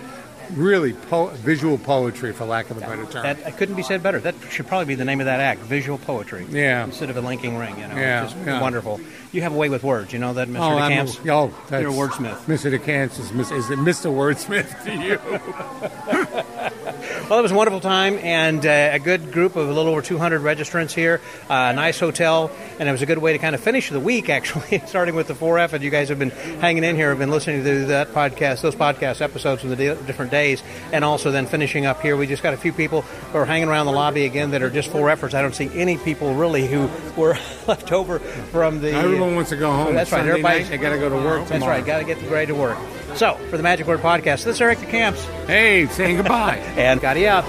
[0.54, 3.22] really po- visual poetry, for lack of a better term.
[3.22, 4.18] That it couldn't be said better.
[4.18, 6.46] That should probably be the name of that act: visual poetry.
[6.50, 6.84] Yeah.
[6.84, 7.94] Instead of a linking ring, you know.
[7.96, 8.60] Yeah, Just yeah.
[8.60, 8.98] wonderful.
[9.32, 10.12] You have a way with words.
[10.12, 10.58] You know that, Mr.
[10.58, 12.36] Oh, I'm a- oh, that's, You're a wordsmith.
[12.46, 12.76] Mr.
[12.76, 14.10] DeCamps is, is it Mr.
[14.10, 15.18] Wordsmith to you?
[17.28, 20.00] Well, it was a wonderful time and uh, a good group of a little over
[20.00, 21.20] 200 registrants here.
[21.50, 24.30] Uh, nice hotel, and it was a good way to kind of finish the week,
[24.30, 25.74] actually, starting with the 4F.
[25.74, 28.74] And you guys have been hanging in here, have been listening to that podcast, those
[28.74, 32.16] podcast episodes from the di- different days, and also then finishing up here.
[32.16, 34.70] We just got a few people who are hanging around the lobby again that are
[34.70, 35.34] just 4Fers.
[35.34, 37.36] I don't see any people really who were
[37.66, 38.94] left over from the.
[39.18, 39.94] Everyone wants to go home.
[39.94, 40.18] That's right.
[40.18, 41.72] Sunday Everybody's night, they gotta go to oh, work That's tomorrow.
[41.72, 41.84] right.
[41.84, 42.78] Got to get ready to work.
[43.16, 45.46] So, for the Magic Word Podcast, this is Eric DeCamps.
[45.46, 46.56] Hey, saying goodbye.
[46.76, 47.44] and Scotty out.